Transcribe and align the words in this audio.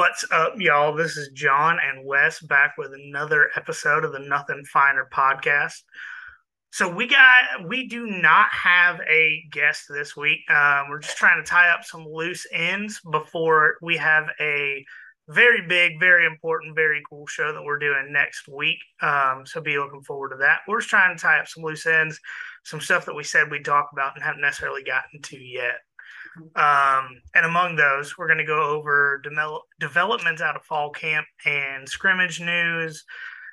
What's 0.00 0.24
up, 0.32 0.54
y'all? 0.56 0.96
This 0.96 1.18
is 1.18 1.28
John 1.34 1.76
and 1.78 2.06
Wes 2.06 2.40
back 2.40 2.78
with 2.78 2.92
another 2.94 3.50
episode 3.54 4.02
of 4.02 4.12
the 4.12 4.18
Nothing 4.18 4.64
Finer 4.64 5.06
podcast. 5.12 5.82
So 6.70 6.88
we 6.88 7.06
got 7.06 7.68
we 7.68 7.86
do 7.86 8.06
not 8.06 8.48
have 8.50 8.98
a 9.00 9.42
guest 9.52 9.84
this 9.90 10.16
week. 10.16 10.38
Um, 10.50 10.88
we're 10.88 11.00
just 11.00 11.18
trying 11.18 11.44
to 11.44 11.46
tie 11.46 11.68
up 11.68 11.84
some 11.84 12.06
loose 12.08 12.46
ends 12.50 12.98
before 13.12 13.76
we 13.82 13.98
have 13.98 14.24
a 14.40 14.86
very 15.28 15.66
big, 15.68 16.00
very 16.00 16.24
important, 16.24 16.74
very 16.74 17.02
cool 17.06 17.26
show 17.26 17.52
that 17.52 17.62
we're 17.62 17.78
doing 17.78 18.08
next 18.10 18.48
week. 18.48 18.78
Um, 19.02 19.42
so 19.44 19.60
be 19.60 19.76
looking 19.76 20.02
forward 20.02 20.30
to 20.30 20.36
that. 20.36 20.60
We're 20.66 20.80
just 20.80 20.88
trying 20.88 21.14
to 21.14 21.20
tie 21.20 21.40
up 21.40 21.46
some 21.46 21.62
loose 21.62 21.84
ends, 21.84 22.18
some 22.64 22.80
stuff 22.80 23.04
that 23.04 23.14
we 23.14 23.22
said 23.22 23.50
we'd 23.50 23.66
talk 23.66 23.90
about 23.92 24.14
and 24.14 24.24
haven't 24.24 24.40
necessarily 24.40 24.82
gotten 24.82 25.20
to 25.20 25.36
yet. 25.36 25.80
Um, 26.56 27.20
and 27.34 27.44
among 27.44 27.76
those, 27.76 28.16
we're 28.16 28.26
going 28.26 28.38
to 28.38 28.44
go 28.44 28.62
over 28.62 29.20
develop, 29.22 29.62
developments 29.78 30.42
out 30.42 30.56
of 30.56 30.64
fall 30.64 30.90
camp 30.90 31.26
and 31.44 31.88
scrimmage 31.88 32.40
news, 32.40 33.04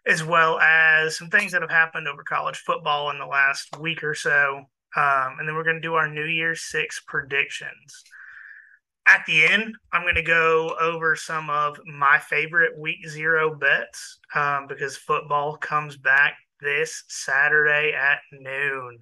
as 0.06 0.24
well 0.24 0.60
as 0.60 1.18
some 1.18 1.30
things 1.30 1.52
that 1.52 1.62
have 1.62 1.72
happened 1.72 2.08
over 2.08 2.24
college 2.24 2.58
football 2.58 3.10
in 3.12 3.20
the 3.20 3.26
last 3.26 3.78
week 3.80 4.04
or 4.04 4.14
so. 4.14 4.66
Um, 4.96 5.36
and 5.40 5.48
then 5.48 5.56
we're 5.56 5.64
going 5.64 5.76
to 5.76 5.82
do 5.82 5.96
our 5.96 6.10
New 6.10 6.26
Year's 6.26 6.62
Six 6.62 7.02
predictions. 7.08 8.04
At 9.06 9.26
the 9.26 9.46
end, 9.46 9.76
I'm 9.94 10.02
going 10.02 10.16
to 10.16 10.22
go 10.22 10.76
over 10.82 11.16
some 11.16 11.50
of 11.50 11.80
my 11.86 12.20
favorite 12.20 12.78
week 12.78 13.08
zero 13.08 13.56
bets 13.56 14.20
um, 14.36 14.68
because 14.68 14.98
football 14.98 15.56
comes 15.58 15.96
back 15.98 16.36
this 16.62 17.04
Saturday 17.08 17.94
at 17.94 18.20
noon. 18.32 19.00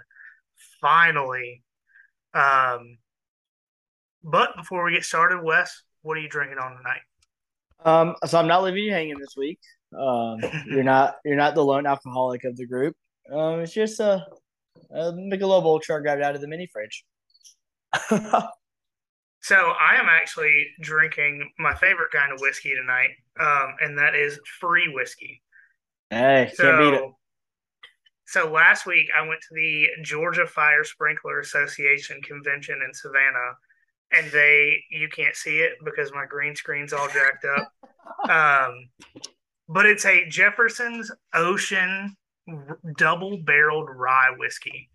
Finally. 0.82 1.64
Um, 2.34 2.98
but 4.26 4.56
before 4.58 4.84
we 4.84 4.92
get 4.92 5.06
started, 5.06 5.44
Wes, 5.44 5.84
what 6.02 6.18
are 6.18 6.22
you 6.22 6.30
drinking 6.30 6.58
on 6.58 6.78
tonight? 6.78 7.02
Um, 7.86 8.16
so 8.26 8.40
I'm 8.40 8.48
not 8.48 8.64
leaving 8.64 8.84
you 8.84 8.92
hanging 8.92 9.20
this 9.20 9.36
week. 9.38 9.60
Um, 9.98 10.40
you're 10.66 10.84
not 10.84 11.16
you're 11.24 11.36
not 11.36 11.56
the 11.56 11.64
lone 11.64 11.86
alcoholic 11.86 12.44
of 12.44 12.58
the 12.58 12.66
group. 12.66 12.96
Um, 13.32 13.62
it's 13.62 13.74
just 13.74 14.00
a, 14.00 14.26
a 14.92 15.14
Michelob 15.14 15.64
Ultra 15.64 16.02
grabbed 16.02 16.22
out 16.22 16.36
of 16.36 16.42
the 16.42 16.48
mini 16.48 16.68
fridge. 16.68 17.06
so 18.10 19.56
I 19.56 19.96
am 19.96 20.08
actually 20.10 20.68
drinking 20.82 21.50
my 21.60 21.76
favorite 21.76 22.12
kind 22.12 22.34
of 22.34 22.40
whiskey 22.42 22.74
tonight, 22.76 23.12
um, 23.40 23.76
and 23.80 23.98
that 24.00 24.16
is 24.16 24.40
free 24.60 24.92
whiskey. 24.94 25.42
Hey, 26.10 26.52
so, 26.54 26.64
can't 26.64 26.80
beat 26.80 26.94
it. 26.98 27.12
So 28.28 28.52
last 28.52 28.88
week 28.88 29.08
I 29.16 29.28
went 29.28 29.42
to 29.42 29.56
the 29.56 29.88
Georgia 30.04 30.48
Fire 30.48 30.84
Sprinkler 30.84 31.40
Association 31.40 32.22
convention 32.22 32.80
in 32.86 32.94
Savannah 32.94 33.54
and 34.12 34.32
they 34.32 34.84
you 34.90 35.10
can't 35.10 35.36
see 35.36 35.60
it 35.60 35.74
because 35.84 36.12
my 36.14 36.26
green 36.26 36.56
screen's 36.56 36.94
all 36.94 37.08
jacked 37.08 37.46
up. 37.46 37.72
Um, 38.30 38.90
but 39.68 39.86
it's 39.86 40.06
a 40.06 40.26
Jefferson's 40.28 41.12
Ocean 41.34 42.16
double 42.98 43.38
barreled 43.38 43.90
rye 43.94 44.34
whiskey. 44.38 44.90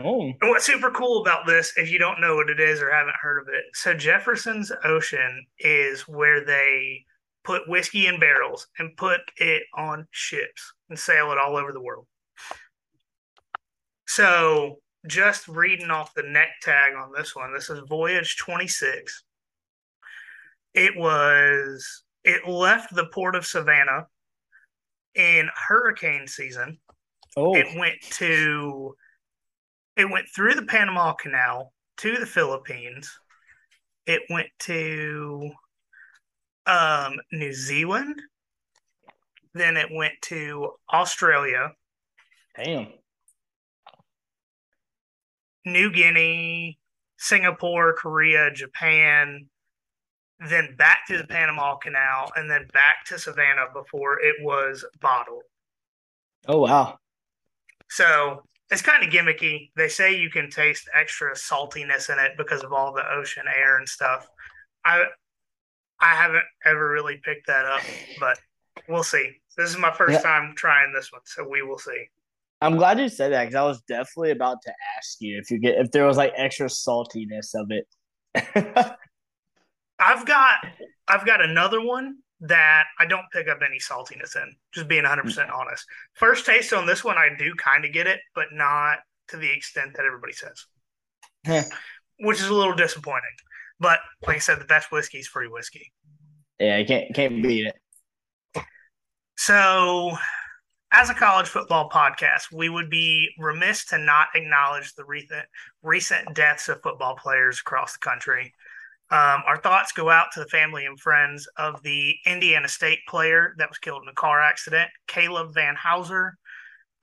Oh. 0.00 0.32
And 0.40 0.50
what's 0.50 0.64
super 0.64 0.90
cool 0.90 1.20
about 1.20 1.46
this, 1.46 1.72
if 1.76 1.90
you 1.90 1.98
don't 1.98 2.20
know 2.20 2.36
what 2.36 2.50
it 2.50 2.60
is 2.60 2.80
or 2.80 2.90
haven't 2.90 3.16
heard 3.20 3.40
of 3.40 3.48
it, 3.48 3.64
so 3.74 3.94
Jefferson's 3.94 4.72
Ocean 4.84 5.44
is 5.58 6.02
where 6.02 6.44
they 6.44 7.04
put 7.44 7.68
whiskey 7.68 8.06
in 8.06 8.18
barrels 8.18 8.66
and 8.78 8.96
put 8.96 9.20
it 9.36 9.62
on 9.74 10.06
ships 10.10 10.72
and 10.88 10.98
sail 10.98 11.32
it 11.32 11.38
all 11.38 11.56
over 11.56 11.72
the 11.72 11.82
world. 11.82 12.06
So 14.06 14.78
just 15.06 15.48
reading 15.48 15.90
off 15.90 16.14
the 16.14 16.22
neck 16.22 16.48
tag 16.62 16.94
on 16.94 17.12
this 17.16 17.34
one, 17.34 17.52
this 17.52 17.70
is 17.70 17.80
Voyage 17.88 18.36
26. 18.36 19.24
It 20.74 20.96
was, 20.96 22.02
it 22.24 22.46
left 22.46 22.94
the 22.94 23.06
port 23.06 23.34
of 23.34 23.46
Savannah 23.46 24.06
in 25.14 25.48
hurricane 25.54 26.26
season. 26.26 26.78
Oh. 27.36 27.54
It 27.54 27.66
went 27.76 28.00
to, 28.12 28.94
it 29.96 30.10
went 30.10 30.26
through 30.34 30.54
the 30.54 30.66
Panama 30.66 31.14
Canal 31.14 31.72
to 31.98 32.16
the 32.16 32.26
Philippines. 32.26 33.10
It 34.06 34.22
went 34.30 34.48
to 34.60 35.50
um, 36.66 37.14
New 37.32 37.52
Zealand. 37.52 38.20
Then 39.54 39.76
it 39.76 39.88
went 39.92 40.14
to 40.22 40.72
Australia. 40.92 41.72
Damn. 42.56 42.88
New 45.64 45.90
Guinea, 45.92 46.78
Singapore, 47.18 47.92
Korea, 47.94 48.50
Japan, 48.52 49.46
then 50.48 50.74
back 50.76 51.06
to 51.08 51.18
the 51.18 51.26
Panama 51.26 51.76
Canal, 51.76 52.32
and 52.36 52.50
then 52.50 52.66
back 52.72 53.04
to 53.06 53.18
Savannah 53.18 53.66
before 53.74 54.20
it 54.20 54.36
was 54.40 54.84
bottled. 55.00 55.42
Oh 56.48 56.60
wow! 56.60 56.98
So 57.90 58.42
it's 58.70 58.82
kind 58.82 59.04
of 59.04 59.10
gimmicky. 59.10 59.70
They 59.76 59.88
say 59.88 60.16
you 60.16 60.30
can 60.30 60.48
taste 60.48 60.88
extra 60.98 61.34
saltiness 61.34 62.08
in 62.10 62.18
it 62.18 62.32
because 62.38 62.62
of 62.62 62.72
all 62.72 62.94
the 62.94 63.04
ocean 63.12 63.44
air 63.54 63.76
and 63.76 63.88
stuff. 63.88 64.26
I 64.84 65.04
I 66.00 66.14
haven't 66.14 66.44
ever 66.64 66.90
really 66.90 67.20
picked 67.22 67.46
that 67.48 67.66
up, 67.66 67.82
but 68.18 68.38
we'll 68.88 69.02
see. 69.02 69.32
This 69.58 69.68
is 69.68 69.76
my 69.76 69.92
first 69.92 70.14
yeah. 70.14 70.22
time 70.22 70.54
trying 70.56 70.94
this 70.94 71.12
one, 71.12 71.20
so 71.24 71.46
we 71.46 71.62
will 71.62 71.78
see. 71.78 72.06
I'm 72.62 72.76
glad 72.76 73.00
you 73.00 73.08
said 73.08 73.32
that 73.32 73.44
because 73.44 73.54
I 73.54 73.62
was 73.62 73.80
definitely 73.82 74.32
about 74.32 74.58
to 74.62 74.72
ask 74.98 75.16
you 75.20 75.38
if 75.38 75.50
you 75.50 75.58
get 75.58 75.78
if 75.78 75.90
there 75.92 76.06
was 76.06 76.16
like 76.16 76.32
extra 76.36 76.66
saltiness 76.66 77.54
of 77.54 77.70
it. 77.70 77.86
I've 79.98 80.26
got 80.26 80.56
I've 81.08 81.26
got 81.26 81.42
another 81.42 81.80
one 81.80 82.16
that 82.40 82.84
I 82.98 83.06
don't 83.06 83.24
pick 83.32 83.48
up 83.48 83.58
any 83.66 83.78
saltiness 83.78 84.36
in. 84.36 84.54
Just 84.72 84.88
being 84.88 85.02
100 85.02 85.22
percent 85.22 85.50
mm. 85.50 85.58
honest. 85.58 85.84
First 86.14 86.46
taste 86.46 86.72
on 86.72 86.86
this 86.86 87.04
one, 87.04 87.16
I 87.16 87.28
do 87.38 87.54
kind 87.54 87.84
of 87.84 87.92
get 87.92 88.06
it, 88.06 88.20
but 88.34 88.46
not 88.52 88.98
to 89.28 89.36
the 89.36 89.50
extent 89.50 89.92
that 89.96 90.04
everybody 90.04 90.32
says, 90.32 90.66
which 92.18 92.40
is 92.40 92.48
a 92.48 92.54
little 92.54 92.74
disappointing. 92.74 93.30
But 93.78 94.00
like 94.26 94.36
I 94.36 94.40
said, 94.40 94.60
the 94.60 94.66
best 94.66 94.92
whiskey 94.92 95.18
is 95.18 95.28
free 95.28 95.48
whiskey. 95.48 95.92
Yeah, 96.58 96.76
you 96.76 96.84
can't 96.84 97.14
can't 97.14 97.42
beat 97.42 97.66
it. 97.66 98.64
So 99.38 100.16
as 100.92 101.08
a 101.08 101.14
college 101.14 101.46
football 101.46 101.88
podcast, 101.88 102.52
we 102.52 102.68
would 102.68 102.90
be 102.90 103.30
remiss 103.38 103.84
to 103.86 103.98
not 103.98 104.28
acknowledge 104.34 104.94
the 104.94 105.04
recent 105.04 105.46
recent 105.82 106.34
deaths 106.34 106.68
of 106.68 106.82
football 106.82 107.16
players 107.16 107.60
across 107.60 107.92
the 107.92 108.00
country. 108.00 108.52
Um, 109.10 109.42
our 109.46 109.56
thoughts 109.56 109.92
go 109.92 110.08
out 110.08 110.28
to 110.34 110.40
the 110.40 110.46
family 110.46 110.86
and 110.86 110.98
friends 110.98 111.48
of 111.56 111.82
the 111.82 112.14
Indiana 112.26 112.68
State 112.68 113.00
player 113.08 113.54
that 113.58 113.68
was 113.68 113.78
killed 113.78 114.02
in 114.02 114.08
a 114.08 114.14
car 114.14 114.40
accident, 114.40 114.88
Caleb 115.08 115.52
VanHooser. 115.52 116.32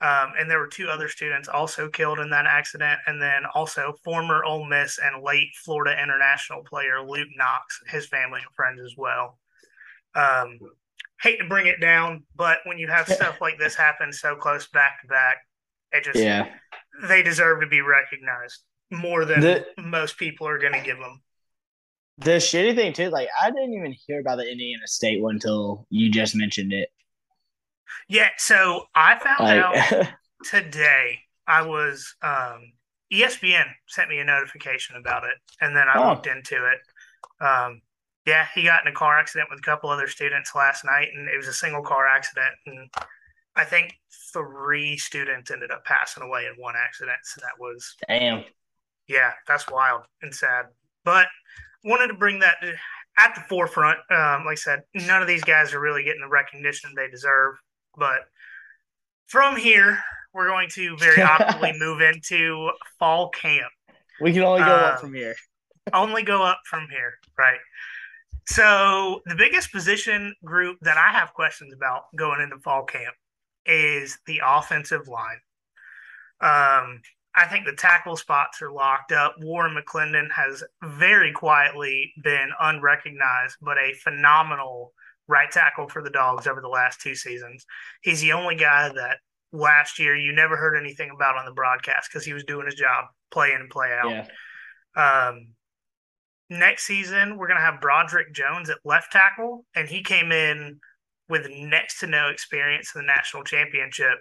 Um, 0.00 0.32
and 0.38 0.48
there 0.48 0.60
were 0.60 0.68
two 0.68 0.88
other 0.88 1.08
students 1.08 1.48
also 1.48 1.88
killed 1.88 2.18
in 2.18 2.30
that 2.30 2.46
accident. 2.46 3.00
And 3.06 3.20
then 3.20 3.42
also 3.54 3.94
former 4.04 4.42
Ole 4.44 4.64
Miss 4.64 4.98
and 5.02 5.22
late 5.22 5.50
Florida 5.64 6.00
international 6.02 6.62
player 6.62 7.02
Luke 7.02 7.28
Knox, 7.36 7.80
his 7.88 8.06
family 8.06 8.40
and 8.40 8.54
friends 8.54 8.80
as 8.80 8.94
well. 8.96 9.38
Um, 10.14 10.58
hate 11.20 11.38
to 11.38 11.48
bring 11.48 11.66
it 11.66 11.80
down, 11.80 12.24
but 12.36 12.58
when 12.64 12.78
you 12.78 12.88
have 12.88 13.08
stuff 13.08 13.40
like 13.40 13.58
this 13.58 13.74
happen 13.76 14.12
so 14.12 14.36
close 14.36 14.68
back 14.68 15.00
to 15.02 15.08
back, 15.08 15.38
it 15.92 16.04
just 16.04 16.18
yeah 16.18 16.48
they 17.02 17.22
deserve 17.22 17.60
to 17.60 17.66
be 17.66 17.80
recognized 17.80 18.62
more 18.90 19.24
than 19.24 19.40
the, 19.40 19.66
most 19.78 20.18
people 20.18 20.48
are 20.48 20.58
going 20.58 20.72
to 20.72 20.80
give 20.80 20.98
them. 20.98 21.20
The 22.18 22.32
shitty 22.32 22.74
thing 22.74 22.92
too, 22.92 23.10
like 23.10 23.28
I 23.40 23.50
didn't 23.50 23.74
even 23.74 23.94
hear 24.06 24.20
about 24.20 24.36
the 24.36 24.50
Indiana 24.50 24.86
State 24.86 25.22
one 25.22 25.36
until 25.36 25.86
you 25.90 26.10
just 26.10 26.34
mentioned 26.34 26.72
it. 26.72 26.88
Yeah, 28.08 28.28
so 28.38 28.86
I 28.94 29.18
found 29.18 29.40
like, 29.40 29.92
out 29.92 30.08
today. 30.50 31.20
I 31.46 31.62
was 31.62 32.14
um, 32.22 32.72
ESPN 33.12 33.64
sent 33.86 34.10
me 34.10 34.18
a 34.18 34.24
notification 34.24 34.96
about 34.96 35.24
it, 35.24 35.34
and 35.60 35.74
then 35.76 35.88
I 35.88 36.02
oh. 36.02 36.10
looked 36.10 36.26
into 36.26 36.56
it. 36.56 37.44
Um, 37.44 37.80
yeah, 38.28 38.46
he 38.54 38.62
got 38.62 38.84
in 38.84 38.92
a 38.92 38.94
car 38.94 39.18
accident 39.18 39.48
with 39.50 39.58
a 39.58 39.62
couple 39.62 39.88
other 39.88 40.06
students 40.06 40.54
last 40.54 40.84
night, 40.84 41.08
and 41.14 41.28
it 41.28 41.36
was 41.36 41.48
a 41.48 41.52
single 41.52 41.82
car 41.82 42.06
accident. 42.06 42.54
And 42.66 42.90
I 43.56 43.64
think 43.64 43.94
three 44.34 44.98
students 44.98 45.50
ended 45.50 45.70
up 45.70 45.82
passing 45.86 46.22
away 46.22 46.44
in 46.44 46.62
one 46.62 46.74
accident. 46.76 47.16
So 47.24 47.40
that 47.40 47.58
was 47.58 47.96
damn. 48.06 48.44
Yeah, 49.08 49.32
that's 49.46 49.70
wild 49.70 50.02
and 50.20 50.34
sad. 50.34 50.66
But 51.06 51.26
wanted 51.84 52.08
to 52.08 52.14
bring 52.14 52.40
that 52.40 52.56
at 53.16 53.34
the 53.34 53.40
forefront. 53.48 53.98
Um, 54.10 54.44
like 54.44 54.52
I 54.52 54.54
said, 54.56 54.82
none 54.94 55.22
of 55.22 55.28
these 55.28 55.42
guys 55.42 55.72
are 55.72 55.80
really 55.80 56.04
getting 56.04 56.20
the 56.20 56.28
recognition 56.28 56.90
they 56.94 57.08
deserve. 57.08 57.54
But 57.96 58.20
from 59.26 59.56
here, 59.56 59.98
we're 60.34 60.48
going 60.48 60.68
to 60.74 60.98
very 60.98 61.22
optimally 61.22 61.78
move 61.78 62.02
into 62.02 62.68
fall 62.98 63.30
camp. 63.30 63.72
We 64.20 64.34
can 64.34 64.42
only 64.42 64.60
go 64.60 64.74
uh, 64.74 64.90
up 64.92 65.00
from 65.00 65.14
here. 65.14 65.34
only 65.94 66.22
go 66.22 66.42
up 66.42 66.60
from 66.68 66.88
here, 66.90 67.14
right? 67.38 67.58
So 68.48 69.20
the 69.26 69.34
biggest 69.34 69.70
position 69.72 70.34
group 70.42 70.78
that 70.80 70.96
I 70.96 71.12
have 71.12 71.34
questions 71.34 71.74
about 71.74 72.04
going 72.16 72.40
into 72.40 72.58
fall 72.58 72.84
camp 72.84 73.14
is 73.66 74.18
the 74.26 74.40
offensive 74.42 75.06
line. 75.06 75.40
Um, 76.40 77.02
I 77.34 77.44
think 77.50 77.66
the 77.66 77.76
tackle 77.76 78.16
spots 78.16 78.62
are 78.62 78.72
locked 78.72 79.12
up. 79.12 79.34
Warren 79.38 79.76
McClendon 79.76 80.30
has 80.32 80.64
very 80.82 81.30
quietly 81.30 82.10
been 82.24 82.48
unrecognized, 82.58 83.58
but 83.60 83.76
a 83.76 83.92
phenomenal 84.02 84.94
right 85.26 85.50
tackle 85.50 85.86
for 85.86 86.02
the 86.02 86.08
Dogs 86.08 86.46
over 86.46 86.62
the 86.62 86.68
last 86.68 87.02
two 87.02 87.14
seasons. 87.14 87.66
He's 88.00 88.22
the 88.22 88.32
only 88.32 88.56
guy 88.56 88.88
that 88.88 89.18
last 89.52 89.98
year 89.98 90.16
you 90.16 90.32
never 90.32 90.56
heard 90.56 90.74
anything 90.74 91.10
about 91.14 91.36
on 91.36 91.44
the 91.44 91.52
broadcast 91.52 92.08
because 92.10 92.24
he 92.24 92.32
was 92.32 92.44
doing 92.44 92.64
his 92.64 92.76
job, 92.76 93.04
play 93.30 93.52
in 93.52 93.60
and 93.60 93.70
play 93.70 93.92
out. 93.92 94.26
Yeah. 94.96 95.28
Um, 95.28 95.48
next 96.50 96.86
season, 96.86 97.36
we're 97.36 97.46
going 97.46 97.58
to 97.58 97.64
have 97.64 97.80
Broderick 97.80 98.32
Jones 98.32 98.70
at 98.70 98.78
left 98.84 99.12
tackle, 99.12 99.64
and 99.74 99.88
he 99.88 100.02
came 100.02 100.32
in 100.32 100.80
with 101.28 101.46
next 101.50 102.00
to 102.00 102.06
no 102.06 102.28
experience 102.28 102.92
in 102.94 103.02
the 103.02 103.06
national 103.06 103.44
championship 103.44 104.18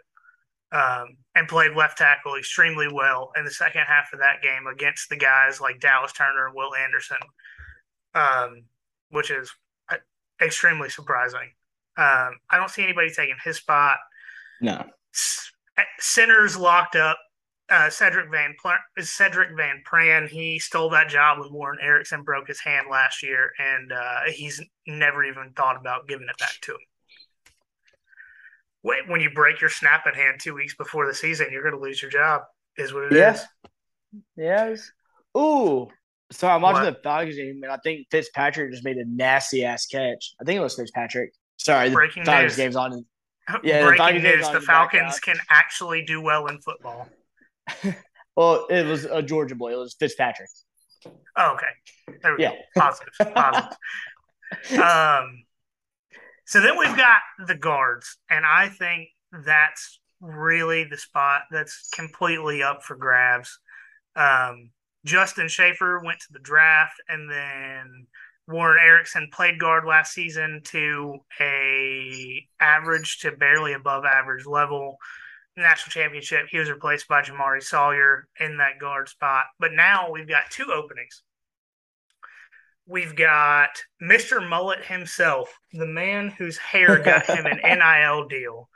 um, 0.71 1.17
and 1.35 1.47
played 1.47 1.73
left 1.75 1.97
tackle 1.97 2.35
extremely 2.35 2.87
well 2.91 3.31
in 3.37 3.45
the 3.45 3.51
second 3.51 3.83
half 3.87 4.11
of 4.11 4.19
that 4.19 4.41
game 4.41 4.67
against 4.67 5.09
the 5.09 5.15
guys 5.15 5.61
like 5.61 5.79
Dallas 5.79 6.11
Turner 6.11 6.47
and 6.47 6.55
Will 6.55 6.75
Anderson, 6.75 7.17
um, 8.13 8.63
which 9.09 9.31
is 9.31 9.49
uh, 9.89 9.95
extremely 10.41 10.89
surprising. 10.89 11.51
Um, 11.97 12.37
I 12.49 12.57
don't 12.57 12.69
see 12.69 12.83
anybody 12.83 13.09
taking 13.09 13.37
his 13.43 13.57
spot. 13.57 13.97
No. 14.61 14.85
Center's 15.99 16.57
locked 16.57 16.95
up. 16.95 17.17
Uh, 17.69 17.87
Sedrick 17.89 18.31
Van 18.31 18.55
Pl- 18.61 19.03
Sedrick 19.03 19.55
Van 19.57 19.83
Pran. 19.85 20.29
He 20.29 20.57
stole 20.57 20.89
that 20.91 21.09
job 21.09 21.39
when 21.39 21.51
Warren 21.51 21.79
Ericson 21.81 22.23
broke 22.23 22.47
his 22.47 22.61
hand 22.61 22.87
last 22.89 23.21
year, 23.21 23.51
and 23.59 23.91
uh, 23.91 24.21
he's 24.31 24.61
never 24.87 25.25
even 25.25 25.51
thought 25.51 25.75
about 25.75 26.07
giving 26.07 26.27
it 26.29 26.37
back 26.37 26.53
to 26.61 26.71
him 26.71 26.79
Wait, 28.83 29.09
when 29.09 29.19
you 29.19 29.29
break 29.31 29.59
your 29.59 29.69
snapping 29.69 30.13
hand 30.13 30.39
two 30.39 30.53
weeks 30.53 30.73
before 30.75 31.05
the 31.07 31.13
season, 31.13 31.47
you're 31.51 31.61
going 31.61 31.73
to 31.73 31.81
lose 31.81 32.01
your 32.01 32.09
job. 32.09 32.43
Is 32.77 32.93
what 32.93 33.05
it 33.05 33.11
yes. 33.11 33.41
is. 33.41 33.47
Yes. 34.37 34.91
Ooh. 35.35 35.89
So 36.31 36.47
I'm 36.47 36.61
watching 36.61 36.83
what? 36.83 36.95
the 36.95 36.99
Falcons 37.03 37.35
game, 37.35 37.59
and 37.63 37.71
I 37.71 37.77
think 37.83 38.07
Fitzpatrick 38.11 38.71
just 38.71 38.85
made 38.85 38.95
a 38.95 39.03
nasty 39.05 39.65
ass 39.65 39.87
catch. 39.87 40.35
I 40.39 40.45
think 40.45 40.57
it 40.57 40.61
was 40.61 40.75
Fitzpatrick. 40.75 41.33
Sorry, 41.57 41.89
Breaking 41.89 42.23
the 42.23 42.31
Falcons 42.31 42.51
news. 42.51 42.57
game's 42.57 42.75
on. 42.75 43.05
Yeah, 43.63 43.85
Breaking 43.87 44.23
the 44.23 44.35
news: 44.35 44.49
the 44.49 44.61
Falcons 44.61 45.19
can 45.19 45.37
actually 45.49 46.03
do 46.03 46.21
well 46.21 46.47
in 46.47 46.59
football. 46.59 47.07
well, 48.35 48.65
it 48.69 48.85
was 48.85 49.05
a 49.05 49.21
Georgia 49.21 49.55
boy. 49.55 49.73
It 49.73 49.77
was 49.77 49.95
Fitzpatrick. 49.99 50.49
Oh, 51.35 51.55
okay. 51.55 52.17
There 52.21 52.35
we 52.35 52.43
yeah. 52.43 52.51
go. 52.51 52.57
Positive. 52.81 53.33
Positive. 53.33 54.79
um, 54.79 55.43
so 56.45 56.61
then 56.61 56.77
we've 56.77 56.95
got 56.95 57.19
the 57.45 57.55
guards, 57.55 58.17
and 58.29 58.45
I 58.45 58.69
think 58.69 59.09
that's 59.31 59.99
really 60.21 60.85
the 60.85 60.97
spot 60.97 61.41
that's 61.51 61.89
completely 61.93 62.63
up 62.63 62.83
for 62.83 62.95
grabs. 62.95 63.59
Um, 64.15 64.71
Justin 65.05 65.47
Shaffer 65.47 66.01
went 66.03 66.19
to 66.21 66.33
the 66.33 66.39
draft, 66.39 66.95
and 67.07 67.29
then 67.29 68.07
Warren 68.47 68.79
Ericson 68.81 69.29
played 69.31 69.59
guard 69.59 69.85
last 69.85 70.13
season 70.13 70.61
to 70.65 71.17
a 71.39 72.47
average 72.59 73.19
to 73.19 73.31
barely 73.31 73.73
above 73.73 74.05
average 74.05 74.45
level. 74.45 74.97
National 75.57 75.91
championship, 75.91 76.47
he 76.49 76.59
was 76.59 76.69
replaced 76.69 77.07
by 77.07 77.21
Jamaree 77.21 77.63
Salyer 77.63 78.27
in 78.39 78.57
that 78.57 78.79
guard 78.79 79.09
spot. 79.09 79.45
But 79.59 79.73
now 79.73 80.11
we've 80.11 80.27
got 80.27 80.51
two 80.51 80.71
openings 80.71 81.23
we've 82.87 83.15
got 83.15 83.69
Mr. 84.01 84.47
Mullet 84.47 84.85
himself, 84.85 85.59
the 85.73 85.85
man 85.85 86.29
whose 86.29 86.57
hair 86.57 86.99
got 86.99 87.25
him 87.25 87.45
an 87.45 87.59
NIL 87.79 88.27
deal. 88.27 88.69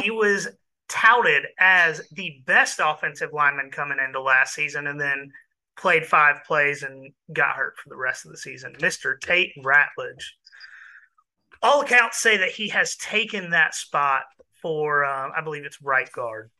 He 0.00 0.10
was 0.10 0.48
touted 0.88 1.46
as 1.58 2.00
the 2.12 2.42
best 2.46 2.80
offensive 2.82 3.30
lineman 3.32 3.70
coming 3.70 3.98
into 4.04 4.20
last 4.20 4.54
season 4.54 4.86
and 4.86 5.00
then 5.00 5.30
played 5.76 6.04
five 6.04 6.42
plays 6.46 6.82
and 6.82 7.12
got 7.32 7.54
hurt 7.54 7.76
for 7.76 7.90
the 7.90 7.96
rest 7.96 8.24
of 8.24 8.32
the 8.32 8.38
season. 8.38 8.74
Mr. 8.80 9.20
Tate 9.20 9.52
Ratledge. 9.62 10.24
All 11.62 11.82
accounts 11.82 12.18
say 12.18 12.38
that 12.38 12.50
he 12.50 12.68
has 12.70 12.96
taken 12.96 13.50
that 13.50 13.74
spot 13.74 14.22
for, 14.62 15.04
uh, 15.04 15.30
I 15.36 15.40
believe 15.42 15.64
it's 15.64 15.82
right 15.82 16.10
guard. 16.12 16.50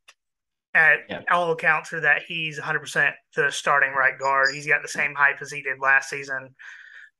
At 0.72 0.98
yeah. 1.08 1.22
all 1.30 1.50
accounts 1.50 1.92
are 1.92 2.00
that 2.00 2.22
he's 2.26 2.60
100% 2.60 3.12
the 3.34 3.50
starting 3.50 3.92
right 3.92 4.18
guard. 4.18 4.54
He's 4.54 4.66
got 4.66 4.82
the 4.82 4.88
same 4.88 5.14
hype 5.14 5.42
as 5.42 5.50
he 5.50 5.62
did 5.62 5.80
last 5.80 6.08
season. 6.08 6.54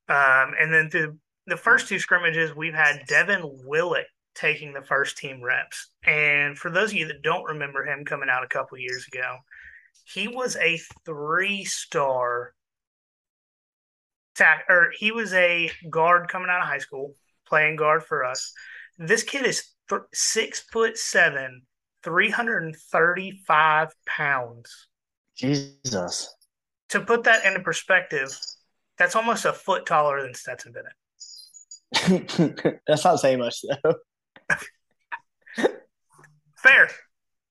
Um, 0.09 0.55
and 0.61 0.73
then 0.73 0.89
through 0.89 1.19
the 1.47 1.57
first 1.57 1.89
two 1.89 1.99
scrimmages, 1.99 2.55
we've 2.55 2.75
had 2.75 3.07
Devin 3.09 3.43
Willock 3.65 4.07
taking 4.35 4.73
the 4.73 4.83
first 4.83 5.19
team 5.19 5.43
reps. 5.43 5.91
And 6.05 6.57
for 6.57 6.71
those 6.71 6.91
of 6.91 6.97
you 6.97 7.09
that 7.09 7.23
don't 7.23 7.45
remember 7.45 7.85
him 7.85 8.05
coming 8.05 8.29
out 8.31 8.45
a 8.45 8.49
couple 8.49 8.79
years 8.79 9.07
ago, 9.13 9.37
he 10.05 10.29
was 10.29 10.57
a 10.57 10.81
three 11.05 11.65
star 11.65 12.55
tack, 14.35 14.65
or 14.69 14.93
he 14.97 15.13
was 15.13 15.33
a 15.35 15.71
guard 15.89 16.29
coming 16.29 16.49
out 16.51 16.61
of 16.61 16.67
high 16.67 16.79
school, 16.79 17.15
playing 17.47 17.77
guard 17.77 18.05
for 18.05 18.25
us. 18.25 18.53
This 18.99 19.23
kid 19.23 19.47
is 19.47 19.65
th- 19.91 20.03
six 20.15 20.61
foot 20.61 20.97
seven, 20.97 21.63
335 22.05 23.89
pounds. 24.07 24.89
Jesus. 25.37 26.35
To 26.91 27.01
put 27.01 27.25
that 27.25 27.45
into 27.45 27.61
perspective, 27.61 28.37
that's 28.99 29.17
almost 29.17 29.45
a 29.45 29.53
foot 29.53 29.85
taller 29.87 30.23
than 30.23 30.35
Stetson 30.35 30.73
Bennett. 30.73 30.93
that's 32.87 33.05
not 33.05 33.19
saying 33.21 33.41
much 33.41 33.63
though. 33.83 33.95
Fair, 36.57 36.89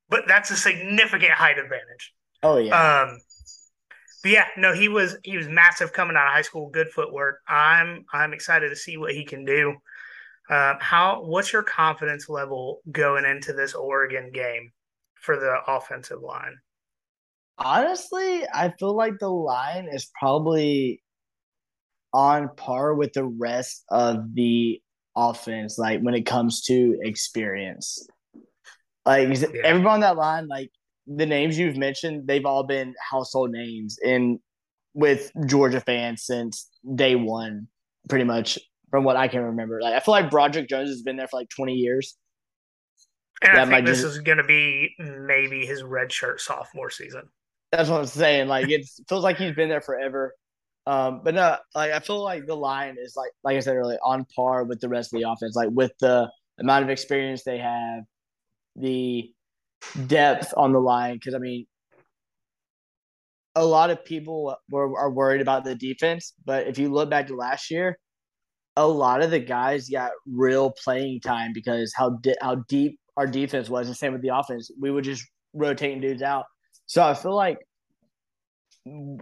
but 0.09 0.24
that's 0.27 0.51
a 0.51 0.56
significant 0.56 1.31
height 1.31 1.57
advantage. 1.57 2.13
Oh 2.44 2.57
yeah. 2.57 3.01
Um, 3.01 3.19
but 4.21 4.31
yeah, 4.31 4.45
no, 4.57 4.74
he 4.74 4.88
was 4.88 5.18
he 5.24 5.38
was 5.38 5.47
massive 5.47 5.94
coming 5.94 6.15
out 6.15 6.27
of 6.27 6.33
high 6.33 6.41
school. 6.41 6.69
Good 6.69 6.89
footwork. 6.89 7.39
I'm 7.47 8.06
I'm 8.13 8.33
excited 8.33 8.69
to 8.69 8.75
see 8.75 8.97
what 8.97 9.13
he 9.13 9.25
can 9.25 9.45
do. 9.45 9.75
Um, 10.50 10.78
how 10.80 11.22
what's 11.24 11.54
your 11.54 11.63
confidence 11.63 12.28
level 12.28 12.81
going 12.92 13.24
into 13.24 13.54
this 13.54 13.75
Oregon 13.75 14.31
game 14.34 14.72
for 15.16 15.38
the 15.38 15.57
offensive 15.68 16.22
line? 16.22 16.56
Honestly, 17.58 18.44
I 18.51 18.74
feel 18.79 18.96
like 18.96 19.20
the 19.20 19.29
line 19.29 19.88
is 19.91 20.10
probably 20.18 21.03
on 22.13 22.50
par 22.56 22.96
with 22.96 23.13
the 23.13 23.25
rest 23.25 23.84
of 23.91 24.34
the 24.34 24.82
offense, 25.15 25.77
like 25.77 26.01
when 26.01 26.15
it 26.15 26.25
comes 26.25 26.62
to 26.63 26.98
experience. 27.01 28.08
Like 29.06 29.29
yeah. 29.29 29.48
everyone 29.63 29.94
on 29.94 30.00
that 30.01 30.18
line, 30.18 30.48
like 30.48 30.72
the 31.06 31.25
names 31.25 31.60
you've 31.60 31.77
mentioned, 31.77 32.27
they've 32.27 32.46
all 32.46 32.63
been 32.63 32.94
household 33.12 33.51
names 33.51 33.98
in 34.03 34.39
with 34.94 35.32
Georgia 35.46 35.82
fans 35.82 36.24
since 36.24 36.70
day 36.96 37.15
one, 37.15 37.68
pretty 38.08 38.25
much 38.25 38.58
from 38.89 39.03
what 39.03 39.15
I 39.15 39.27
can 39.27 39.41
remember. 39.41 39.81
Like 39.81 39.93
I 39.93 40.00
feel 40.00 40.13
like 40.13 40.29
Broderick 40.29 40.69
Jones 40.69 40.89
has 40.89 41.01
been 41.01 41.17
there 41.17 41.27
for 41.27 41.39
like 41.39 41.50
twenty 41.50 41.75
years. 41.75 42.15
And 43.41 43.58
that 43.58 43.67
I 43.67 43.72
think 43.72 43.86
this 43.86 44.01
just, 44.01 44.15
is 44.15 44.19
going 44.19 44.39
to 44.39 44.43
be 44.43 44.93
maybe 45.00 45.65
his 45.65 45.81
redshirt 45.81 46.41
sophomore 46.41 46.89
season. 46.89 47.24
That's 47.72 47.88
what 47.89 48.01
I'm 48.01 48.05
saying. 48.05 48.48
Like 48.50 48.69
it 48.69 48.86
feels 49.10 49.24
like 49.24 49.38
he's 49.38 49.55
been 49.55 49.69
there 49.69 49.81
forever. 49.81 50.34
Um, 50.86 51.22
but 51.24 51.36
no, 51.36 51.58
like 51.75 51.91
I 51.91 52.00
feel 52.00 52.24
like 52.24 52.48
the 52.48 52.55
line 52.55 52.96
is 53.00 53.13
like 53.15 53.31
like 53.43 53.55
I 53.55 53.60
said 53.60 53.75
earlier, 53.75 54.00
on 54.03 54.25
par 54.36 54.63
with 54.63 54.81
the 54.81 54.89
rest 54.89 55.13
of 55.13 55.19
the 55.19 55.29
offense. 55.29 55.55
Like 55.55 55.69
with 55.72 55.91
the 56.00 56.29
amount 56.60 56.84
of 56.84 56.89
experience 56.89 57.43
they 57.43 57.60
have, 57.60 58.03
the 58.75 59.31
depth 60.08 60.53
on 60.58 60.74
the 60.74 60.79
line. 60.79 61.15
Because 61.15 61.36
I 61.36 61.38
mean, 61.38 61.65
a 63.55 63.65
lot 63.65 63.89
of 63.89 64.03
people 64.03 64.55
were 64.69 64.98
are 64.98 65.12
worried 65.12 65.41
about 65.41 65.63
the 65.63 65.75
defense, 65.75 66.34
but 66.46 66.67
if 66.67 66.77
you 66.77 66.89
look 66.89 67.10
back 67.10 67.27
to 67.27 67.36
last 67.36 67.72
year, 67.72 67.98
a 68.79 68.88
lot 68.88 69.21
of 69.21 69.29
the 69.29 69.39
guys 69.39 69.89
got 69.89 70.12
real 70.25 70.71
playing 70.71 71.19
time 71.19 71.51
because 71.53 71.93
how 71.93 72.12
di- 72.21 72.38
how 72.41 72.55
deep 72.69 72.98
our 73.17 73.27
defense 73.27 73.69
was, 73.69 73.88
and 73.88 73.98
same 73.98 74.13
with 74.13 74.21
the 74.21 74.29
offense. 74.29 74.71
We 74.79 74.89
would 74.89 75.03
just 75.03 75.25
rotating 75.53 76.00
dudes 76.00 76.21
out. 76.21 76.45
So 76.86 77.03
I 77.03 77.13
feel 77.13 77.36
like 77.36 77.57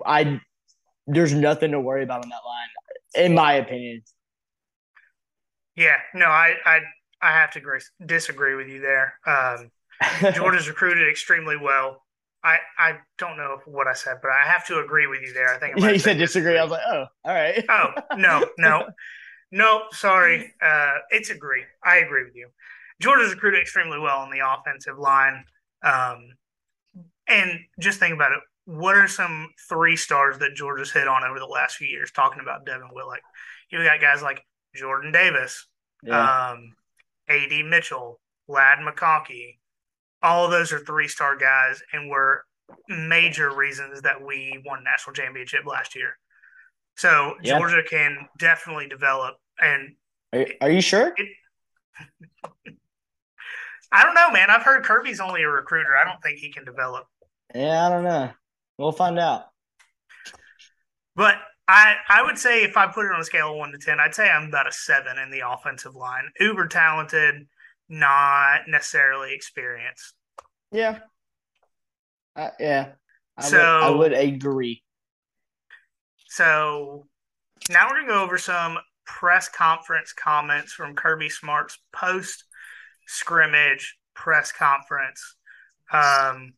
I 0.06 0.40
there's 1.08 1.34
nothing 1.34 1.72
to 1.72 1.80
worry 1.80 2.04
about 2.04 2.24
on 2.24 2.30
that 2.30 2.42
line, 2.46 3.26
in 3.26 3.34
my 3.34 3.54
opinion. 3.54 4.04
Yeah, 5.76 5.98
no, 6.14 6.28
I 6.28 6.54
I, 6.64 6.80
I 7.20 7.32
have 7.32 7.52
to 7.54 7.60
agree, 7.60 7.80
disagree 8.06 8.54
with 8.54 8.68
you 8.68 8.80
there. 8.80 9.16
Um, 9.26 9.72
Georgia's 10.36 10.68
recruited 10.68 11.10
extremely 11.10 11.58
well. 11.58 12.04
I, 12.44 12.60
I 12.78 12.98
don't 13.18 13.36
know 13.36 13.58
what 13.66 13.88
I 13.88 13.94
said, 13.94 14.18
but 14.22 14.30
I 14.30 14.48
have 14.48 14.66
to 14.68 14.80
agree 14.80 15.08
with 15.08 15.22
you 15.22 15.34
there. 15.34 15.54
I 15.54 15.58
think 15.58 15.78
yeah, 15.78 15.90
you 15.92 16.00
said 16.00 16.20
disagree. 16.20 16.54
disagree. 16.54 16.60
I 16.60 16.64
was 16.64 16.72
like, 16.72 16.82
oh, 16.88 17.06
all 17.26 17.34
right. 17.34 17.66
oh 17.68 18.16
no, 18.16 18.46
no, 18.60 18.88
no. 19.52 19.84
Sorry, 19.92 20.54
uh, 20.62 20.94
it's 21.10 21.30
agree. 21.30 21.64
I 21.84 21.98
agree 21.98 22.24
with 22.24 22.36
you. 22.36 22.50
Georgia's 23.00 23.34
recruited 23.34 23.62
extremely 23.62 24.00
well 24.00 24.20
on 24.20 24.32
the 24.32 24.40
offensive 24.40 24.98
line, 24.98 25.44
um, 25.84 26.30
and 27.28 27.60
just 27.80 28.00
think 28.00 28.14
about 28.14 28.32
it 28.32 28.40
what 28.68 28.98
are 28.98 29.08
some 29.08 29.50
three 29.70 29.96
stars 29.96 30.38
that 30.40 30.54
Georgia's 30.54 30.92
hit 30.92 31.08
on 31.08 31.24
over 31.24 31.40
the 31.40 31.46
last 31.46 31.78
few 31.78 31.88
years? 31.88 32.12
Talking 32.12 32.42
about 32.42 32.66
Devin 32.66 32.90
Willock, 32.92 33.22
you 33.70 33.82
got 33.82 34.02
guys 34.02 34.22
like 34.22 34.46
Jordan 34.76 35.14
Davis, 35.14 35.68
yeah. 36.04 36.50
um, 36.52 36.76
A.D. 37.30 37.64
Mitchell, 37.64 38.20
Ladd 38.50 38.80
McConkey. 38.80 39.58
All 40.22 40.44
of 40.44 40.52
those 40.52 40.74
are 40.74 40.80
three 40.80 41.08
star 41.08 41.38
guys, 41.38 41.82
and 41.94 42.10
we're 42.10 42.42
major 42.90 43.56
reasons 43.56 44.02
that 44.02 44.22
we 44.22 44.62
won 44.66 44.84
national 44.84 45.14
championship 45.14 45.66
last 45.66 45.96
year. 45.96 46.18
So 46.98 47.36
Yeah. 47.44 47.58
Georgia 47.60 47.84
can 47.88 48.28
definitely 48.38 48.88
develop, 48.88 49.36
and 49.60 49.96
Are, 50.34 50.46
are 50.62 50.72
you 50.72 50.82
sure? 50.82 51.14
I 53.92 54.04
don't 54.04 54.16
know, 54.16 54.32
man. 54.32 54.50
I've 54.50 54.64
heard 54.64 54.84
Kirby's 54.84 55.20
only 55.20 55.44
a 55.44 55.48
recruiter. 55.50 55.96
I 55.96 56.04
don't 56.04 56.22
think 56.22 56.40
he 56.40 56.52
can 56.52 56.66
develop. 56.66 57.06
Yeah, 57.56 57.86
I 57.88 57.90
don't 57.90 58.04
know. 58.04 58.32
We'll 58.78 58.92
find 58.92 59.18
out. 59.18 59.46
But 61.16 61.36
I 61.68 61.96
I 62.10 62.24
would 62.24 62.38
say 62.38 62.64
if 62.64 62.76
I 62.78 62.88
put 62.88 63.06
it 63.06 63.12
on 63.14 63.22
a 63.22 63.24
scale 63.24 63.52
of 63.52 63.58
one 63.58 63.72
to 63.72 63.78
ten, 63.78 64.00
I'd 64.00 64.14
say 64.14 64.30
I'm 64.30 64.50
about 64.50 64.68
a 64.68 64.72
seven 64.72 65.18
in 65.18 65.32
the 65.32 65.42
offensive 65.50 65.96
line. 65.96 66.26
Uber 66.40 66.68
talented, 66.68 67.48
not 67.90 68.68
necessarily 68.68 69.34
experienced. 69.34 70.14
Yeah. 70.72 71.00
Uh, 72.36 72.50
yeah. 72.60 72.90
I, 73.38 73.42
So- 73.44 73.98
would, 73.98 74.14
I 74.14 74.20
would 74.26 74.34
agree. 74.36 74.84
So 76.38 77.08
now 77.72 77.88
we're 77.88 78.02
gonna 78.02 78.14
go 78.14 78.24
over 78.24 78.38
some 78.38 78.78
press 79.08 79.50
conference 79.50 80.14
comments 80.14 80.72
from 80.72 80.94
Kirby 80.94 81.30
Smart's 81.30 81.80
post 81.92 82.44
scrimmage 83.08 83.98
press 84.14 84.52
conference. 84.52 85.36
Um, 85.92 86.54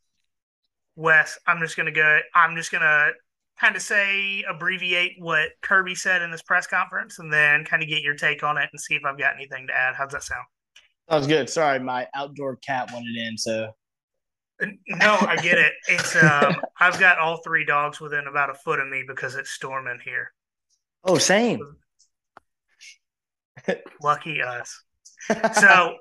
Wes, 0.98 1.40
I'm 1.48 1.60
just 1.60 1.78
gonna 1.78 1.94
go. 1.94 2.20
I'm 2.36 2.58
just 2.58 2.74
gonna 2.74 3.12
kind 3.58 3.78
of 3.78 3.82
say 3.82 4.44
abbreviate 4.50 5.14
what 5.20 5.52
Kirby 5.62 5.96
said 5.96 6.22
in 6.24 6.30
this 6.30 6.42
press 6.42 6.68
conference, 6.68 7.20
and 7.20 7.32
then 7.32 7.64
kind 7.64 7.82
of 7.82 7.88
get 7.88 8.02
your 8.02 8.16
take 8.16 8.44
on 8.44 8.58
it 8.58 8.68
and 8.74 8.82
see 8.82 8.96
if 8.96 9.06
I've 9.06 9.18
got 9.18 9.36
anything 9.36 9.68
to 9.68 9.74
add. 9.74 9.96
How's 9.96 10.12
that 10.12 10.24
sound? 10.24 10.46
Sounds 11.10 11.26
good. 11.26 11.50
Sorry, 11.50 11.80
my 11.80 12.06
outdoor 12.16 12.58
cat 12.58 12.92
wanted 12.92 13.16
in, 13.16 13.38
so 13.38 13.72
No, 14.62 15.18
I 15.22 15.38
get 15.38 15.58
it. 15.58 15.72
It's 15.88 16.16
um, 16.16 16.56
I've 16.80 17.00
got 17.00 17.18
all 17.18 17.38
three 17.38 17.64
dogs 17.64 18.00
within 18.02 18.28
about 18.28 18.50
a 18.50 18.54
foot 18.54 18.80
of 18.80 18.88
me 18.88 19.04
because 19.08 19.36
it's 19.36 19.52
storming 19.52 20.00
here. 20.04 20.34
Oh, 21.04 21.18
same. 21.18 21.78
Lucky 24.02 24.42
us. 24.42 24.84
So, 25.54 25.96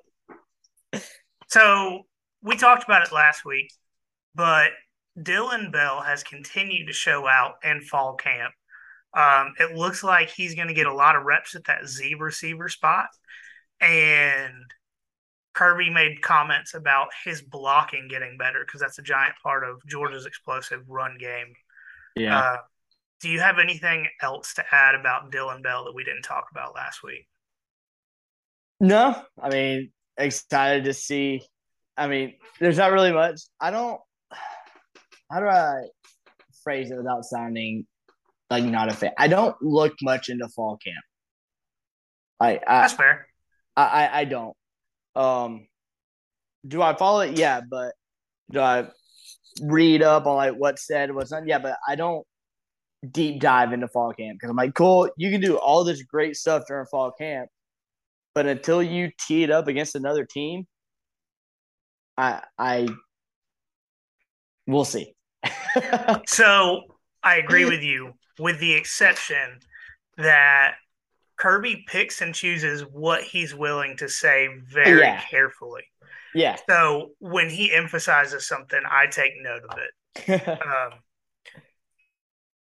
so 1.48 2.02
we 2.42 2.56
talked 2.56 2.84
about 2.84 3.06
it 3.06 3.12
last 3.12 3.44
week, 3.44 3.72
but 4.34 4.70
Dillon 5.22 5.70
Bell 5.70 6.00
has 6.00 6.22
continued 6.22 6.86
to 6.86 6.92
show 6.92 7.28
out 7.28 7.54
in 7.62 7.80
fall 7.80 8.14
camp. 8.14 8.54
Um, 9.14 9.54
it 9.58 9.76
looks 9.76 10.02
like 10.02 10.30
he's 10.30 10.54
going 10.54 10.68
to 10.68 10.74
get 10.74 10.86
a 10.86 10.94
lot 10.94 11.16
of 11.16 11.24
reps 11.24 11.54
at 11.54 11.64
that 11.64 11.86
Z 11.86 12.14
receiver 12.18 12.68
spot, 12.68 13.06
and 13.80 14.54
Kirby 15.58 15.90
made 15.90 16.22
comments 16.22 16.74
about 16.74 17.08
his 17.24 17.42
blocking 17.42 18.06
getting 18.08 18.38
better 18.38 18.64
because 18.64 18.80
that's 18.80 19.00
a 19.00 19.02
giant 19.02 19.34
part 19.42 19.64
of 19.64 19.84
Georgia's 19.88 20.24
explosive 20.24 20.82
run 20.86 21.16
game. 21.18 21.52
yeah. 22.14 22.38
Uh, 22.38 22.56
do 23.20 23.28
you 23.28 23.40
have 23.40 23.58
anything 23.58 24.06
else 24.22 24.54
to 24.54 24.64
add 24.70 24.94
about 24.94 25.32
Dillon 25.32 25.60
Bell 25.60 25.86
that 25.86 25.94
we 25.96 26.04
didn't 26.04 26.22
talk 26.22 26.46
about 26.52 26.76
last 26.76 27.02
week? 27.02 27.26
no, 28.78 29.20
I 29.42 29.48
mean, 29.48 29.90
excited 30.16 30.84
to 30.84 30.94
see. 30.94 31.42
I 31.96 32.06
mean, 32.06 32.34
there's 32.60 32.78
not 32.78 32.92
really 32.92 33.10
much. 33.10 33.40
I 33.60 33.72
don't. 33.72 34.00
How 35.28 35.40
do 35.40 35.46
I 35.46 35.88
phrase 36.62 36.92
it 36.92 36.96
without 36.96 37.24
sounding 37.24 37.84
like 38.48 38.62
not 38.62 38.88
a 38.88 38.94
fan? 38.94 39.10
I 39.18 39.26
don't 39.26 39.60
look 39.60 39.94
much 40.02 40.28
into 40.28 40.48
fall 40.48 40.76
camp. 40.76 41.04
I 42.38 42.60
I 42.64 42.80
That's 42.82 42.92
fair. 42.92 43.26
I, 43.76 43.82
I, 43.82 44.18
I 44.20 44.24
don't. 44.24 44.54
Um, 45.18 45.66
do 46.66 46.80
I 46.80 46.94
follow 46.94 47.20
it? 47.20 47.38
Yeah, 47.38 47.60
but 47.68 47.94
do 48.50 48.60
I 48.60 48.88
read 49.60 50.02
up 50.02 50.26
on 50.26 50.36
like 50.36 50.54
what's 50.54 50.86
said, 50.86 51.14
what's 51.14 51.30
not? 51.30 51.46
Yeah, 51.46 51.58
but 51.58 51.76
I 51.88 51.96
don't 51.96 52.24
deep 53.10 53.40
dive 53.40 53.72
into 53.72 53.88
fall 53.88 54.12
camp 54.12 54.36
because 54.36 54.50
I'm 54.50 54.56
like, 54.56 54.74
cool, 54.74 55.10
you 55.16 55.30
can 55.30 55.40
do 55.40 55.56
all 55.56 55.84
this 55.84 56.02
great 56.02 56.36
stuff 56.36 56.64
during 56.68 56.86
fall 56.86 57.12
camp, 57.12 57.48
but 58.34 58.46
until 58.46 58.82
you 58.82 59.10
tee 59.26 59.42
it 59.42 59.50
up 59.50 59.68
against 59.68 59.94
another 59.94 60.24
team, 60.24 60.66
I 62.16 62.42
I 62.58 62.88
we'll 64.66 64.84
see. 64.84 65.14
So 66.26 66.82
I 67.22 67.36
agree 67.36 67.64
with 67.64 67.82
you, 67.82 68.12
with 68.38 68.58
the 68.58 68.74
exception 68.74 69.60
that 70.16 70.74
Kirby 71.38 71.84
picks 71.86 72.20
and 72.20 72.34
chooses 72.34 72.82
what 72.82 73.22
he's 73.22 73.54
willing 73.54 73.96
to 73.98 74.08
say 74.08 74.48
very 74.72 75.00
Yeah. 75.00 75.20
carefully. 75.22 75.84
yeah. 76.34 76.56
So 76.68 77.12
when 77.20 77.48
he 77.48 77.72
emphasizes 77.72 78.46
something, 78.46 78.80
I 78.88 79.06
take 79.06 79.32
note 79.40 79.62
of 79.68 79.78
it. 79.78 80.42
Um, 80.48 80.98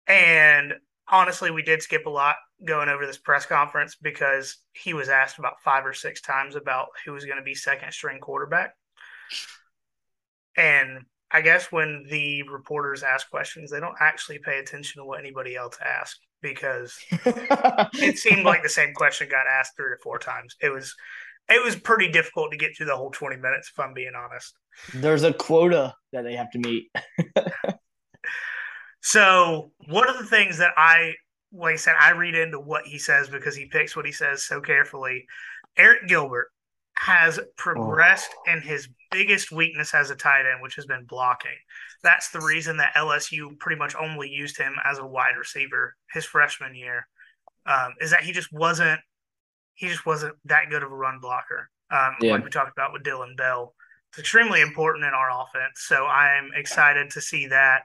and 0.08 0.74
honestly, 1.08 1.52
we 1.52 1.62
did 1.62 1.82
skip 1.82 2.06
a 2.08 2.10
lot 2.10 2.36
going 2.66 2.90
over 2.90 3.06
this 3.06 3.18
press 3.18 3.46
conference 3.46 3.96
because 3.96 4.58
he 4.74 4.94
was 4.94 5.08
asked 5.10 5.38
about 5.40 5.62
five 5.64 5.86
or 5.86 5.94
six 5.94 6.20
times 6.22 6.56
about 6.56 6.88
who 7.06 7.14
was 7.14 7.26
going 7.26 7.38
to 7.38 7.44
be 7.44 7.56
second 7.56 7.92
string 7.92 8.20
quarterback. 8.20 8.74
And 10.58 11.06
I 11.32 11.42
guess 11.42 11.72
when 11.72 12.06
the 12.10 12.44
reporters 12.44 13.02
ask 13.04 13.30
questions, 13.30 13.72
they 13.72 13.80
don't 13.80 13.96
actually 14.00 14.40
pay 14.40 14.60
attention 14.60 15.02
to 15.02 15.06
what 15.06 15.20
anybody 15.20 15.56
else 15.56 15.78
asks 15.84 16.20
because 16.44 16.96
it 17.12 18.20
seemed 18.20 18.46
like 18.46 18.62
the 18.62 18.70
same 18.70 18.94
question 18.94 19.28
got 19.30 19.48
asked 19.48 19.72
three 19.76 19.88
or 19.88 20.00
four 20.04 20.20
times. 20.20 20.56
It 20.62 20.70
was 20.70 20.94
it 21.50 21.64
was 21.64 21.76
pretty 21.76 22.10
difficult 22.10 22.52
to 22.52 22.58
get 22.58 22.78
through 22.78 22.86
the 22.86 22.96
whole 22.96 23.12
20 23.12 23.38
minutes 23.38 23.72
if 23.74 23.80
I'm 23.80 23.94
being 23.94 24.14
honest. 24.16 24.54
There's 24.94 25.24
a 25.24 25.34
quota 25.34 25.96
that 26.12 26.24
they 26.24 26.36
have 26.36 26.52
to 26.52 26.60
meet. 26.60 26.92
So 29.04 29.72
one 29.90 30.10
of 30.10 30.18
the 30.18 30.26
things 30.26 30.58
that 30.60 30.72
I, 30.78 31.14
like 31.52 31.74
I 31.74 31.76
said, 31.76 31.96
I 32.00 32.12
read 32.12 32.36
into 32.36 32.60
what 32.60 32.86
he 32.86 32.98
says 32.98 33.28
because 33.28 33.56
he 33.56 33.66
picks 33.66 33.96
what 33.96 34.06
he 34.06 34.14
says 34.14 34.46
so 34.46 34.62
carefully. 34.62 35.26
Arik 35.78 36.08
Gilbert 36.08 36.48
has 36.96 37.38
oh. 37.38 37.44
progressed 37.58 38.34
in 38.48 38.62
his 38.62 38.88
biggest 39.12 39.52
weakness 39.52 39.94
as 39.94 40.10
a 40.10 40.16
tight 40.16 40.50
end, 40.50 40.62
which 40.62 40.76
has 40.76 40.86
been 40.86 41.04
blocking. 41.04 41.52
That's 42.04 42.30
the 42.32 42.42
reason 42.42 42.78
that 42.78 42.96
LSU 42.96 43.58
pretty 43.60 43.80
much 43.80 43.96
only 43.96 44.30
used 44.30 44.58
him 44.58 44.76
as 44.84 44.98
a 44.98 45.06
wide 45.06 45.38
receiver 45.38 45.96
his 46.14 46.26
freshman 46.26 46.76
year. 46.76 47.08
Um, 47.66 47.94
is 48.02 48.12
that 48.12 48.24
he 48.24 48.34
just 48.34 48.52
wasn't 48.52 49.00
he 49.76 49.88
just 49.88 50.06
wasn't 50.06 50.36
that 50.46 50.70
good 50.70 50.84
of 50.84 50.92
a 50.92 50.96
run 50.96 51.20
blocker. 51.20 51.70
Um, 51.90 52.16
Yeah. 52.22 52.34
Like 52.34 52.44
we 52.44 52.50
talked 52.50 52.72
about 52.72 52.94
with 52.94 53.04
Dillon 53.04 53.36
Bell, 53.36 53.74
it's 54.12 54.20
extremely 54.20 54.62
important 54.62 55.06
in 55.06 55.14
our 55.14 55.30
offense. 55.32 55.86
So 55.88 56.06
I'm 56.06 56.52
excited 56.56 57.10
to 57.12 57.22
see 57.22 57.48
that. 57.48 57.84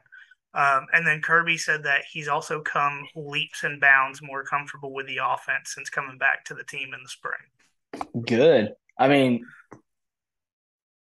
Um, 0.54 0.86
and 0.92 1.06
then 1.06 1.20
Kirby 1.20 1.56
said 1.56 1.84
that 1.84 2.02
he's 2.10 2.28
also 2.28 2.60
come 2.60 3.06
leaps 3.14 3.64
and 3.64 3.80
bounds 3.80 4.20
more 4.22 4.44
comfortable 4.44 4.92
with 4.92 5.06
the 5.06 5.18
offense 5.22 5.74
since 5.74 5.88
coming 5.88 6.18
back 6.18 6.44
to 6.46 6.54
the 6.54 6.64
team 6.64 6.92
in 6.94 7.00
the 7.02 7.08
spring. 7.08 8.24
Good. 8.26 8.74
I 8.98 9.08
mean, 9.08 9.46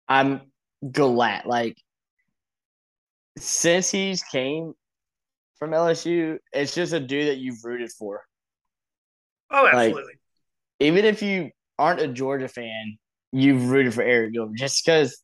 I'm 0.08 0.42
glad. 0.90 1.46
Like, 1.46 1.76
since 3.40 3.90
he's 3.90 4.22
came 4.22 4.74
from 5.58 5.70
LSU, 5.70 6.38
it's 6.52 6.74
just 6.74 6.92
a 6.92 7.00
dude 7.00 7.28
that 7.28 7.38
you've 7.38 7.64
rooted 7.64 7.90
for. 7.92 8.22
Oh, 9.50 9.64
Like- 9.64 9.88
absolutely. 9.88 10.14
Even 10.80 11.04
if 11.04 11.22
you 11.22 11.50
aren't 11.78 12.00
a 12.00 12.08
Georgia 12.08 12.48
fan, 12.48 12.98
you've 13.32 13.70
rooted 13.70 13.92
for 13.94 14.02
Arik 14.02 14.32
Gilbert 14.32 14.56
just 14.56 14.84
because 14.84 15.22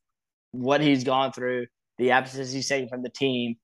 what 0.53 0.81
he's 0.81 1.03
gone 1.05 1.33
through, 1.33 1.67
the 1.99 2.11
absences 2.11 2.53
he's 2.53 2.69
taken 2.69 2.89
from 2.89 3.03
the 3.03 3.09
team, 3.11 3.57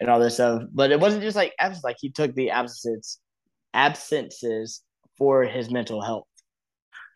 and 0.00 0.10
all 0.10 0.18
this 0.18 0.34
stuff. 0.34 0.62
But 0.72 0.90
it 0.90 0.98
wasn't 1.00 1.22
just 1.22 1.36
like 1.36 1.54
absence; 1.60 1.84
like 1.84 1.96
he 2.00 2.10
took 2.10 2.34
the 2.34 2.50
absences, 2.50 3.18
absences 3.74 4.82
for 5.16 5.44
his 5.44 5.70
mental 5.70 6.00
health. 6.02 6.26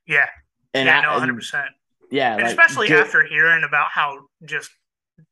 yeah, 0.06 0.28
And 0.74 0.86
yeah, 0.86 1.00
I, 1.00 1.02
know, 1.02 1.18
hundred 1.18 1.34
percent. 1.34 1.70
yeah, 2.10 2.36
like, 2.36 2.44
especially 2.46 2.92
after 2.92 3.24
hearing 3.24 3.64
about 3.64 3.88
how 3.90 4.26
just 4.44 4.70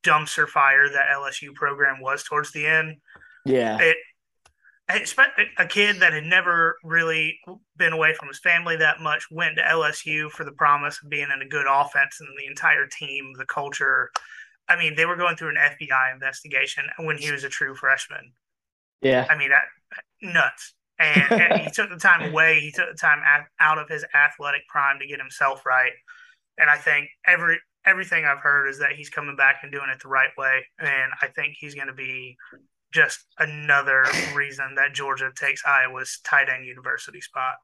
dumpster 0.04 0.48
fire 0.48 0.88
that 0.88 1.08
LSU 1.12 1.54
program 1.54 2.00
was 2.00 2.22
towards 2.24 2.52
the 2.52 2.66
end. 2.66 2.96
yeah, 3.44 3.78
It, 3.80 3.96
I 4.88 4.96
expect 4.96 5.38
a 5.58 5.66
kid 5.66 6.00
that 6.00 6.14
had 6.14 6.24
never 6.24 6.76
really 6.82 7.38
been 7.76 7.92
away 7.92 8.14
from 8.14 8.28
his 8.28 8.38
family 8.38 8.76
that 8.76 9.00
much 9.00 9.26
went 9.30 9.56
to 9.56 9.62
LSU 9.62 10.30
for 10.30 10.44
the 10.44 10.52
promise 10.52 10.98
of 11.02 11.10
being 11.10 11.28
in 11.32 11.42
a 11.42 11.48
good 11.48 11.66
offense 11.68 12.20
and 12.20 12.28
the 12.38 12.46
entire 12.46 12.86
team, 12.86 13.34
the 13.36 13.44
culture. 13.44 14.10
I 14.66 14.76
mean, 14.76 14.94
they 14.96 15.04
were 15.04 15.16
going 15.16 15.36
through 15.36 15.50
an 15.50 15.56
FBI 15.56 16.14
investigation 16.14 16.84
when 16.98 17.18
he 17.18 17.30
was 17.30 17.44
a 17.44 17.50
true 17.50 17.74
freshman. 17.74 18.32
yeah. 19.02 19.26
I 19.28 19.36
mean, 19.36 19.50
that 19.50 19.64
nuts. 20.22 20.74
And, 20.98 21.30
and 21.30 21.60
he 21.60 21.70
took 21.70 21.90
the 21.90 21.96
time 21.96 22.30
away. 22.30 22.60
He 22.60 22.72
took 22.72 22.90
the 22.90 22.98
time 22.98 23.20
out 23.60 23.78
of 23.78 23.88
his 23.88 24.04
athletic 24.14 24.62
prime 24.68 24.98
to 25.00 25.06
get 25.06 25.20
himself 25.20 25.66
right. 25.66 25.92
And 26.58 26.68
I 26.70 26.76
think 26.76 27.08
every 27.26 27.58
everything 27.84 28.24
I've 28.24 28.38
heard 28.38 28.68
is 28.68 28.78
that 28.78 28.92
he's 28.92 29.10
coming 29.10 29.36
back 29.36 29.60
and 29.62 29.72
doing 29.72 29.88
it 29.92 30.00
the 30.02 30.08
right 30.08 30.30
way. 30.36 30.64
And 30.78 31.12
I 31.22 31.28
think 31.28 31.54
he's 31.58 31.74
going 31.74 31.86
to 31.88 31.94
be 31.94 32.36
just 32.92 33.20
another 33.38 34.04
reason 34.34 34.74
that 34.76 34.94
Georgia 34.94 35.30
takes 35.34 35.62
Iowa's 35.64 36.20
tight 36.24 36.48
end 36.48 36.66
university 36.66 37.20
spot. 37.20 37.54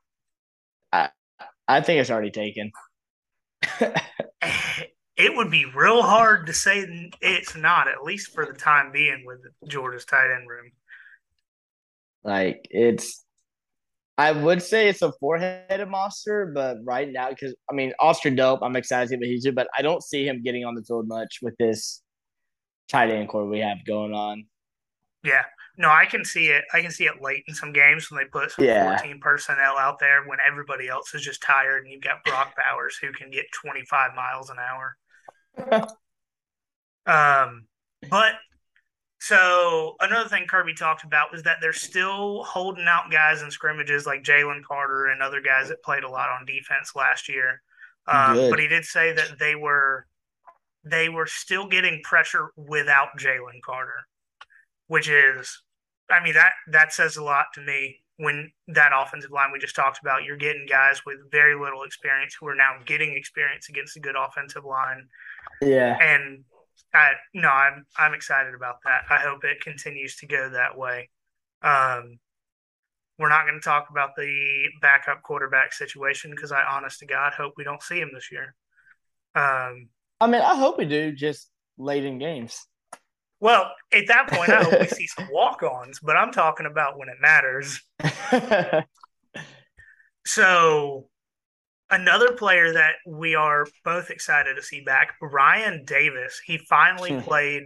I 1.67 1.81
think 1.81 2.01
it's 2.01 2.11
already 2.11 2.31
taken. 2.31 2.71
it 5.17 5.37
would 5.37 5.51
be 5.51 5.65
real 5.65 6.03
hard 6.03 6.47
to 6.47 6.53
say 6.53 7.11
it's 7.21 7.57
not, 7.57 7.89
at 7.89 8.03
least 8.03 8.33
for 8.33 8.47
the 8.47 8.53
time 8.53 8.93
being, 8.93 9.25
with 9.25 9.41
Georgia's 9.67 10.05
tight 10.05 10.33
end 10.35 10.49
room. 10.49 10.71
Like 12.23 12.67
it's, 12.71 13.24
I 14.17 14.31
would 14.31 14.63
say 14.63 14.89
it's 14.89 15.03
a 15.03 15.13
four-headed 15.19 15.89
monster, 15.89 16.53
but 16.55 16.79
right 16.85 17.11
now, 17.11 17.31
because 17.31 17.55
I 17.71 17.75
mean, 17.75 17.93
Oscar 17.99 18.31
Delp, 18.31 18.61
I'm 18.63 18.77
excited 18.77 19.07
to 19.07 19.09
see 19.09 19.17
what 19.17 19.27
he's 19.27 19.43
doing, 19.43 19.57
but 19.57 19.69
I 19.77 19.83
don't 19.83 20.03
see 20.03 20.27
him 20.27 20.43
getting 20.43 20.65
on 20.65 20.75
the 20.75 20.83
field 20.83 21.09
much 21.09 21.41
with 21.43 21.57
this 21.59 22.01
tight 22.89 23.11
end 23.11 23.29
core 23.29 23.47
we 23.47 23.59
have 23.59 23.79
going 23.85 24.15
on. 24.15 24.45
Yeah, 25.25 25.43
no, 25.77 25.91
I 25.91 26.07
can 26.07 26.25
see 26.25 26.47
it. 26.47 26.65
I 26.73 26.81
can 26.81 26.93
see 26.93 27.05
it 27.05 27.21
late 27.21 27.45
in 27.49 27.55
some 27.55 27.73
games 27.73 28.11
when 28.11 28.23
they 28.23 28.29
put 28.29 28.53
some 28.53 28.65
yeah. 28.65 28.99
14 28.99 29.19
personnel 29.21 29.77
out 29.79 29.99
there 29.99 30.25
when 30.27 30.39
everybody 30.47 30.89
else 30.89 31.13
is 31.15 31.23
just 31.23 31.43
tired, 31.43 31.83
and 31.83 31.93
you've 31.93 32.03
got 32.03 32.23
Brock 32.25 32.55
Bowers 32.57 32.97
who 32.97 33.13
can 33.13 33.31
get 33.31 33.47
25 33.53 34.15
miles 34.15 34.51
an 34.51 34.59
hour. 34.61 34.97
um, 37.07 37.67
but 38.09 38.35
so 39.25 39.97
another 40.01 40.29
thing 40.29 40.47
Kirby 40.47 40.75
talked 40.75 41.03
about 41.03 41.33
was 41.33 41.43
that 41.45 41.57
they're 41.63 41.73
still 41.73 42.45
holding 42.45 42.85
out 42.87 43.11
guys 43.11 43.41
in 43.41 43.51
scrimmages 43.51 44.05
like 44.05 44.23
Jalen 44.23 44.63
Carter 44.63 45.07
and 45.07 45.23
other 45.23 45.41
guys 45.41 45.69
that 45.69 45.83
played 45.83 46.05
a 46.05 46.11
lot 46.11 46.29
on 46.29 46.45
defense 46.45 46.93
last 46.95 47.27
year. 47.27 47.63
Um, 48.07 48.51
but 48.51 48.59
he 48.59 48.69
did 48.69 48.85
say 48.85 49.15
that 49.15 49.39
they 49.39 49.55
were 49.55 50.07
they 50.85 51.09
were 51.09 51.25
still 51.25 51.67
getting 51.67 52.03
pressure 52.05 52.51
without 52.55 53.19
Jalen 53.19 53.63
Carter, 53.65 54.07
which 54.89 55.09
is, 55.09 55.63
I 56.11 56.23
mean 56.23 56.35
that 56.35 56.53
that 56.73 56.93
says 56.93 57.17
a 57.17 57.25
lot 57.25 57.47
to 57.55 57.63
me. 57.63 58.01
When 58.19 58.53
that 58.69 58.93
offensive 58.95 59.31
line 59.31 59.53
we 59.53 59.59
just 59.59 59.75
talked 59.75 60.01
about, 60.03 60.25
you're 60.25 60.37
getting 60.37 60.67
guys 60.69 61.01
with 61.07 61.17
very 61.33 61.59
little 61.59 61.83
experience 61.85 62.37
who 62.39 62.47
are 62.47 62.55
now 62.55 62.77
getting 62.85 63.15
experience 63.15 63.71
against 63.71 63.97
a 63.97 64.01
good 64.01 64.17
offensive 64.17 64.67
line. 64.67 65.09
Yeah, 65.63 65.97
and 65.99 66.45
I 66.95 67.13
no, 67.35 67.49
I'm 67.49 67.85
I'm 67.99 68.15
excited 68.15 68.55
about 68.55 68.77
that. 68.85 69.03
I 69.11 69.19
hope 69.19 69.45
it 69.45 69.61
continues 69.61 70.17
to 70.17 70.27
go 70.27 70.51
that 70.51 70.79
way. 70.79 71.11
Um, 71.63 72.19
we're 73.19 73.29
not 73.29 73.47
going 73.47 73.61
to 73.61 73.65
talk 73.65 73.89
about 73.91 74.17
the 74.17 74.65
backup 74.81 75.23
quarterback 75.23 75.73
situation 75.73 76.31
because 76.31 76.53
I, 76.53 76.63
honest 76.63 76.99
to 77.01 77.07
God, 77.07 77.33
hope 77.33 77.55
we 77.57 77.65
don't 77.65 77.83
see 77.83 77.99
him 77.99 78.11
this 78.13 78.31
year. 78.33 78.55
Um, 79.35 79.89
I 80.21 80.27
mean, 80.27 80.41
I 80.41 80.57
hope 80.57 80.79
we 80.79 80.85
do 80.85 81.13
just 81.13 81.49
late 81.79 82.05
in 82.05 82.19
games. 82.19 82.67
Well, 83.41 83.71
at 83.93 84.07
that 84.09 84.29
point, 84.29 84.51
I 84.51 84.63
hope 84.63 84.81
we 84.81 84.87
see 84.89 85.07
some 85.07 85.29
walk-ons, 85.31 86.01
but 86.03 86.17
I'm 86.17 86.33
talking 86.33 86.67
about 86.67 86.99
when 86.99 87.09
it 87.09 87.17
matters. 87.21 87.81
so 90.27 91.09
Another 91.91 92.33
player 92.33 92.73
that 92.73 92.95
we 93.07 93.35
are 93.35 93.67
both 93.85 94.11
excited 94.11 94.57
to 94.57 94.63
see 94.63 94.81
back, 94.81 95.15
Rian 95.23 95.87
Davis. 95.87 96.41
He 96.45 96.59
finally 96.59 97.13
hmm. 97.13 97.21
played 97.21 97.65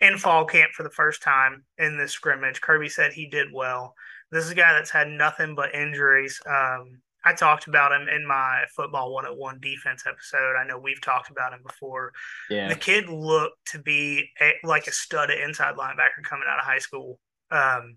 in 0.00 0.18
fall 0.18 0.44
camp 0.44 0.72
for 0.72 0.82
the 0.82 0.90
first 0.90 1.22
time 1.22 1.64
in 1.78 1.98
this 1.98 2.12
scrimmage. 2.12 2.60
Kirby 2.60 2.88
said 2.88 3.12
he 3.12 3.28
did 3.28 3.48
well. 3.52 3.94
This 4.30 4.44
is 4.44 4.50
a 4.50 4.56
guy 4.56 4.72
that's 4.72 4.90
had 4.90 5.08
nothing 5.08 5.54
but 5.54 5.74
injuries. 5.74 6.40
Um, 6.46 7.00
I 7.24 7.32
talked 7.32 7.66
about 7.66 7.92
him 7.92 8.08
in 8.08 8.26
my 8.26 8.64
football 8.74 9.12
101 9.12 9.58
defense 9.60 10.04
episode. 10.06 10.56
I 10.56 10.66
know 10.66 10.78
we've 10.78 11.00
talked 11.00 11.30
about 11.30 11.52
him 11.52 11.60
before. 11.66 12.12
Yeah. 12.48 12.68
The 12.68 12.76
kid 12.76 13.08
looked 13.08 13.72
to 13.72 13.78
be 13.78 14.30
a, 14.40 14.52
like 14.64 14.86
a 14.86 14.92
stud 14.92 15.30
at 15.30 15.38
inside 15.38 15.74
linebacker 15.76 16.22
coming 16.24 16.46
out 16.48 16.58
of 16.58 16.64
high 16.64 16.78
school. 16.78 17.18
Um, 17.50 17.96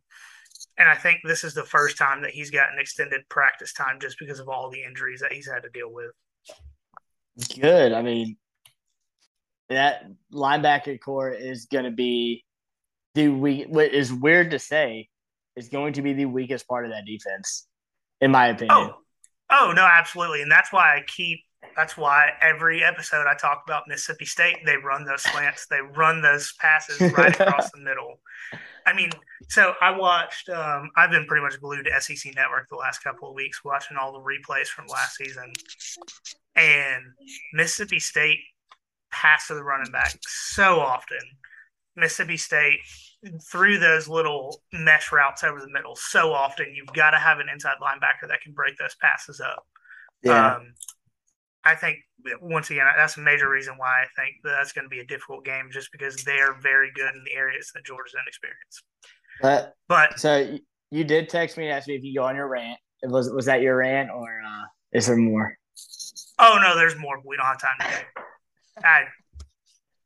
and 0.81 0.89
I 0.89 0.95
think 0.95 1.19
this 1.23 1.43
is 1.43 1.53
the 1.53 1.63
first 1.63 1.95
time 1.95 2.23
that 2.23 2.31
he's 2.31 2.49
gotten 2.49 2.79
extended 2.79 3.21
practice 3.29 3.71
time 3.71 3.99
just 4.01 4.17
because 4.17 4.39
of 4.39 4.49
all 4.49 4.71
the 4.71 4.81
injuries 4.83 5.19
that 5.19 5.31
he's 5.31 5.47
had 5.47 5.61
to 5.61 5.69
deal 5.69 5.93
with. 5.93 6.09
Good. 7.59 7.93
I 7.93 8.01
mean, 8.01 8.35
that 9.69 10.07
linebacker 10.33 10.99
core 10.99 11.29
is 11.29 11.67
going 11.67 11.85
to 11.85 11.91
be 11.91 12.43
the 13.13 13.27
weak. 13.27 13.67
What 13.69 13.93
is 13.93 14.11
weird 14.11 14.49
to 14.51 14.59
say 14.59 15.07
is 15.55 15.69
going 15.69 15.93
to 15.93 16.01
be 16.01 16.13
the 16.13 16.25
weakest 16.25 16.67
part 16.67 16.85
of 16.85 16.91
that 16.91 17.05
defense, 17.05 17.67
in 18.19 18.31
my 18.31 18.47
opinion. 18.47 18.71
Oh, 18.71 18.95
oh 19.51 19.73
no, 19.75 19.87
absolutely, 19.87 20.41
and 20.41 20.51
that's 20.51 20.73
why 20.73 20.97
I 20.97 21.03
keep. 21.05 21.41
That's 21.75 21.95
why 21.95 22.31
every 22.41 22.83
episode 22.83 23.27
I 23.27 23.35
talk 23.35 23.61
about 23.67 23.83
Mississippi 23.87 24.25
State, 24.25 24.57
they 24.65 24.77
run 24.77 25.05
those 25.05 25.21
slants, 25.21 25.67
they 25.67 25.79
run 25.79 26.23
those 26.23 26.53
passes 26.59 26.99
right 27.13 27.39
across 27.39 27.69
the 27.69 27.77
middle. 27.77 28.19
I 28.85 28.93
mean, 28.93 29.11
so 29.49 29.73
I 29.81 29.97
watched. 29.97 30.49
Um, 30.49 30.89
I've 30.95 31.11
been 31.11 31.25
pretty 31.25 31.43
much 31.43 31.59
glued 31.59 31.85
to 31.85 32.01
SEC 32.01 32.35
Network 32.35 32.69
the 32.69 32.75
last 32.75 33.03
couple 33.03 33.29
of 33.29 33.35
weeks, 33.35 33.63
watching 33.63 33.97
all 33.97 34.13
the 34.13 34.19
replays 34.19 34.67
from 34.67 34.87
last 34.87 35.15
season. 35.15 35.51
And 36.55 37.03
Mississippi 37.53 37.99
State 37.99 38.39
passed 39.11 39.47
to 39.47 39.55
the 39.55 39.63
running 39.63 39.91
back 39.91 40.17
so 40.21 40.79
often. 40.79 41.19
Mississippi 41.95 42.37
State 42.37 42.79
through 43.51 43.77
those 43.77 44.07
little 44.07 44.61
mesh 44.73 45.11
routes 45.11 45.43
over 45.43 45.59
the 45.59 45.69
middle 45.69 45.95
so 45.95 46.33
often. 46.33 46.73
You've 46.73 46.93
got 46.93 47.11
to 47.11 47.17
have 47.17 47.39
an 47.39 47.47
inside 47.51 47.75
linebacker 47.81 48.27
that 48.29 48.41
can 48.41 48.53
break 48.53 48.77
those 48.77 48.95
passes 49.01 49.39
up. 49.39 49.65
Yeah. 50.23 50.55
Um, 50.55 50.73
I 51.63 51.75
think 51.75 51.97
once 52.41 52.69
again 52.69 52.85
that's 52.97 53.17
a 53.17 53.21
major 53.21 53.49
reason 53.49 53.75
why 53.77 54.03
I 54.03 54.05
think 54.19 54.37
that 54.43 54.51
that's 54.51 54.71
going 54.71 54.85
to 54.85 54.89
be 54.89 54.99
a 54.99 55.05
difficult 55.05 55.45
game, 55.45 55.69
just 55.71 55.91
because 55.91 56.23
they 56.23 56.39
are 56.39 56.55
very 56.61 56.91
good 56.95 57.13
in 57.13 57.23
the 57.23 57.33
areas 57.33 57.71
that 57.73 57.85
Georgia's 57.85 58.15
inexperienced. 58.21 58.83
But, 59.41 59.75
but 59.87 60.19
so 60.19 60.57
you 60.91 61.03
did 61.03 61.29
text 61.29 61.57
me 61.57 61.65
and 61.65 61.73
ask 61.73 61.87
me 61.87 61.95
if 61.95 62.03
you 62.03 62.15
go 62.15 62.25
on 62.25 62.35
your 62.35 62.47
rant. 62.47 62.79
Was 63.03 63.31
was 63.31 63.45
that 63.45 63.61
your 63.61 63.77
rant 63.77 64.11
or 64.11 64.41
uh, 64.45 64.65
is 64.91 65.07
there 65.07 65.17
more? 65.17 65.57
Oh 66.37 66.59
no, 66.61 66.75
there's 66.75 66.97
more. 66.97 67.17
But 67.17 67.27
we 67.27 67.37
don't 67.37 67.45
have 67.45 67.61
time 67.61 67.77
today. 67.79 68.03
I 68.83 69.03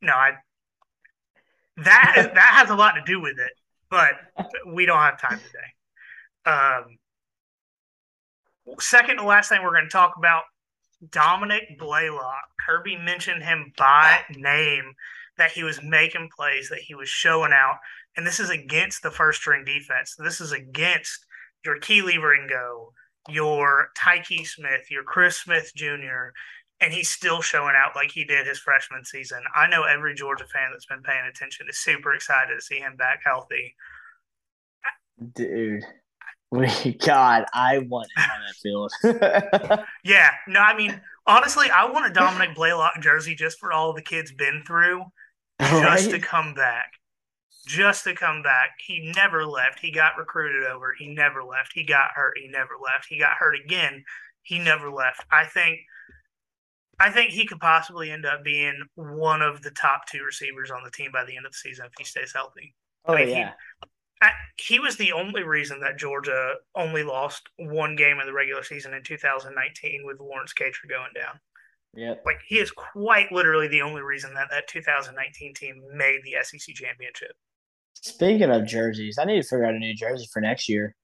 no, 0.02 0.14
I 0.14 0.32
that 1.78 2.32
that 2.34 2.50
has 2.54 2.70
a 2.70 2.76
lot 2.76 2.94
to 2.94 3.02
do 3.06 3.22
with 3.22 3.38
it, 3.38 3.52
but 3.90 4.14
we 4.68 4.86
don't 4.86 5.00
have 5.00 5.20
time 5.20 5.40
today. 5.40 5.60
Um, 6.46 6.98
second 8.80 9.18
to 9.18 9.24
last 9.26 9.50
thing 9.50 9.62
we're 9.64 9.74
going 9.74 9.86
to 9.86 9.90
talk 9.90 10.14
about 10.18 10.44
Dominick 11.10 11.78
Blaylock. 11.78 12.46
Kirby 12.66 12.98
mentioned 12.98 13.44
him 13.44 13.74
by 13.78 14.22
name 14.36 14.94
that 15.38 15.52
he 15.52 15.64
was 15.64 15.84
making 15.84 16.30
plays, 16.36 16.70
that 16.70 16.80
he 16.80 16.96
was 16.96 17.10
showing 17.10 17.52
out. 17.52 17.78
And 18.18 18.26
this 18.26 18.40
is 18.40 18.50
against 18.50 19.04
the 19.04 19.12
first 19.12 19.42
string 19.42 19.66
defense. 19.66 20.16
This 20.18 20.40
is 20.40 20.52
against 20.52 21.26
your 21.66 21.80
Kelee 21.80 22.22
Ringo, 22.22 22.94
your 23.30 23.90
Tykee 23.98 24.48
Smith, 24.48 24.90
your 24.90 25.04
Chris 25.04 25.38
Smith 25.38 25.72
Jr., 25.76 26.32
and 26.82 26.94
he's 26.94 27.10
still 27.10 27.42
showing 27.42 27.76
out 27.76 27.96
like 27.96 28.12
he 28.12 28.26
did 28.26 28.48
his 28.48 28.60
freshman 28.60 29.06
season. 29.06 29.42
I 29.56 29.68
know 29.68 29.84
every 29.84 30.14
Georgia 30.14 30.46
fan 30.46 30.70
that's 30.72 30.86
been 30.86 31.02
paying 31.02 31.26
attention 31.26 31.68
is 31.70 31.78
super 31.78 32.14
excited 32.14 32.54
to 32.54 32.62
see 32.62 32.80
him 32.80 32.98
back 32.98 33.22
healthy. 33.24 33.76
Dude, 35.34 35.84
God, 37.06 37.46
I 37.54 37.80
want 37.80 38.08
him 38.16 38.24
on 38.24 38.42
that 38.46 38.56
field. 38.56 39.84
yeah, 40.04 40.32
no, 40.48 40.60
I 40.60 40.76
mean, 40.76 41.00
honestly, 41.28 41.68
I 41.70 41.90
want 41.92 42.10
a 42.10 42.14
Dominick 42.14 42.56
Blaylock 42.56 43.02
jersey 43.02 43.36
just 43.36 43.60
for 43.60 43.74
all 43.74 43.94
the 43.94 44.02
kids 44.02 44.32
been 44.32 44.64
through, 44.66 45.04
just 45.60 46.06
right? 46.06 46.12
to 46.12 46.20
come 46.20 46.54
back, 46.54 46.94
just 47.68 48.04
to 48.06 48.14
come 48.16 48.42
back. 48.42 48.72
He 48.86 49.12
never 49.16 49.46
left. 49.46 49.80
He 49.80 49.92
got 49.92 50.18
recruited 50.18 50.66
over. 50.66 50.94
He 50.98 51.08
never 51.08 51.44
left. 51.44 51.72
He 51.74 51.84
got 51.84 52.12
hurt. 52.16 52.38
He 52.38 52.48
never 52.48 52.74
left. 52.82 53.08
He 53.10 53.20
got 53.20 53.38
hurt 53.38 53.56
again. 53.64 54.04
He 54.44 54.60
never 54.60 54.90
left. 54.92 55.26
I 55.32 55.46
think. 55.46 55.80
I 56.98 57.12
think 57.12 57.32
he 57.32 57.46
could 57.46 57.60
possibly 57.60 58.10
end 58.10 58.26
up 58.26 58.42
being 58.46 58.80
one 58.96 59.42
of 59.42 59.62
the 59.62 59.72
top 59.72 60.04
two 60.10 60.24
receivers 60.24 60.72
on 60.72 60.82
the 60.86 60.92
team 60.92 61.12
by 61.12 61.26
the 61.26 61.36
end 61.36 61.46
of 61.46 61.52
the 61.52 61.58
season 61.58 61.88
if 61.88 61.92
he 61.98 62.06
stays 62.06 62.32
healthy. 62.34 62.74
Oh 63.06 63.16
I 63.16 63.26
mean, 63.26 63.36
yeah. 63.36 63.52
He, 63.82 63.90
I, 64.26 64.32
he 64.58 64.80
was 64.80 64.98
the 64.98 65.12
only 65.12 65.44
reason 65.44 65.80
that 65.82 66.00
Georgia 66.00 66.56
only 66.76 67.04
lost 67.04 67.44
one 67.58 67.96
game 67.96 68.20
in 68.20 68.26
the 68.26 68.34
regular 68.34 68.64
season 68.64 68.94
in 68.96 69.04
2019 69.04 70.02
with 70.04 70.20
Lawrence 70.20 70.54
Cager 70.54 70.90
going 70.90 71.12
down. 71.14 71.40
Yeah, 71.94 72.16
like 72.26 72.40
he 72.48 72.58
is 72.58 72.72
quite 72.72 73.32
literally 73.32 73.68
the 73.68 73.84
only 73.84 74.02
reason 74.02 74.34
that 74.34 74.48
that 74.50 74.68
2019 74.68 75.54
team 75.54 75.82
made 75.94 76.20
the 76.24 76.36
SEC 76.44 76.76
championship. 76.76 77.32
Speaking 77.94 78.50
of 78.50 78.66
jerseys, 78.66 79.18
I 79.20 79.26
need 79.26 79.42
to 79.42 79.48
figure 79.48 79.66
out 79.66 79.76
a 79.76 79.80
new 79.80 79.96
jersey 79.96 80.28
for 80.34 80.42
next 80.42 80.68
year. 80.68 80.96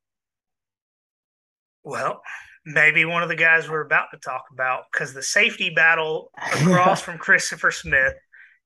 Well, 1.83 2.21
maybe 2.65 3.05
one 3.05 3.23
of 3.23 3.29
the 3.29 3.35
guys 3.35 3.69
we're 3.69 3.85
about 3.85 4.07
to 4.13 4.17
talk 4.17 4.45
about 4.51 4.83
because 4.91 5.13
the 5.13 5.23
safety 5.23 5.69
battle 5.69 6.31
across 6.37 7.01
from 7.01 7.19
Christopher 7.19 7.71
Smith 7.71 8.15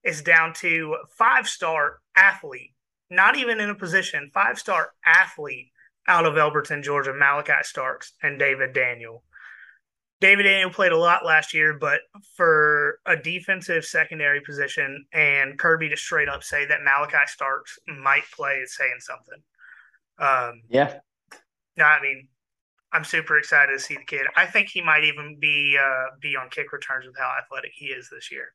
is 0.04 0.22
down 0.22 0.54
to 0.54 0.96
five 1.18 1.48
star 1.48 2.00
athlete 2.16 2.75
not 3.10 3.38
even 3.38 3.60
in 3.60 3.70
a 3.70 3.76
position, 3.76 4.32
five 4.34 4.60
star 4.60 4.90
athlete 5.06 5.72
out 6.08 6.26
of 6.26 6.36
Elberton, 6.36 6.84
Georgia, 6.84 7.14
Malachi 7.14 7.64
Starks 7.64 8.14
and 8.22 8.38
David 8.40 8.74
Daniel. 8.74 9.24
David 10.22 10.44
Daniel 10.44 10.70
played 10.70 10.92
a 10.92 10.98
lot 10.98 11.26
last 11.26 11.54
year, 11.54 11.78
but 11.78 12.00
for 12.36 13.00
a 13.06 13.16
defensive 13.16 13.84
secondary 13.86 14.42
position, 14.42 15.06
and 15.14 15.60
Kirby 15.60 15.90
to 15.90 15.98
straight 15.98 16.30
up 16.30 16.44
say 16.44 16.66
that 16.66 16.84
Malachi 16.84 17.26
Starks 17.28 17.78
might 17.88 18.24
play 18.34 18.56
is 18.56 18.76
saying 18.76 19.00
something. 19.00 19.42
Um, 20.18 20.62
yeah. 20.70 21.00
No, 21.78 21.84
I 21.84 22.02
mean, 22.02 22.28
I'm 22.94 23.04
super 23.04 23.38
excited 23.38 23.74
to 23.74 23.80
see 23.80 23.96
the 23.96 24.06
kid. 24.06 24.22
I 24.38 24.46
think 24.46 24.70
he 24.70 24.82
might 24.82 25.04
even 25.04 25.38
be 25.40 25.78
uh, 25.78 26.16
be 26.22 26.38
on 26.38 26.50
kick 26.50 26.72
returns 26.72 27.06
with 27.06 27.18
how 27.18 27.34
athletic 27.38 27.72
he 27.76 27.88
is 27.88 28.10
this 28.10 28.32
year. 28.32 28.54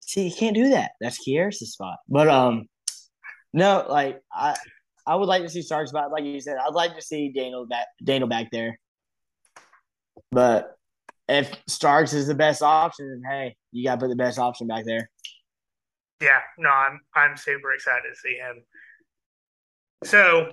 See, 0.00 0.28
you 0.28 0.34
can't 0.34 0.54
do 0.54 0.70
that. 0.70 0.92
That's 1.00 1.18
Kier's 1.18 1.60
spot. 1.60 1.98
But 2.08 2.28
um, 2.28 2.66
no, 3.56 3.86
like 3.88 4.20
I, 4.30 4.54
I 5.06 5.16
would 5.16 5.28
like 5.28 5.42
to 5.42 5.48
see 5.48 5.62
Starks 5.62 5.90
back. 5.90 6.10
Like 6.12 6.24
you 6.24 6.38
said, 6.40 6.58
I'd 6.58 6.74
like 6.74 6.94
to 6.94 7.00
see 7.00 7.30
Daniel 7.30 7.66
back, 7.66 7.86
Daniel 8.04 8.28
back 8.28 8.50
there. 8.52 8.78
But 10.30 10.76
if 11.26 11.50
Starks 11.66 12.12
is 12.12 12.26
the 12.26 12.34
best 12.34 12.60
option, 12.62 13.08
then 13.08 13.30
hey, 13.32 13.56
you 13.72 13.82
got 13.82 13.94
to 13.94 14.00
put 14.02 14.08
the 14.10 14.16
best 14.16 14.38
option 14.38 14.66
back 14.66 14.84
there. 14.84 15.08
Yeah, 16.20 16.40
no, 16.58 16.68
I'm 16.68 17.00
I'm 17.14 17.36
super 17.38 17.72
excited 17.72 18.10
to 18.10 18.16
see 18.16 18.34
him. 18.36 18.62
So 20.04 20.52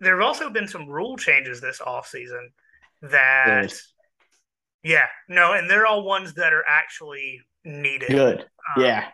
there 0.00 0.16
have 0.16 0.26
also 0.26 0.48
been 0.48 0.66
some 0.66 0.88
rule 0.88 1.18
changes 1.18 1.60
this 1.60 1.78
offseason 1.78 2.46
that 3.02 3.68
Good. 3.68 3.72
yeah, 4.82 5.06
no, 5.28 5.52
and 5.52 5.68
they're 5.68 5.86
all 5.86 6.04
ones 6.04 6.32
that 6.34 6.54
are 6.54 6.64
actually 6.66 7.42
needed. 7.64 8.08
Good. 8.08 8.40
Um, 8.40 8.82
Yeah. 8.82 9.08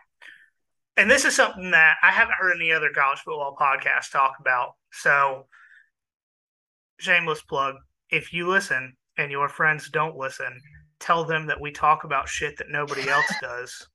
And 0.97 1.11
this 1.11 1.25
is 1.25 1.35
something 1.35 1.71
that 1.71 1.97
I 2.01 2.11
haven't 2.11 2.35
heard 2.39 2.55
any 2.55 2.71
other 2.71 2.89
college 2.95 3.19
football 3.19 3.55
podcast 3.59 4.11
talk 4.11 4.35
about. 4.39 4.73
So, 4.91 5.47
shameless 6.99 7.41
plug 7.41 7.75
if 8.09 8.31
you 8.31 8.47
listen 8.47 8.95
and 9.17 9.31
your 9.31 9.49
friends 9.49 9.89
don't 9.89 10.15
listen, 10.15 10.61
tell 10.99 11.25
them 11.25 11.47
that 11.47 11.59
we 11.59 11.71
talk 11.71 12.03
about 12.05 12.29
shit 12.29 12.57
that 12.57 12.69
nobody 12.69 13.09
else 13.09 13.25
does. 13.41 13.87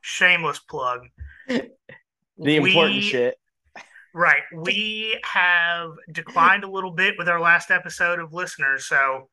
shameless 0.00 0.58
plug. 0.60 1.00
The 1.48 1.66
important 2.56 2.94
We- 2.96 3.00
shit. 3.02 3.36
Right. 4.14 4.42
We 4.54 5.18
have 5.24 5.90
declined 6.10 6.64
a 6.64 6.70
little 6.70 6.90
bit 6.92 7.14
with 7.16 7.30
our 7.30 7.40
last 7.40 7.70
episode 7.70 8.18
of 8.18 8.32
listeners. 8.34 8.86
So, 8.86 9.28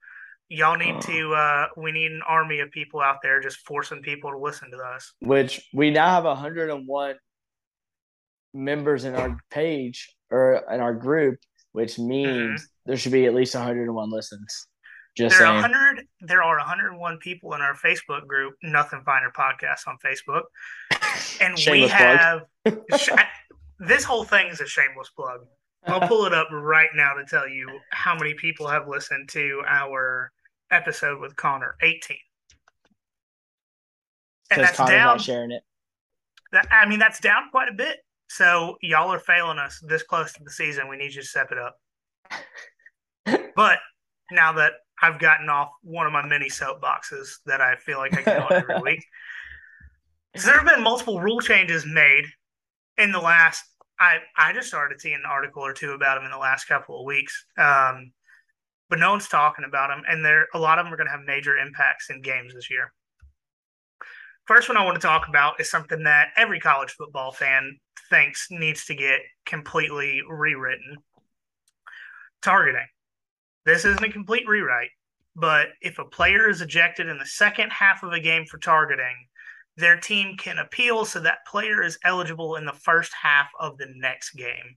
y'all 0.50 0.76
need 0.78 0.96
Oh. 0.96 1.02
to, 1.02 1.34
uh, 1.34 1.68
we 1.78 1.92
need 1.92 2.12
an 2.12 2.22
army 2.28 2.60
of 2.60 2.72
people 2.72 3.00
out 3.02 3.18
there 3.24 3.40
just 3.40 3.60
forcing 3.66 4.02
people 4.02 4.32
to 4.32 4.38
listen 4.38 4.70
to 4.72 4.78
us. 4.78 5.14
Which 5.22 5.62
we 5.74 5.92
now 5.92 6.10
have 6.10 6.26
101 6.26 7.16
members 8.54 9.06
in 9.06 9.16
our 9.16 9.38
page 9.52 10.14
or 10.32 10.64
in 10.72 10.80
our 10.80 10.94
group, 10.94 11.40
which 11.72 12.00
means 12.00 12.68
there 12.86 12.98
should 12.98 13.12
be 13.12 13.26
at 13.26 13.34
least 13.34 13.54
101 13.56 14.10
listens. 14.12 14.68
Just 15.18 15.38
There 15.38 15.48
are 15.48 15.62
saying. 15.62 15.72
100 15.74 16.08
there 16.22 16.44
are 16.44 16.58
101 16.58 17.18
people 17.20 17.54
in 17.54 17.62
our 17.62 17.74
Facebook 17.76 18.26
group, 18.28 18.56
Nothing 18.64 19.02
Finer 19.06 19.32
Podcast 19.36 19.88
on 19.88 19.98
Facebook. 20.04 20.44
And 21.42 21.56
we 21.70 21.88
have 21.88 22.42
this 23.80 24.04
whole 24.04 24.24
thing 24.24 24.48
is 24.48 24.62
a 24.62 24.68
shameless 24.68 25.10
plug. 25.10 25.42
I'll 25.86 26.08
pull 26.08 26.26
it 26.26 26.34
up 26.34 26.48
right 26.52 26.90
now 26.94 27.14
to 27.14 27.24
tell 27.26 27.48
you 27.48 27.80
how 27.92 28.16
many 28.16 28.34
people 28.34 28.68
have 28.68 28.88
listened 28.88 29.30
to 29.30 29.62
our 29.68 30.32
episode 30.72 31.20
with 31.20 31.36
Connor. 31.36 31.76
18. 31.82 32.18
And 34.52 34.64
that's 34.64 34.78
Connor's 34.78 34.92
down. 34.92 35.06
not 35.06 35.22
sharing 35.22 35.52
it. 35.52 35.64
That, 36.52 36.68
I 36.72 36.88
mean, 36.88 37.00
that's 37.00 37.20
down 37.20 37.50
quite 37.52 37.70
a 37.70 37.74
bit. 37.74 38.00
So 38.30 38.78
y'all 38.82 39.12
are 39.12 39.20
failing 39.20 39.58
us 39.58 39.82
this 39.88 40.04
close 40.04 40.34
to 40.34 40.44
the 40.44 40.52
season. 40.52 40.88
We 40.88 40.98
need 40.98 41.14
you 41.14 41.22
to 41.22 41.28
step 41.28 41.52
it 41.52 41.58
up. 41.58 41.78
but 43.56 43.80
now 44.32 44.54
that 44.54 44.74
I've 45.02 45.20
gotten 45.20 45.50
off 45.50 45.70
one 45.82 46.06
of 46.06 46.14
my 46.14 46.26
many 46.26 46.48
soapboxes 46.48 47.28
that 47.46 47.62
I 47.62 47.76
feel 47.76 47.98
like 47.98 48.18
I 48.18 48.22
get 48.22 48.40
on 48.40 48.54
every 48.54 48.80
week, 48.82 49.04
so 50.36 50.48
there 50.48 50.58
have 50.60 50.68
been 50.68 50.84
multiple 50.84 51.20
rule 51.20 51.40
changes 51.40 51.86
made 51.86 52.26
in 52.98 53.12
the 53.12 53.20
last. 53.20 53.64
I 54.00 54.20
I 54.38 54.54
just 54.54 54.68
started 54.68 55.02
seeing 55.02 55.16
an 55.16 55.24
article 55.28 55.66
or 55.66 55.74
two 55.74 55.92
about 55.92 56.16
them 56.16 56.26
in 56.26 56.32
the 56.32 56.38
last 56.38 56.66
couple 56.66 57.00
of 57.00 57.06
weeks. 57.06 57.46
Um, 57.58 58.12
but 58.90 59.00
no 59.00 59.12
one's 59.12 59.28
talking 59.28 59.66
about 59.66 59.90
them, 59.90 60.04
and 60.08 60.24
there 60.24 60.48
a 60.54 60.60
lot 60.60 60.80
of 60.80 60.86
them 60.86 60.94
are 60.94 60.98
going 60.98 61.08
to 61.08 61.12
have 61.12 61.26
major 61.26 61.58
impacts 61.58 62.10
in 62.10 62.22
games 62.22 62.54
this 62.54 62.70
year. 62.70 62.92
First 64.46 64.68
one 64.68 64.78
I 64.78 64.84
want 64.84 64.96
to 64.96 65.08
talk 65.08 65.28
about 65.28 65.62
is 65.62 65.70
something 65.70 66.04
that 66.04 66.30
every 66.36 66.60
college 66.60 66.92
football 66.92 67.32
fan 67.32 67.78
thinks 68.10 68.48
needs 68.50 68.86
to 68.86 68.96
get 68.96 69.20
completely 69.46 70.22
rewritten. 70.28 70.98
Targeting. 72.42 72.88
This 73.66 73.86
isn't 73.86 74.04
a 74.04 74.12
complete 74.12 74.48
rewrite, 74.48 74.90
but 75.36 75.68
if 75.82 76.00
a 76.00 76.06
player 76.06 76.50
is 76.50 76.62
ejected 76.62 77.08
in 77.08 77.20
the 77.20 77.26
second 77.26 77.72
half 77.72 78.02
of 78.02 78.12
a 78.12 78.20
game 78.20 78.46
for 78.46 78.58
targeting, 78.58 79.28
their 79.78 80.00
team 80.00 80.36
can 80.38 80.58
appeal 80.58 81.06
so 81.06 81.20
that 81.20 81.46
player 81.46 81.84
is 81.84 82.00
eligible 82.04 82.56
in 82.56 82.66
the 82.66 82.74
first 82.74 83.14
half 83.14 83.50
of 83.60 83.78
the 83.78 83.88
next 83.96 84.32
game. 84.32 84.76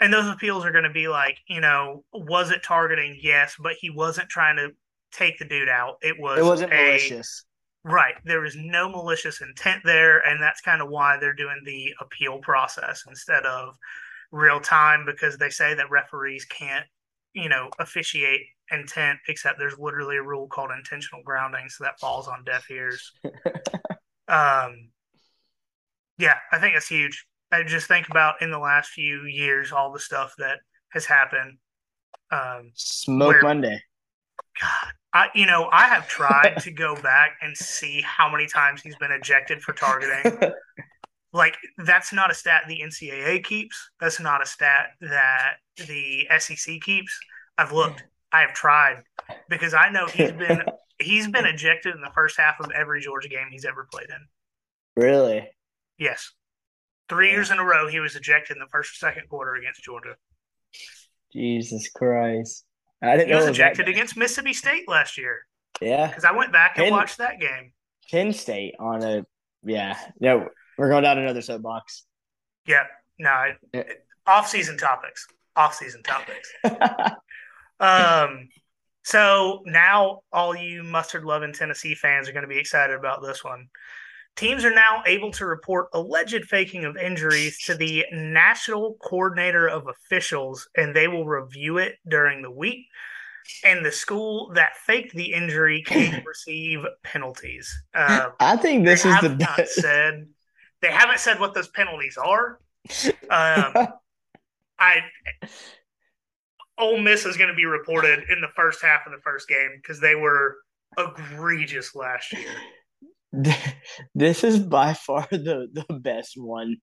And 0.00 0.12
those 0.12 0.26
appeals 0.26 0.64
are 0.64 0.72
going 0.72 0.84
to 0.84 0.90
be 0.90 1.08
like, 1.08 1.38
you 1.48 1.60
know, 1.60 2.04
was 2.12 2.50
it 2.50 2.62
targeting? 2.62 3.18
Yes, 3.22 3.54
but 3.58 3.74
he 3.80 3.90
wasn't 3.90 4.28
trying 4.28 4.56
to 4.56 4.70
take 5.12 5.38
the 5.38 5.44
dude 5.44 5.68
out. 5.68 5.96
It 6.02 6.18
was 6.18 6.38
It 6.38 6.44
wasn't 6.44 6.72
a, 6.72 6.76
malicious. 6.76 7.44
Right. 7.84 8.14
There 8.24 8.40
was 8.40 8.56
no 8.56 8.88
malicious 8.88 9.40
intent 9.40 9.82
there. 9.84 10.18
And 10.20 10.42
that's 10.42 10.60
kind 10.60 10.82
of 10.82 10.88
why 10.88 11.18
they're 11.18 11.34
doing 11.34 11.60
the 11.64 11.94
appeal 12.00 12.38
process 12.38 13.04
instead 13.08 13.44
of 13.44 13.76
real 14.32 14.60
time 14.60 15.04
because 15.06 15.36
they 15.36 15.50
say 15.50 15.74
that 15.74 15.90
referees 15.90 16.44
can't, 16.46 16.86
you 17.34 17.48
know, 17.48 17.70
officiate 17.78 18.40
intent, 18.72 19.18
except 19.28 19.58
there's 19.58 19.78
literally 19.78 20.16
a 20.16 20.22
rule 20.22 20.48
called 20.48 20.70
intentional 20.76 21.22
grounding. 21.24 21.68
So 21.68 21.84
that 21.84 22.00
falls 22.00 22.26
on 22.26 22.42
deaf 22.44 22.68
ears. 22.70 23.12
um, 24.28 24.88
yeah, 26.18 26.36
I 26.52 26.58
think 26.58 26.76
it's 26.76 26.88
huge. 26.88 27.26
I 27.54 27.62
just 27.62 27.86
think 27.86 28.08
about 28.08 28.42
in 28.42 28.50
the 28.50 28.58
last 28.58 28.90
few 28.90 29.24
years, 29.24 29.72
all 29.72 29.92
the 29.92 30.00
stuff 30.00 30.34
that 30.38 30.58
has 30.90 31.04
happened. 31.06 31.58
Um, 32.30 32.70
Smoke 32.74 33.32
where- 33.34 33.42
Monday. 33.42 33.82
God, 34.60 34.92
I 35.12 35.28
you 35.34 35.46
know 35.46 35.68
I 35.72 35.86
have 35.88 36.08
tried 36.08 36.56
to 36.62 36.70
go 36.70 36.94
back 37.02 37.36
and 37.42 37.56
see 37.56 38.00
how 38.02 38.30
many 38.30 38.46
times 38.46 38.82
he's 38.82 38.96
been 38.96 39.12
ejected 39.12 39.62
for 39.62 39.72
targeting. 39.72 40.38
Like 41.34 41.56
that's 41.78 42.12
not 42.12 42.30
a 42.30 42.34
stat 42.34 42.62
the 42.68 42.80
NCAA 42.80 43.42
keeps. 43.42 43.90
That's 43.98 44.20
not 44.20 44.40
a 44.40 44.46
stat 44.46 44.90
that 45.00 45.54
the 45.76 46.28
SEC 46.38 46.80
keeps. 46.80 47.18
I've 47.58 47.72
looked. 47.72 48.04
I 48.30 48.42
have 48.42 48.52
tried 48.54 49.02
because 49.48 49.74
I 49.74 49.90
know 49.90 50.06
he's 50.06 50.30
been 50.30 50.62
he's 51.00 51.26
been 51.26 51.44
ejected 51.54 51.92
in 51.92 52.00
the 52.02 52.12
first 52.14 52.38
half 52.38 52.60
of 52.60 52.70
every 52.70 53.00
Georgia 53.00 53.28
game 53.28 53.48
he's 53.50 53.64
ever 53.64 53.88
played 53.92 54.06
in. 54.10 55.02
Really? 55.02 55.48
Yes, 55.98 56.30
three 57.08 57.30
years 57.30 57.50
in 57.50 57.58
a 57.58 57.64
row 57.64 57.86
he 57.88 58.00
was 58.00 58.16
ejected 58.16 58.56
in 58.56 58.60
the 58.60 58.68
first 58.70 58.92
or 58.92 59.06
second 59.06 59.28
quarter 59.28 59.54
against 59.54 59.82
Georgia. 59.82 60.16
Jesus 61.32 61.88
Christ. 61.90 62.64
I 63.02 63.16
didn't 63.16 63.26
He 63.28 63.32
know 63.32 63.40
was 63.40 63.48
ejected 63.48 63.88
against 63.88 64.16
Mississippi 64.16 64.52
State 64.52 64.88
last 64.88 65.18
year 65.18 65.40
Yeah. 65.80 66.06
because 66.06 66.24
I 66.24 66.32
went 66.32 66.52
back 66.52 66.74
and 66.76 66.84
Penn- 66.84 66.92
watched 66.92 67.18
that 67.18 67.40
game. 67.40 67.72
Penn 68.10 68.32
State 68.32 68.74
on 68.78 69.02
a 69.02 69.24
yeah. 69.64 69.98
No, 70.20 70.48
we're 70.78 70.88
going 70.90 71.02
down 71.04 71.18
another 71.18 71.40
soapbox. 71.42 72.04
Yeah, 72.66 72.84
no, 73.18 73.52
Yeah. 73.72 73.82
off 74.26 74.48
season 74.48 74.76
topics. 74.78 75.26
Off 75.56 75.74
season 75.74 76.02
topics. 76.02 76.52
Um, 77.80 78.48
so 79.02 79.62
now 79.66 80.20
all 80.32 80.54
you 80.56 80.82
mustard 80.84 81.24
loving 81.24 81.52
Tennessee 81.52 81.94
fans 81.94 82.28
are 82.28 82.32
going 82.32 82.44
to 82.44 82.48
be 82.48 82.58
excited 82.58 82.94
about 82.96 83.20
this 83.22 83.42
one. 83.44 83.68
Teams 84.36 84.64
are 84.64 84.74
now 84.74 85.02
able 85.06 85.30
to 85.32 85.46
report 85.46 85.88
alleged 85.92 86.44
faking 86.46 86.84
of 86.84 86.96
injuries 86.96 87.58
to 87.66 87.74
the 87.74 88.04
National 88.12 88.96
Coordinator 89.00 89.68
of 89.68 89.86
Officials, 89.86 90.68
and 90.76 90.94
they 90.94 91.06
will 91.06 91.24
review 91.24 91.78
it 91.78 91.98
during 92.08 92.42
the 92.42 92.50
week. 92.50 92.86
And 93.62 93.84
the 93.84 93.92
school 93.92 94.50
that 94.54 94.76
faked 94.76 95.14
the 95.14 95.32
injury 95.32 95.82
can 95.82 96.24
receive 96.26 96.80
penalties. 97.02 97.72
Um, 97.94 98.32
I 98.40 98.56
think 98.56 98.84
this 98.84 99.04
is 99.04 99.20
the 99.20 99.30
not 99.30 99.58
best. 99.58 99.74
said 99.74 100.26
they 100.80 100.90
haven't 100.90 101.20
said 101.20 101.38
what 101.38 101.54
those 101.54 101.68
penalties 101.68 102.16
are. 102.16 102.58
Um, 103.30 103.88
I 104.78 105.02
Ole 106.78 106.98
Miss 106.98 107.24
is 107.24 107.36
going 107.36 107.50
to 107.50 107.54
be 107.54 107.66
reported 107.66 108.24
in 108.30 108.40
the 108.40 108.48
first 108.56 108.82
half 108.82 109.06
of 109.06 109.12
the 109.12 109.20
first 109.22 109.48
game 109.48 109.70
because 109.76 110.00
they 110.00 110.14
were 110.14 110.56
egregious 110.98 111.94
last 111.94 112.32
year. 112.32 112.50
this 114.14 114.44
is 114.44 114.58
by 114.58 114.94
far 114.94 115.26
the, 115.30 115.68
the 115.72 115.94
best 115.98 116.34
one. 116.36 116.76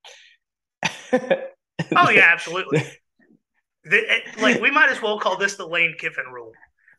Oh 1.13 2.09
yeah, 2.09 2.29
absolutely. 2.31 2.79
The, 3.83 3.97
it- 4.15 4.41
like 4.41 4.61
we 4.61 4.71
might 4.71 4.89
as 4.89 5.01
well 5.01 5.19
call 5.19 5.37
this 5.37 5.55
the 5.55 5.67
Lane 5.67 5.95
Kiffin 5.97 6.25
rule. 6.31 6.51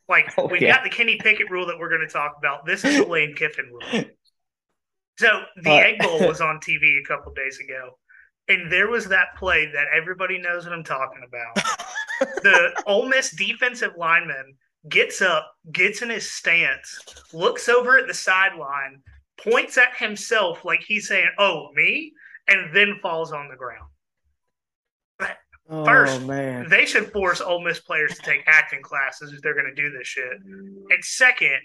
Like 0.09 0.33
Oh, 0.37 0.47
we've 0.47 0.61
yeah. 0.61 0.75
got 0.75 0.83
the 0.83 0.89
Kenny 0.89 1.17
Pickett 1.17 1.49
rule 1.49 1.65
that 1.67 1.79
we're 1.79 1.89
going 1.89 2.01
to 2.05 2.11
talk 2.11 2.35
about. 2.37 2.65
This 2.65 2.83
is 2.83 2.97
the 2.97 3.05
Lane 3.05 3.35
Kiffin 3.35 3.71
rule. 3.71 4.03
So 5.19 5.43
the 5.61 5.69
Uh, 5.69 5.75
Egg 5.75 5.99
Bowl 5.99 6.27
was 6.27 6.41
on 6.41 6.57
TV 6.59 6.99
a 6.99 7.07
couple 7.07 7.31
days 7.35 7.59
ago, 7.59 7.99
and 8.47 8.71
there 8.71 8.89
was 8.89 9.05
that 9.09 9.27
play 9.37 9.67
that 9.67 9.85
everybody 9.95 10.39
knows 10.39 10.65
what 10.65 10.73
I'm 10.73 10.83
talking 10.83 11.21
about. 11.27 11.55
the 12.41 12.81
Ole 12.87 13.07
Miss 13.07 13.29
defensive 13.29 13.91
lineman 13.95 14.55
gets 14.89 15.21
up, 15.21 15.53
gets 15.71 16.01
in 16.01 16.09
his 16.09 16.31
stance, 16.31 16.97
looks 17.31 17.69
over 17.69 17.95
at 17.99 18.07
the 18.07 18.13
sideline, 18.15 19.03
points 19.41 19.77
at 19.77 19.95
himself 19.97 20.63
like 20.65 20.81
he's 20.81 21.07
saying, 21.07 21.29
"Oh, 21.37 21.69
me," 21.73 22.13
and 22.47 22.75
then 22.75 22.99
falls 23.01 23.31
on 23.31 23.47
the 23.49 23.55
ground. 23.55 23.89
oh 25.69 25.85
First, 25.85 26.21
man. 26.25 26.67
They 26.69 26.85
should 26.85 27.11
force 27.11 27.41
Ole 27.41 27.63
Miss 27.63 27.79
players 27.79 28.15
to 28.15 28.21
take 28.21 28.43
acting 28.47 28.81
classes 28.81 29.31
if 29.33 29.41
they're 29.41 29.53
going 29.53 29.73
to 29.73 29.81
do 29.81 29.89
this 29.97 30.07
shit. 30.07 30.33
And 30.45 31.03
second, 31.03 31.59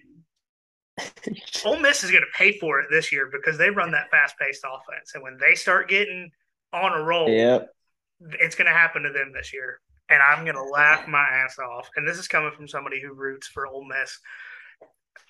Ole 1.64 1.78
Miss 1.80 2.04
is 2.04 2.10
going 2.10 2.22
to 2.22 2.38
pay 2.38 2.58
for 2.58 2.80
it 2.80 2.86
this 2.90 3.12
year 3.12 3.28
because 3.30 3.58
they 3.58 3.70
run 3.70 3.90
that 3.92 4.10
fast 4.10 4.36
paced 4.38 4.64
offense, 4.64 5.12
and 5.14 5.22
when 5.22 5.36
they 5.40 5.54
start 5.54 5.88
getting 5.88 6.30
on 6.72 6.92
a 6.92 7.02
roll, 7.02 7.28
Yep. 7.28 7.68
it's 8.40 8.54
going 8.54 8.66
to 8.66 8.72
happen 8.76 9.02
to 9.02 9.10
them 9.12 9.32
this 9.32 9.52
year. 9.52 9.80
And 10.10 10.22
I'm 10.22 10.44
going 10.44 10.56
to 10.56 10.62
laugh 10.64 11.06
my 11.06 11.22
ass 11.22 11.58
off. 11.58 11.90
And 11.96 12.06
this 12.08 12.16
is 12.18 12.28
coming 12.28 12.50
from 12.52 12.66
somebody 12.66 12.98
who 13.00 13.12
roots 13.12 13.46
for 13.46 13.66
Ole 13.66 13.84
Miss 13.86 14.18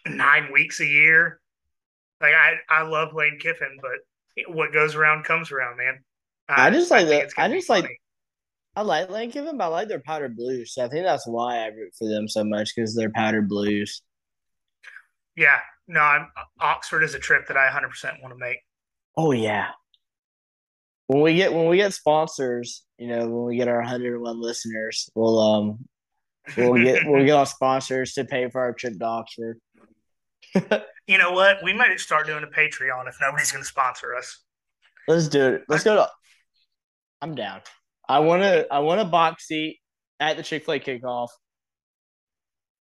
nine 0.06 0.52
weeks 0.52 0.80
a 0.80 0.86
year. 0.86 1.40
Like 2.20 2.34
I, 2.34 2.54
I 2.68 2.82
love 2.82 3.14
Lane 3.14 3.38
Kiffin, 3.40 3.78
but 3.80 4.46
what 4.54 4.72
goes 4.72 4.94
around 4.94 5.24
comes 5.24 5.52
around, 5.52 5.76
man. 5.78 6.00
I 6.48 6.70
just 6.70 6.90
like 6.90 7.06
think 7.06 7.20
the- 7.20 7.24
it's 7.24 7.34
gonna 7.34 7.54
I 7.54 7.56
just 7.56 7.68
like- 7.68 7.84
funny. 7.84 7.98
I 8.76 8.82
like 8.82 9.10
Lane 9.10 9.32
Kiffin, 9.32 9.58
but 9.58 9.64
I 9.64 9.68
like 9.68 9.88
their 9.88 9.98
powdered 10.00 10.36
blues. 10.36 10.74
So 10.74 10.84
I 10.84 10.88
think 10.88 11.04
that's 11.04 11.26
why 11.26 11.58
I 11.64 11.66
root 11.66 11.92
for 11.98 12.08
them 12.08 12.28
so 12.28 12.44
much 12.44 12.72
because 12.74 12.94
they're 12.94 13.10
powdered 13.10 13.48
blues. 13.48 14.02
Yeah, 15.36 15.58
no, 15.88 16.00
I'm, 16.00 16.28
Oxford 16.60 17.02
is 17.02 17.14
a 17.14 17.18
trip 17.18 17.48
that 17.48 17.56
I 17.56 17.64
100 17.64 17.88
percent 17.88 18.16
want 18.22 18.34
to 18.34 18.38
make. 18.38 18.58
Oh 19.16 19.32
yeah. 19.32 19.68
When 21.08 21.22
we 21.22 21.34
get 21.34 21.52
when 21.52 21.68
we 21.68 21.76
get 21.78 21.92
sponsors, 21.94 22.84
you 22.98 23.08
know, 23.08 23.28
when 23.28 23.44
we 23.46 23.56
get 23.56 23.66
our 23.68 23.78
101 23.80 24.40
listeners, 24.40 25.08
we'll 25.14 25.38
um 25.40 25.78
we'll 26.56 26.74
get 26.82 27.02
we'll 27.06 27.24
get 27.24 27.32
our 27.36 27.46
sponsors 27.46 28.12
to 28.12 28.24
pay 28.24 28.48
for 28.48 28.60
our 28.60 28.74
trip 28.74 28.98
to 28.98 29.04
Oxford. 29.04 29.58
You 31.08 31.16
know 31.16 31.32
what? 31.32 31.62
We 31.64 31.72
might 31.72 31.98
start 32.00 32.26
doing 32.26 32.44
a 32.44 32.46
Patreon 32.46 33.08
if 33.08 33.16
nobody's 33.18 33.50
going 33.50 33.64
to 33.64 33.68
sponsor 33.68 34.14
us. 34.14 34.42
Let's 35.08 35.28
do 35.28 35.54
it. 35.54 35.62
Let's 35.66 35.82
go 35.82 35.96
to. 35.96 36.08
I'm 37.22 37.34
down. 37.34 37.62
I 38.06 38.18
want 38.18 38.42
to. 38.42 38.66
I 38.70 38.80
want 38.80 39.00
a 39.00 39.06
box 39.06 39.46
seat 39.46 39.78
at 40.20 40.36
the 40.36 40.42
Chick 40.42 40.66
Fil 40.66 40.74
A 40.74 40.80
kickoff. 40.80 41.28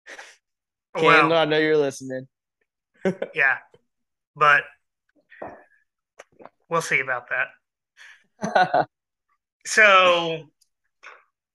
Cam, 0.98 1.30
Well, 1.30 1.34
I 1.34 1.46
know 1.46 1.60
you're 1.60 1.78
listening. 1.78 2.28
yeah, 3.36 3.58
but 4.36 4.64
we'll 6.68 6.82
see 6.82 7.00
about 7.00 7.28
that. 8.42 8.88
So 9.68 10.50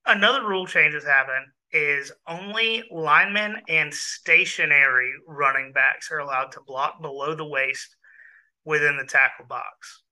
another 0.07 0.47
rule 0.47 0.67
change 0.67 0.95
has 0.95 1.03
happened 1.03 1.47
is 1.75 2.13
only 2.27 2.85
linemen 2.91 3.57
and 3.69 3.93
stationary 3.93 5.13
running 5.27 5.73
backs 5.73 6.11
are 6.13 6.21
allowed 6.21 6.53
to 6.53 6.61
block 6.67 7.03
below 7.03 7.35
the 7.35 7.45
waist 7.45 7.97
within 8.65 8.97
the 8.97 9.05
tackle 9.05 9.45
box. 9.47 10.03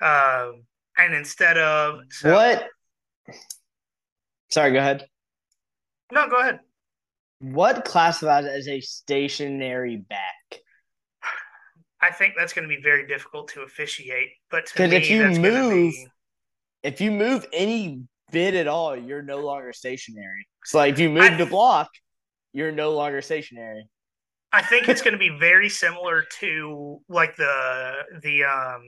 Um, 0.00 0.62
and 0.96 1.14
instead 1.14 1.58
of 1.58 2.00
so, 2.10 2.32
what? 2.32 2.68
Sorry, 4.50 4.72
go 4.72 4.78
ahead. 4.78 5.06
No, 6.12 6.28
go 6.28 6.40
ahead. 6.40 6.60
What 7.40 7.84
classifies 7.84 8.46
as 8.46 8.68
a 8.68 8.80
stationary 8.80 9.96
back? 9.96 10.60
I 12.00 12.12
think 12.12 12.34
that's 12.38 12.52
going 12.52 12.68
to 12.68 12.74
be 12.74 12.80
very 12.80 13.06
difficult 13.06 13.48
to 13.48 13.62
officiate. 13.62 14.28
But 14.50 14.66
to 14.66 14.74
'Cause 14.74 14.90
me, 14.90 14.96
if 14.96 15.10
you 15.10 15.28
move- 15.40 15.92
be- 15.92 16.06
If 16.82 17.00
you 17.00 17.10
move 17.10 17.44
any 17.52 18.06
bit 18.32 18.54
at 18.54 18.66
all, 18.66 18.96
you're 18.96 19.22
no 19.22 19.38
longer 19.40 19.72
stationary. 19.72 20.46
So, 20.64 20.78
like, 20.78 20.94
if 20.94 20.98
you 20.98 21.10
move 21.10 21.38
to 21.38 21.46
block, 21.46 21.88
you're 22.52 22.72
no 22.72 22.92
longer 22.92 23.22
stationary. 23.22 23.88
I 24.52 24.62
think 24.62 24.88
it's 24.88 25.02
going 25.02 25.12
to 25.12 25.18
be 25.18 25.28
very 25.38 25.68
similar 25.68 26.24
to 26.40 27.00
like 27.08 27.36
the 27.36 27.92
the 28.22 28.44
um, 28.44 28.82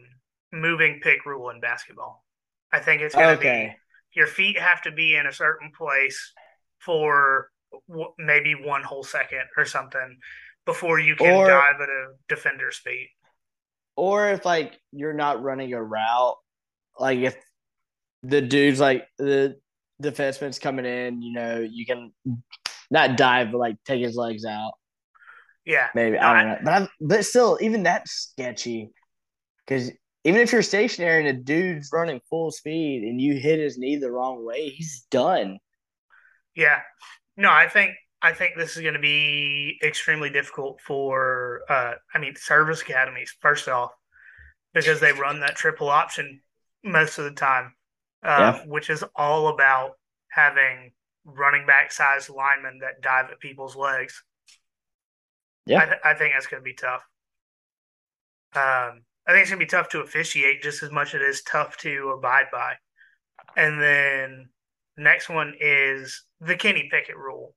moving 0.52 1.00
pick 1.02 1.26
rule 1.26 1.50
in 1.50 1.60
basketball. 1.60 2.24
I 2.72 2.80
think 2.80 3.02
it's 3.02 3.14
going 3.14 3.26
to 3.36 3.40
Okay. 3.40 3.76
be 4.14 4.18
your 4.18 4.26
feet 4.26 4.58
have 4.58 4.82
to 4.82 4.90
be 4.92 5.14
in 5.14 5.26
a 5.26 5.32
certain 5.32 5.70
place 5.76 6.32
for 6.78 7.50
w- 7.88 8.12
maybe 8.18 8.54
one 8.54 8.82
whole 8.82 9.04
second 9.04 9.42
or 9.56 9.64
something 9.66 10.18
before 10.64 10.98
you 10.98 11.16
can 11.16 11.26
Or- 11.34 11.46
dive 11.48 11.80
at 11.80 11.88
a 11.88 12.06
defender's 12.28 12.78
feet. 12.78 13.10
Or 13.96 14.28
if 14.30 14.44
like 14.44 14.78
you're 14.92 15.12
not 15.12 15.42
running 15.42 15.74
a 15.74 15.82
route, 15.82 16.36
like 16.98 17.18
if 17.18 17.36
the 18.22 18.40
dude's 18.40 18.80
like 18.80 19.06
the 19.18 19.56
defenseman's 20.02 20.58
coming 20.58 20.84
in, 20.86 21.22
you 21.22 21.32
know, 21.32 21.58
you 21.58 21.86
can 21.86 22.12
not 22.90 23.16
dive, 23.16 23.52
but 23.52 23.58
like 23.58 23.76
take 23.84 24.02
his 24.02 24.16
legs 24.16 24.44
out. 24.44 24.72
Yeah, 25.64 25.88
Maybe 25.94 26.16
No, 26.16 26.22
I 26.22 26.30
I- 26.30 26.42
don't 26.42 26.48
know, 26.52 26.58
but 26.64 26.72
I'm, 26.72 26.88
but 27.00 27.24
still, 27.26 27.58
even 27.60 27.82
that's 27.82 28.12
sketchy. 28.32 28.90
Because 29.66 29.90
even 30.24 30.40
if 30.40 30.50
you're 30.52 30.62
stationary 30.62 31.26
and 31.28 31.38
a 31.38 31.40
dude's 31.42 31.90
running 31.92 32.20
full 32.30 32.50
speed 32.50 33.02
and 33.02 33.20
you 33.20 33.34
hit 33.34 33.58
his 33.58 33.76
knee 33.76 33.96
the 33.96 34.10
wrong 34.10 34.44
way, 34.46 34.70
he's 34.70 35.06
done. 35.10 35.58
yeah. 36.54 36.80
No, 37.36 37.50
I 37.50 37.68
think 37.68 37.92
I 38.20 38.32
think 38.32 38.56
this 38.56 38.76
is 38.76 38.82
going 38.82 38.94
to 38.94 39.00
be 39.00 39.78
extremely 39.84 40.28
difficult 40.30 40.80
for. 40.80 41.60
Uh, 41.68 41.92
I 42.14 42.18
mean, 42.18 42.34
service 42.34 42.82
academies 42.82 43.32
first 43.40 43.68
off, 43.68 43.92
because 44.74 44.98
they 45.00 45.12
run 45.12 45.40
that 45.40 45.54
triple 45.54 45.88
option 45.88 46.40
most 46.82 47.18
of 47.18 47.24
the 47.26 47.30
time, 47.30 47.74
uh, 48.24 48.54
Yeah. 48.58 48.64
which 48.66 48.90
is 48.90 49.04
all 49.16 49.48
about 49.48 49.92
having 50.30 50.92
running 51.24 51.66
back 51.66 51.92
sized 51.92 52.30
linemen 52.30 52.78
that 52.80 53.00
dive 53.02 53.30
at 53.30 53.40
people's 53.40 53.76
legs. 53.76 54.22
Yeah. 55.66 55.80
I, 55.80 55.84
th- 55.84 56.00
I 56.04 56.14
think 56.14 56.32
that's 56.34 56.46
going 56.46 56.60
to 56.60 56.64
be 56.64 56.74
tough. 56.74 57.02
Um, 58.54 59.02
I 59.26 59.32
think 59.32 59.42
it's 59.42 59.50
going 59.50 59.60
to 59.60 59.66
be 59.66 59.66
tough 59.66 59.90
to 59.90 60.00
officiate 60.00 60.62
just 60.62 60.82
as 60.82 60.90
much 60.90 61.08
as 61.08 61.20
it 61.20 61.22
is 61.22 61.42
tough 61.42 61.76
to 61.78 62.14
abide 62.16 62.46
by. 62.50 62.74
And 63.56 63.80
then 63.80 64.48
next 64.96 65.28
one 65.28 65.54
is 65.60 66.24
the 66.40 66.56
Kenny 66.56 66.88
Pickett 66.90 67.16
rule. 67.16 67.54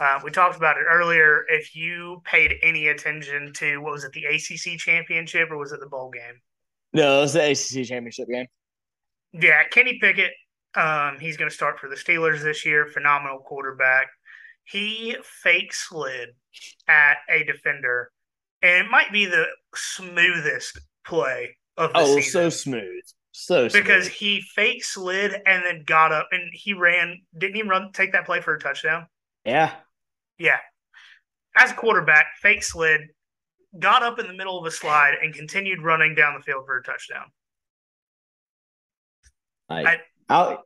Uh, 0.00 0.20
we 0.24 0.30
talked 0.30 0.56
about 0.56 0.76
it 0.78 0.84
earlier. 0.90 1.44
If 1.48 1.74
you 1.74 2.22
paid 2.24 2.54
any 2.62 2.88
attention 2.88 3.52
to 3.56 3.78
what 3.78 3.92
was 3.92 4.04
it, 4.04 4.12
the 4.12 4.24
ACC 4.24 4.78
championship 4.78 5.50
or 5.50 5.58
was 5.58 5.72
it 5.72 5.80
the 5.80 5.88
bowl 5.88 6.10
game? 6.10 6.40
No, 6.94 7.18
it 7.18 7.22
was 7.22 7.32
the 7.34 7.50
ACC 7.50 7.86
championship 7.86 8.28
game. 8.28 8.46
Yeah, 9.32 9.62
Kenny 9.70 9.98
Pickett. 10.00 10.32
Um, 10.74 11.18
he's 11.20 11.36
going 11.36 11.50
to 11.50 11.54
start 11.54 11.78
for 11.78 11.88
the 11.88 11.96
Steelers 11.96 12.42
this 12.42 12.64
year. 12.64 12.86
Phenomenal 12.86 13.38
quarterback. 13.38 14.06
He 14.64 15.16
fake 15.42 15.74
slid 15.74 16.30
at 16.88 17.16
a 17.28 17.44
defender, 17.44 18.10
and 18.62 18.86
it 18.86 18.90
might 18.90 19.12
be 19.12 19.26
the 19.26 19.46
smoothest 19.74 20.80
play 21.04 21.56
of 21.76 21.92
the 21.92 21.98
Oh, 21.98 22.16
season 22.16 22.30
so 22.30 22.48
smooth, 22.50 23.02
so 23.32 23.68
smooth. 23.68 23.82
because 23.84 24.06
he 24.06 24.40
fake 24.54 24.84
slid 24.84 25.34
and 25.46 25.64
then 25.64 25.82
got 25.84 26.12
up 26.12 26.28
and 26.30 26.42
he 26.52 26.72
ran. 26.74 27.18
Didn't 27.36 27.56
he 27.56 27.62
run 27.62 27.90
take 27.92 28.12
that 28.12 28.24
play 28.26 28.40
for 28.40 28.54
a 28.54 28.60
touchdown? 28.60 29.06
yeah, 29.44 29.72
Yeah. 30.38 30.58
As 31.56 31.70
a 31.72 31.74
quarterback, 31.74 32.26
fake 32.40 32.62
slid, 32.62 33.00
got 33.78 34.02
up 34.02 34.18
in 34.18 34.26
the 34.26 34.32
middle 34.32 34.58
of 34.58 34.64
a 34.64 34.70
slide, 34.70 35.14
and 35.20 35.34
continued 35.34 35.82
running 35.82 36.14
down 36.14 36.34
the 36.34 36.42
field 36.42 36.64
for 36.66 36.78
a 36.78 36.82
touchdown. 36.82 37.24
Like 39.68 39.86
I- 39.86 40.00
I'll, 40.28 40.64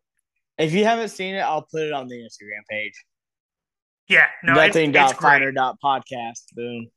if 0.59 0.73
you 0.73 0.85
haven't 0.85 1.09
seen 1.09 1.35
it, 1.35 1.41
I'll 1.41 1.67
put 1.71 1.83
it 1.83 1.93
on 1.93 2.09
the 2.09 2.17
Instagram 2.17 2.63
page. 2.71 3.05
Yeah, 4.09 4.27
no, 4.43 4.55
Nothing 4.55 4.91
it's, 4.91 4.99
dot 5.13 5.21
finer 5.21 5.51
dot 5.53 5.77
podcast. 5.83 6.55
Boom. 6.55 6.89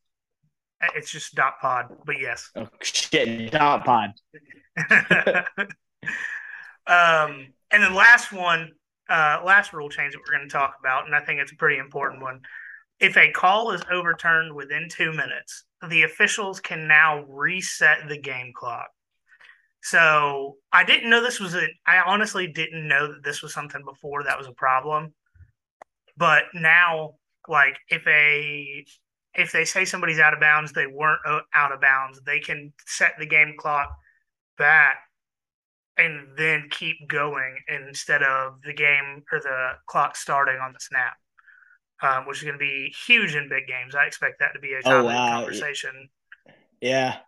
It's 0.95 1.11
just 1.11 1.35
dot 1.35 1.55
pod, 1.59 1.87
but 2.05 2.19
yes. 2.19 2.49
Oh 2.55 2.67
shit, 2.81 3.51
dot 3.51 3.83
pod. 3.83 4.11
um, 6.87 7.47
and 7.71 7.83
then 7.83 7.93
last 7.93 8.31
one, 8.31 8.71
uh, 9.09 9.41
last 9.43 9.73
rule 9.73 9.89
change 9.89 10.13
that 10.13 10.19
we're 10.19 10.37
going 10.37 10.47
to 10.47 10.53
talk 10.53 10.75
about, 10.79 11.05
and 11.05 11.15
I 11.15 11.21
think 11.21 11.39
it's 11.39 11.51
a 11.51 11.55
pretty 11.55 11.79
important 11.79 12.21
one. 12.21 12.41
If 12.99 13.17
a 13.17 13.31
call 13.31 13.71
is 13.71 13.81
overturned 13.91 14.53
within 14.53 14.87
two 14.89 15.11
minutes, 15.11 15.65
the 15.89 16.03
officials 16.03 16.59
can 16.59 16.87
now 16.87 17.23
reset 17.27 18.07
the 18.07 18.17
game 18.17 18.51
clock. 18.55 18.89
So 19.81 20.57
I 20.73 20.83
didn't 20.83 21.09
know 21.09 21.21
this 21.21 21.39
was 21.39 21.55
a. 21.55 21.67
I 21.87 21.99
honestly 21.99 22.47
didn't 22.47 22.87
know 22.87 23.07
that 23.07 23.23
this 23.23 23.41
was 23.41 23.53
something 23.53 23.83
before 23.85 24.23
that 24.23 24.37
was 24.37 24.47
a 24.47 24.53
problem. 24.53 25.13
But 26.17 26.45
now, 26.53 27.15
like, 27.47 27.77
if 27.89 28.05
a 28.07 28.85
if 29.35 29.51
they 29.51 29.65
say 29.65 29.85
somebody's 29.85 30.19
out 30.19 30.33
of 30.33 30.39
bounds, 30.39 30.73
they 30.73 30.87
weren't 30.87 31.21
out 31.53 31.71
of 31.71 31.81
bounds. 31.81 32.19
They 32.25 32.39
can 32.39 32.73
set 32.85 33.13
the 33.17 33.25
game 33.25 33.55
clock 33.57 33.89
back 34.57 34.97
and 35.97 36.37
then 36.37 36.69
keep 36.71 36.97
going 37.07 37.57
instead 37.67 38.23
of 38.23 38.61
the 38.63 38.73
game 38.73 39.23
or 39.31 39.39
the 39.39 39.73
clock 39.87 40.15
starting 40.15 40.59
on 40.59 40.73
the 40.73 40.79
snap, 40.79 41.17
um, 42.01 42.27
which 42.27 42.37
is 42.39 42.43
going 42.43 42.55
to 42.55 42.59
be 42.59 42.93
huge 43.07 43.35
in 43.35 43.49
big 43.49 43.67
games. 43.67 43.95
I 43.95 44.05
expect 44.05 44.39
that 44.39 44.53
to 44.53 44.59
be 44.59 44.73
a 44.73 44.81
Oh, 44.85 45.05
wow. 45.05 45.25
conversation. 45.29 46.09
Yeah, 46.81 47.19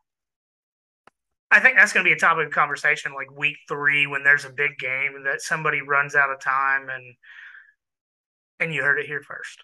I 1.52 1.60
think 1.60 1.76
that's 1.76 1.92
going 1.92 2.06
to 2.06 2.10
be 2.10 2.16
a 2.16 2.20
topic 2.20 2.48
of 2.48 2.54
conversation 2.54 3.14
like 3.14 3.30
week 3.38 3.58
three 3.68 4.08
when 4.08 4.24
there's 4.24 4.46
a 4.46 4.50
big 4.50 4.78
game 4.80 5.24
that 5.26 5.42
somebody 5.42 5.82
runs 5.82 6.16
out 6.16 6.32
of 6.32 6.40
time 6.40 6.88
and 6.90 7.04
and 8.62 8.74
you 8.74 8.84
heard 8.84 9.00
it 9.00 9.08
here 9.08 9.22
first. 9.22 9.64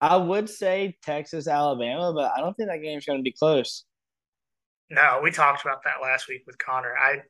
I 0.00 0.16
would 0.16 0.48
say 0.48 0.96
Texas, 1.02 1.48
Alabama, 1.48 2.12
but 2.12 2.32
I 2.36 2.40
don't 2.40 2.54
think 2.54 2.68
that 2.68 2.82
game's 2.82 3.06
going 3.06 3.18
to 3.18 3.22
be 3.22 3.32
close. 3.32 3.84
No, 4.90 5.20
we 5.22 5.30
talked 5.30 5.62
about 5.62 5.82
that 5.84 6.02
last 6.02 6.28
week 6.28 6.42
with 6.46 6.58
Connor. 6.58 6.94
I 6.96 7.22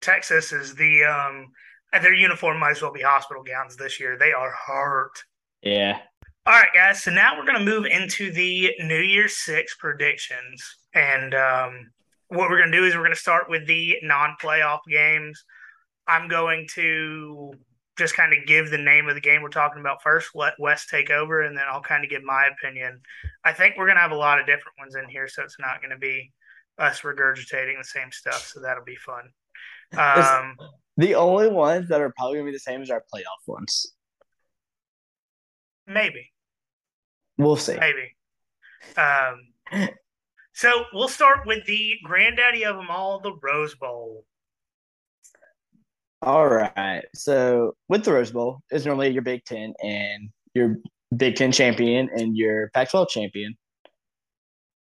Texas 0.00 0.52
is 0.52 0.74
the 0.74 1.04
um 1.04 1.48
their 1.92 2.14
uniform 2.14 2.58
might 2.58 2.70
as 2.70 2.82
well 2.82 2.92
be 2.92 3.02
hospital 3.02 3.42
gowns 3.42 3.76
this 3.76 3.98
year. 3.98 4.16
They 4.16 4.32
are 4.32 4.52
hurt. 4.66 5.12
Yeah, 5.62 5.98
All 6.46 6.54
right, 6.54 6.68
guys. 6.74 7.02
So 7.02 7.10
now 7.10 7.36
we're 7.36 7.44
going 7.44 7.58
to 7.58 7.64
move 7.64 7.86
into 7.86 8.32
the 8.32 8.72
New 8.80 9.00
Year's 9.00 9.36
Six 9.36 9.76
predictions. 9.76 10.62
And 10.94 11.34
um, 11.34 11.90
what 12.32 12.48
we're 12.48 12.58
going 12.58 12.72
to 12.72 12.78
do 12.78 12.84
is 12.84 12.94
we're 12.94 13.02
going 13.02 13.12
to 13.12 13.16
start 13.16 13.48
with 13.48 13.66
the 13.66 13.96
non 14.02 14.36
playoff 14.42 14.80
games. 14.90 15.44
I'm 16.08 16.28
going 16.28 16.66
to 16.74 17.52
just 17.98 18.16
kind 18.16 18.32
of 18.32 18.46
give 18.46 18.70
the 18.70 18.78
name 18.78 19.08
of 19.08 19.14
the 19.14 19.20
game 19.20 19.42
we're 19.42 19.50
talking 19.50 19.80
about 19.80 20.02
first, 20.02 20.30
let 20.34 20.54
Wes 20.58 20.86
take 20.86 21.10
over, 21.10 21.42
and 21.42 21.56
then 21.56 21.64
I'll 21.70 21.82
kind 21.82 22.04
of 22.04 22.10
give 22.10 22.22
my 22.24 22.46
opinion. 22.46 23.00
I 23.44 23.52
think 23.52 23.76
we're 23.76 23.86
going 23.86 23.96
to 23.96 24.02
have 24.02 24.12
a 24.12 24.16
lot 24.16 24.40
of 24.40 24.46
different 24.46 24.78
ones 24.78 24.96
in 24.96 25.08
here, 25.10 25.28
so 25.28 25.42
it's 25.42 25.58
not 25.60 25.80
going 25.80 25.90
to 25.90 25.98
be 25.98 26.32
us 26.78 27.02
regurgitating 27.02 27.78
the 27.78 27.84
same 27.84 28.10
stuff. 28.10 28.50
So 28.52 28.60
that'll 28.60 28.84
be 28.84 28.96
fun. 28.96 29.28
Um, 29.94 30.56
the 30.96 31.14
only 31.14 31.48
ones 31.48 31.88
that 31.88 32.00
are 32.00 32.12
probably 32.16 32.36
going 32.36 32.46
to 32.46 32.52
be 32.52 32.56
the 32.56 32.60
same 32.60 32.80
as 32.80 32.90
our 32.90 33.04
playoff 33.14 33.46
ones. 33.46 33.92
Maybe. 35.86 36.32
We'll 37.36 37.56
see. 37.56 37.76
Maybe. 37.78 38.16
Um, 38.96 39.88
so 40.52 40.84
we'll 40.92 41.08
start 41.08 41.46
with 41.46 41.64
the 41.66 41.94
granddaddy 42.04 42.64
of 42.64 42.76
them 42.76 42.90
all, 42.90 43.20
the 43.20 43.34
Rose 43.42 43.74
Bowl. 43.74 44.24
All 46.22 46.48
right. 46.48 47.02
So 47.14 47.74
with 47.88 48.04
the 48.04 48.12
Rose 48.12 48.30
Bowl, 48.30 48.60
is 48.70 48.86
normally 48.86 49.10
your 49.10 49.22
Big 49.22 49.44
Ten 49.44 49.74
and 49.82 50.30
your 50.54 50.76
Big 51.16 51.34
Ten 51.34 51.50
champion 51.50 52.08
and 52.14 52.36
your 52.36 52.70
Pac-12 52.74 53.08
champion. 53.08 53.56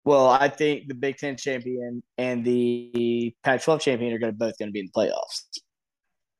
Well, 0.06 0.30
I 0.30 0.47
think 0.47 0.88
the 0.88 0.93
Big 0.93 1.17
Ten 1.17 1.36
champion 1.36 2.04
and 2.17 2.45
the 2.45 3.36
Pac-12 3.43 3.82
champion 3.82 4.13
are 4.13 4.19
going 4.19 4.32
to 4.32 4.38
both 4.38 4.58
going 4.58 4.69
to 4.69 4.71
be 4.71 4.80
in 4.80 4.86
the 4.86 4.91
playoffs. 4.91 5.43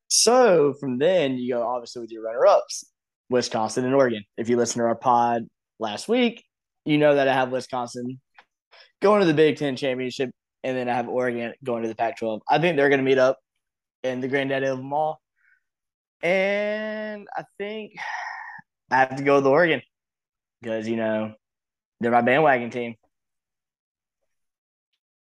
So 0.08 0.72
from 0.80 0.98
then 0.98 1.36
you 1.36 1.54
go 1.54 1.66
obviously 1.66 2.00
with 2.00 2.12
your 2.12 2.22
runner-ups, 2.22 2.86
Wisconsin 3.28 3.84
and 3.84 3.94
Oregon. 3.94 4.24
If 4.38 4.48
you 4.48 4.56
listen 4.56 4.80
to 4.80 4.86
our 4.86 4.94
pod 4.94 5.46
last 5.78 6.08
week, 6.08 6.44
you 6.84 6.96
know 6.96 7.16
that 7.16 7.28
I 7.28 7.34
have 7.34 7.50
Wisconsin 7.50 8.20
going 9.02 9.20
to 9.20 9.26
the 9.26 9.34
Big 9.34 9.56
Ten 9.56 9.76
championship, 9.76 10.30
and 10.62 10.76
then 10.76 10.88
I 10.88 10.94
have 10.94 11.08
Oregon 11.08 11.52
going 11.64 11.82
to 11.82 11.88
the 11.88 11.94
Pac-12. 11.94 12.40
I 12.48 12.58
think 12.58 12.76
they're 12.76 12.88
going 12.88 13.00
to 13.00 13.04
meet 13.04 13.18
up 13.18 13.38
in 14.02 14.20
the 14.20 14.28
granddaddy 14.28 14.66
of 14.66 14.78
them 14.78 14.92
all, 14.92 15.20
and 16.22 17.26
I 17.36 17.44
think 17.58 17.92
I 18.90 18.96
have 18.98 19.16
to 19.16 19.22
go 19.22 19.36
with 19.36 19.46
Oregon 19.46 19.82
because 20.60 20.88
you 20.88 20.96
know 20.96 21.34
they're 22.00 22.10
my 22.10 22.22
bandwagon 22.22 22.70
team. 22.70 22.94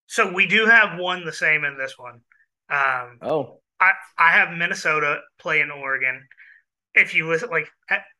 So 0.07 0.33
we 0.33 0.47
do 0.47 0.65
have 0.65 0.99
one 0.99 1.23
the 1.23 1.31
same 1.31 1.63
in 1.63 1.77
this 1.77 1.93
one. 1.97 2.21
Um, 2.69 3.19
oh, 3.21 3.59
I 3.79 3.91
I 4.17 4.31
have 4.31 4.57
Minnesota 4.57 5.19
playing 5.39 5.71
Oregon. 5.71 6.27
If 6.95 7.13
you 7.13 7.27
listen, 7.29 7.49
like 7.49 7.69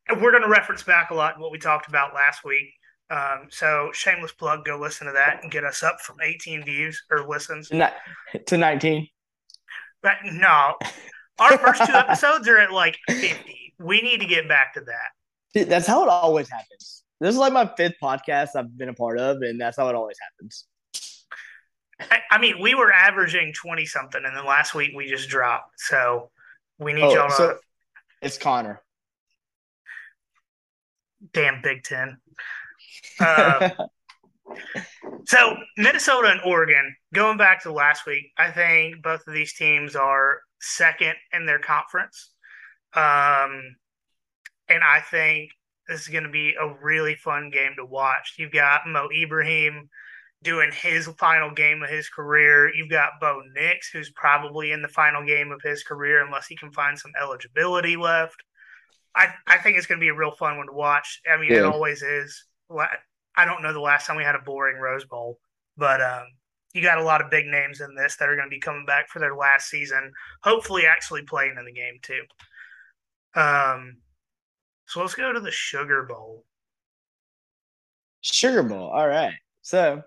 we're 0.10 0.32
going 0.32 0.44
to 0.44 0.50
reference 0.50 0.84
back 0.84 1.10
a 1.10 1.16
lot 1.16 1.40
what 1.40 1.52
we 1.52 1.58
talked 1.58 1.88
about 1.88 2.14
last 2.14 2.44
week. 2.44 2.68
Um, 3.12 3.48
so 3.50 3.90
shameless 3.92 4.32
plug, 4.34 4.66
go 4.66 4.80
listen 4.80 5.08
to 5.08 5.14
that 5.14 5.40
and 5.42 5.52
get 5.52 5.64
us 5.64 5.82
up 5.82 6.00
from 6.02 6.18
18 6.22 6.64
views 6.64 7.02
or 7.10 7.28
listens 7.28 7.70
to 7.70 8.58
19. 8.58 9.08
But 10.04 10.14
no, 10.26 10.76
our 11.40 11.58
first 11.58 11.86
two 11.86 11.94
episodes 11.96 12.48
are 12.48 12.58
at 12.58 12.72
like 12.72 12.98
50. 13.10 13.74
We 13.80 14.02
need 14.02 14.20
to 14.20 14.28
get 14.28 14.48
back 14.48 14.74
to 14.76 14.82
that. 14.82 15.68
that's 15.68 15.88
how 15.88 16.04
it 16.04 16.10
always 16.10 16.50
happens. 16.50 17.04
This 17.20 17.34
is 17.34 17.38
like 17.38 17.52
my 17.52 17.70
fifth 17.76 17.96
podcast 18.02 18.50
I've 18.56 18.78
been 18.78 18.90
a 18.90 18.94
part 18.94 19.20
of, 19.20 19.42
and 19.42 19.60
that's 19.60 19.78
how 19.78 19.90
it 19.90 19.96
always 19.96 20.18
happens. 20.22 20.66
I, 22.00 22.20
I 22.32 22.38
mean, 22.38 22.62
we 22.62 22.76
were 22.76 22.94
averaging 22.94 23.54
20 23.54 23.86
something, 23.86 24.22
and 24.24 24.36
then 24.36 24.46
last 24.46 24.74
week 24.74 24.92
we 24.96 25.08
just 25.10 25.28
dropped. 25.28 25.80
So 25.80 26.30
we 26.78 26.94
need 26.94 27.04
oh, 27.04 27.14
y'all 27.14 27.28
to. 27.30 27.34
So 27.34 27.58
it's 28.22 28.38
Connor. 28.38 28.82
Damn 31.34 31.62
Big 31.62 31.84
Ten. 31.84 32.18
Uh, 33.20 33.70
so 35.26 35.58
Minnesota 35.78 36.30
and 36.30 36.42
Oregon, 36.46 36.96
going 37.14 37.38
back 37.38 37.64
to 37.64 37.72
last 37.72 38.06
week, 38.06 38.32
I 38.38 38.52
think 38.52 39.02
both 39.04 39.22
of 39.28 39.34
these 39.34 39.54
teams 39.54 39.96
are 39.96 40.40
second 40.60 41.16
in 41.34 41.46
their 41.46 41.60
conference. 41.60 42.32
Um, 42.94 43.76
and 44.68 44.84
I 44.84 45.02
think 45.10 45.52
this 45.88 46.02
is 46.02 46.08
going 46.08 46.24
to 46.24 46.30
be 46.30 46.56
a 46.60 46.74
really 46.82 47.16
fun 47.16 47.50
game 47.50 47.72
to 47.78 47.86
watch. 47.86 48.36
You've 48.38 48.52
got 48.52 48.88
Mo 48.88 49.10
Ibrahim 49.16 49.90
doing 50.42 50.72
his 50.72 51.08
final 51.20 51.52
game 51.52 51.84
of 51.84 51.90
his 51.90 52.08
career. 52.10 52.74
You've 52.74 52.90
got 52.90 53.20
Bo 53.20 53.42
Nix, 53.54 53.90
who's 53.90 54.12
probably 54.12 54.72
in 54.72 54.82
the 54.82 54.88
final 54.88 55.26
game 55.26 55.52
of 55.52 55.62
his 55.62 55.84
career 55.84 56.24
unless 56.26 56.48
he 56.48 56.56
can 56.56 56.72
find 56.72 56.98
some 56.98 57.12
eligibility 57.22 57.98
left. 57.98 58.38
I, 59.16 59.34
I 59.48 59.58
think 59.58 59.78
it's 59.78 59.88
going 59.88 60.00
to 60.00 60.04
be 60.04 60.10
a 60.10 60.16
real 60.16 60.32
fun 60.32 60.58
one 60.58 60.68
to 60.68 60.74
watch. 60.74 61.22
I 61.30 61.38
mean, 61.38 61.52
yeah. 61.52 61.60
it 61.60 61.66
always 61.66 62.04
is. 62.04 62.46
I 62.72 63.46
don't 63.46 63.62
know 63.62 63.74
the 63.74 63.80
last 63.80 64.06
time 64.06 64.18
we 64.18 64.24
had 64.24 64.36
a 64.36 64.40
boring 64.40 64.78
Rose 64.78 65.06
Bowl, 65.06 65.40
but 65.78 66.02
um, 66.02 66.26
you 66.74 66.82
got 66.82 66.98
a 66.98 67.04
lot 67.04 67.22
of 67.22 67.32
big 67.32 67.46
names 67.46 67.82
in 67.82 67.96
this 67.96 68.16
that 68.18 68.30
are 68.30 68.36
going 68.36 68.50
to 68.50 68.56
be 68.56 68.60
coming 68.60 68.86
back 68.86 69.10
for 69.10 69.20
their 69.20 69.36
last 69.36 69.70
season, 69.70 70.12
hopefully 70.44 70.86
actually 70.86 71.24
playing 71.24 71.56
in 71.58 71.66
the 71.66 71.72
game 71.72 72.00
too. 72.02 72.22
Um, 73.40 73.98
so 74.86 75.02
let's 75.02 75.16
go 75.16 75.32
to 75.32 75.40
the 75.40 75.52
Sugar 75.52 76.04
Bowl. 76.04 76.46
Sugar 78.22 78.64
Bowl. 78.64 78.90
All 78.90 79.08
right. 79.08 79.36
So 79.62 80.04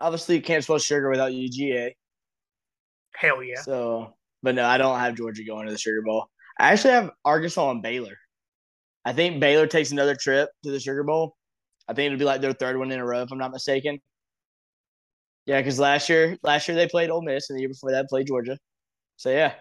obviously 0.00 0.36
you 0.36 0.42
can't 0.42 0.62
spell 0.62 0.78
sugar 0.78 1.10
without 1.10 1.32
UGA. 1.32 1.92
Hell 3.14 3.42
yeah. 3.42 3.60
So, 3.60 4.14
but 4.42 4.54
no, 4.54 4.64
I 4.64 4.78
don't 4.78 4.98
have 4.98 5.14
Georgia 5.14 5.44
going 5.44 5.66
to 5.66 5.72
the 5.72 5.78
Sugar 5.78 6.02
Bowl. 6.02 6.26
I 6.58 6.72
actually 6.72 6.94
have 6.94 7.10
Arkansas 7.24 7.70
and 7.70 7.82
Baylor. 7.82 8.18
I 9.04 9.12
think 9.12 9.40
Baylor 9.40 9.66
takes 9.66 9.90
another 9.90 10.14
trip 10.14 10.48
to 10.62 10.70
the 10.70 10.78
Sugar 10.80 11.02
Bowl. 11.02 11.36
I 11.88 11.94
think 11.94 12.06
it'll 12.06 12.18
be 12.18 12.24
like 12.24 12.40
their 12.40 12.52
third 12.52 12.78
one 12.78 12.92
in 12.92 13.00
a 13.00 13.04
row, 13.04 13.22
if 13.22 13.32
I'm 13.32 13.38
not 13.38 13.50
mistaken. 13.50 13.98
Yeah, 15.46 15.58
because 15.60 15.78
last 15.78 16.08
year, 16.08 16.38
last 16.42 16.68
year 16.68 16.76
they 16.76 16.86
played 16.86 17.10
Ole 17.10 17.22
Miss, 17.22 17.50
and 17.50 17.56
the 17.56 17.62
year 17.62 17.68
before 17.68 17.90
that 17.90 18.08
played 18.08 18.28
Georgia. 18.28 18.56
So 19.16 19.30
yeah, 19.30 19.54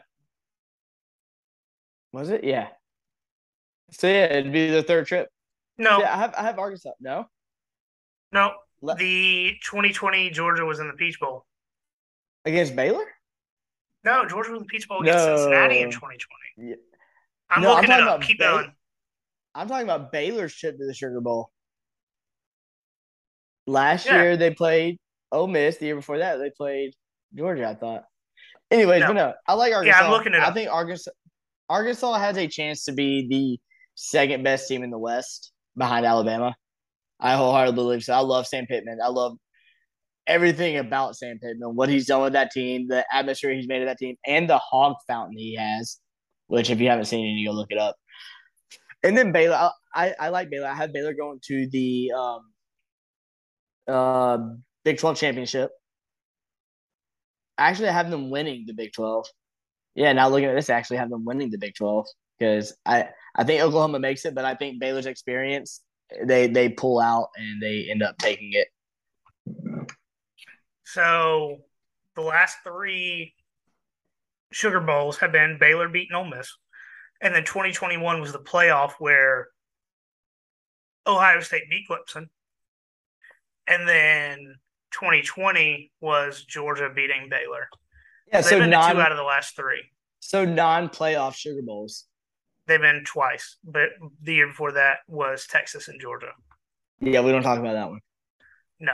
was 2.13 2.29
it? 2.29 2.43
Yeah. 2.43 2.67
So 3.91 4.07
yeah, 4.07 4.25
it'd 4.25 4.53
be 4.53 4.69
the 4.69 4.83
third 4.83 5.07
trip. 5.07 5.27
No, 5.77 5.99
yeah, 5.99 6.13
I 6.13 6.17
have 6.17 6.33
I 6.35 6.43
have 6.43 6.59
Arkansas. 6.59 6.91
No, 6.99 7.25
no. 8.31 8.53
The 8.97 9.57
2020 9.63 10.31
Georgia 10.31 10.65
was 10.65 10.79
in 10.79 10.87
the 10.87 10.93
Peach 10.93 11.19
Bowl 11.19 11.45
against 12.45 12.75
Baylor. 12.75 13.05
No, 14.03 14.25
Georgia 14.27 14.51
was 14.51 14.61
in 14.61 14.63
the 14.63 14.69
Peach 14.69 14.87
Bowl 14.87 15.01
against 15.01 15.25
no. 15.25 15.37
Cincinnati 15.37 15.79
in 15.81 15.91
2020. 15.91 16.69
Yeah. 16.69 16.75
I'm 17.49 17.61
no, 17.61 17.75
looking 17.75 17.91
I'm 17.91 18.01
it 18.01 18.07
up. 18.07 18.21
Keep 18.21 18.39
Bay- 18.39 18.45
going. 18.45 18.73
I'm 19.53 19.67
talking 19.67 19.83
about 19.83 20.11
Baylor's 20.11 20.55
trip 20.55 20.77
to 20.77 20.85
the 20.85 20.93
Sugar 20.93 21.21
Bowl. 21.21 21.51
Last 23.67 24.05
yeah. 24.05 24.21
year 24.21 24.37
they 24.37 24.51
played 24.51 24.97
Ole 25.31 25.47
Miss. 25.47 25.77
The 25.77 25.87
year 25.87 25.95
before 25.95 26.19
that 26.19 26.37
they 26.37 26.51
played 26.55 26.93
Georgia. 27.35 27.67
I 27.67 27.75
thought. 27.75 28.03
Anyways, 28.69 29.01
no. 29.01 29.07
but 29.07 29.13
no, 29.13 29.33
I 29.47 29.53
like 29.53 29.73
Arkansas. 29.73 29.99
Yeah, 29.99 30.05
I'm 30.05 30.11
looking 30.11 30.33
at. 30.33 30.47
I 30.47 30.53
think 30.53 30.69
Arkansas 30.71 31.11
Arkansas 31.69 32.13
has 32.13 32.37
a 32.37 32.47
chance 32.47 32.85
to 32.85 32.91
be 32.91 33.27
the 33.29 33.59
second 33.95 34.43
best 34.43 34.67
team 34.67 34.83
in 34.83 34.89
the 34.89 34.97
West 34.97 35.51
behind 35.77 36.05
Alabama. 36.05 36.55
I 37.19 37.35
wholeheartedly 37.35 37.75
believe 37.75 38.03
so. 38.03 38.13
I 38.13 38.19
love 38.19 38.47
Sam 38.47 38.65
Pittman. 38.65 38.99
I 39.03 39.09
love 39.09 39.37
everything 40.27 40.77
about 40.77 41.15
Sam 41.15 41.39
Pittman, 41.39 41.75
what 41.75 41.89
he's 41.89 42.07
done 42.07 42.21
with 42.21 42.33
that 42.33 42.51
team, 42.51 42.87
the 42.87 43.05
atmosphere 43.13 43.53
he's 43.53 43.67
made 43.67 43.81
of 43.81 43.87
that 43.87 43.97
team, 43.97 44.15
and 44.25 44.49
the 44.49 44.57
hog 44.57 44.95
fountain 45.07 45.37
he 45.37 45.55
has. 45.55 45.97
Which, 46.47 46.69
if 46.69 46.81
you 46.81 46.89
haven't 46.89 47.05
seen 47.05 47.25
it, 47.25 47.39
you 47.39 47.47
go 47.47 47.53
look 47.53 47.71
it 47.71 47.77
up. 47.77 47.95
And 49.03 49.17
then 49.17 49.31
Baylor, 49.31 49.71
I, 49.93 50.13
I 50.19 50.29
like 50.29 50.49
Baylor. 50.49 50.67
I 50.67 50.75
have 50.75 50.93
Baylor 50.93 51.13
going 51.13 51.39
to 51.45 51.67
the 51.67 52.11
um, 52.15 52.51
uh, 53.87 54.37
Big 54.83 54.99
12 54.99 55.17
championship. 55.17 55.71
Actually, 57.57 57.89
I 57.89 57.93
have 57.93 58.09
them 58.09 58.29
winning 58.29 58.65
the 58.67 58.73
Big 58.73 58.93
12. 58.93 59.25
Yeah, 59.95 60.13
now 60.13 60.29
looking 60.29 60.45
at 60.45 60.55
this, 60.55 60.69
I 60.69 60.75
actually 60.75 60.97
have 60.97 61.09
them 61.09 61.25
winning 61.25 61.49
the 61.49 61.57
Big 61.57 61.75
12 61.75 62.07
because 62.37 62.73
I, 62.85 63.09
I 63.35 63.43
think 63.43 63.61
Oklahoma 63.61 63.99
makes 63.99 64.25
it, 64.25 64.35
but 64.35 64.45
I 64.45 64.55
think 64.55 64.79
Baylor's 64.79 65.05
experience, 65.05 65.81
they 66.25 66.47
they 66.47 66.69
pull 66.69 66.99
out 66.99 67.29
and 67.37 67.61
they 67.61 67.87
end 67.89 68.03
up 68.03 68.17
taking 68.17 68.51
it. 68.53 68.67
So 70.83 71.59
the 72.15 72.21
last 72.21 72.57
three 72.63 73.33
Sugar 74.51 74.81
Bowls 74.81 75.17
have 75.19 75.31
been 75.31 75.57
Baylor 75.59 75.87
beating 75.87 76.15
Ole 76.15 76.25
Miss, 76.25 76.57
and 77.21 77.33
then 77.33 77.43
2021 77.43 78.21
was 78.21 78.31
the 78.31 78.39
playoff 78.39 78.93
where 78.99 79.49
Ohio 81.05 81.39
State 81.39 81.63
beat 81.69 81.87
Clemson, 81.89 82.27
and 83.67 83.87
then 83.87 84.55
2020 84.91 85.91
was 86.01 86.43
Georgia 86.43 86.89
beating 86.93 87.27
Baylor. 87.29 87.67
Yeah, 88.27 88.41
so, 88.41 88.59
so 88.59 88.65
non, 88.65 88.95
two 88.95 89.01
out 89.01 89.11
of 89.11 89.17
the 89.17 89.23
last 89.23 89.55
three. 89.55 89.83
So 90.19 90.45
non-playoff 90.45 91.33
Sugar 91.33 91.61
Bowls. 91.63 92.05
They've 92.67 92.79
been 92.79 93.03
twice, 93.05 93.57
but 93.63 93.89
the 94.21 94.35
year 94.35 94.47
before 94.47 94.73
that 94.73 94.99
was 95.07 95.47
Texas 95.47 95.87
and 95.87 95.99
Georgia. 95.99 96.31
Yeah, 96.99 97.21
we 97.21 97.31
don't 97.31 97.41
talk 97.41 97.59
about 97.59 97.73
that 97.73 97.89
one. 97.89 97.99
No, 98.79 98.93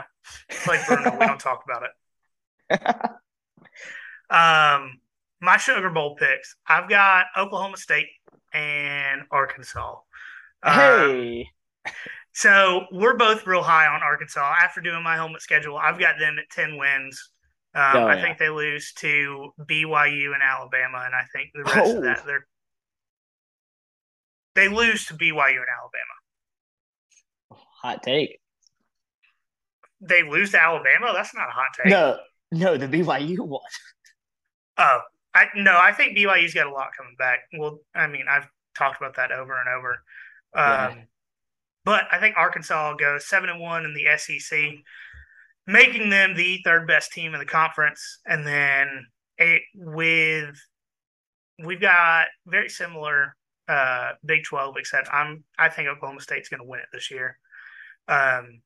like 0.66 0.86
Bruno, 0.86 1.12
we 1.12 1.26
don't 1.26 1.40
talk 1.40 1.64
about 1.64 1.84
it. 1.84 3.10
Um, 4.30 5.00
my 5.40 5.56
Sugar 5.56 5.90
Bowl 5.90 6.16
picks. 6.16 6.56
I've 6.66 6.88
got 6.88 7.26
Oklahoma 7.36 7.76
State 7.76 8.08
and 8.52 9.22
Arkansas. 9.30 9.96
Um, 10.62 10.72
Hey, 10.74 11.50
so 12.32 12.86
we're 12.92 13.16
both 13.16 13.46
real 13.46 13.62
high 13.62 13.86
on 13.86 14.02
Arkansas. 14.02 14.54
After 14.62 14.80
doing 14.80 15.02
my 15.02 15.16
helmet 15.16 15.42
schedule, 15.42 15.76
I've 15.76 15.98
got 15.98 16.18
them 16.18 16.38
at 16.38 16.50
ten 16.50 16.76
wins. 16.78 17.30
Um, 17.74 17.82
Oh, 17.94 18.06
I 18.06 18.14
yeah. 18.16 18.22
think 18.22 18.38
they 18.38 18.48
lose 18.50 18.92
to 18.94 19.52
BYU 19.68 20.32
and 20.34 20.42
Alabama, 20.42 21.02
and 21.04 21.14
I 21.14 21.24
think 21.32 21.50
the 21.54 21.64
rest 21.64 21.94
Oh. 21.94 21.96
of 21.98 22.02
that 22.04 22.24
they're 22.26 22.46
they 24.54 24.68
lose 24.68 25.06
to 25.06 25.14
BYU 25.14 25.56
and 25.60 25.66
Alabama. 25.68 26.14
hot 27.82 28.02
take. 28.02 28.40
They 30.00 30.22
lose 30.22 30.50
to 30.52 30.62
Alabama. 30.62 31.12
That's 31.14 31.34
not 31.34 31.48
a 31.48 31.52
hot 31.52 31.68
take. 31.76 31.86
No, 31.86 32.18
no, 32.52 32.76
the 32.76 32.86
BYU 32.88 33.38
one. 33.46 33.60
Oh, 34.76 35.00
I 35.38 35.46
no, 35.54 35.78
I 35.78 35.92
think 35.92 36.16
BYU's 36.16 36.54
got 36.54 36.66
a 36.66 36.72
lot 36.72 36.88
coming 36.96 37.16
back. 37.18 37.40
Well, 37.56 37.80
I 37.94 38.06
mean, 38.06 38.24
I've 38.28 38.48
talked 38.76 39.00
about 39.00 39.16
that 39.16 39.32
over 39.32 39.58
and 39.58 39.68
over. 39.68 39.92
Um, 40.54 40.98
Yeah. 40.98 41.04
But 41.84 42.04
I 42.12 42.18
think 42.18 42.36
Arkansas 42.36 42.96
goes 42.96 43.26
seven 43.26 43.48
and 43.48 43.60
one 43.60 43.86
in 43.86 43.94
the 43.94 44.18
SEC, 44.18 44.58
making 45.66 46.10
them 46.10 46.34
the 46.34 46.60
third 46.62 46.86
best 46.86 47.12
team 47.12 47.32
in 47.32 47.40
the 47.40 47.46
conference. 47.46 48.18
And 48.26 48.46
then 48.46 49.06
it, 49.38 49.62
with 49.74 50.54
we've 51.64 51.80
got 51.80 52.26
very 52.46 52.68
similar 52.68 53.34
uh, 53.68 54.12
Big 54.24 54.44
Twelve, 54.44 54.76
except 54.76 55.08
I'm 55.12 55.44
I 55.58 55.68
think 55.68 55.88
Oklahoma 55.88 56.20
State's 56.20 56.48
going 56.48 56.60
to 56.60 56.68
win 56.68 56.80
it 56.80 56.88
this 56.92 57.10
year. 57.10 57.38
Um, 58.06 58.60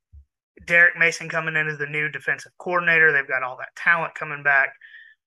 Derek 0.67 0.99
Mason 0.99 1.29
coming 1.29 1.57
in 1.57 1.69
as 1.69 1.79
the 1.79 1.87
new 1.87 2.09
defensive 2.09 2.53
coordinator. 2.59 3.13
They've 3.13 3.29
got 3.29 3.43
all 3.43 3.57
that 3.59 3.75
talent 3.77 4.15
coming 4.15 4.43
back. 4.43 4.73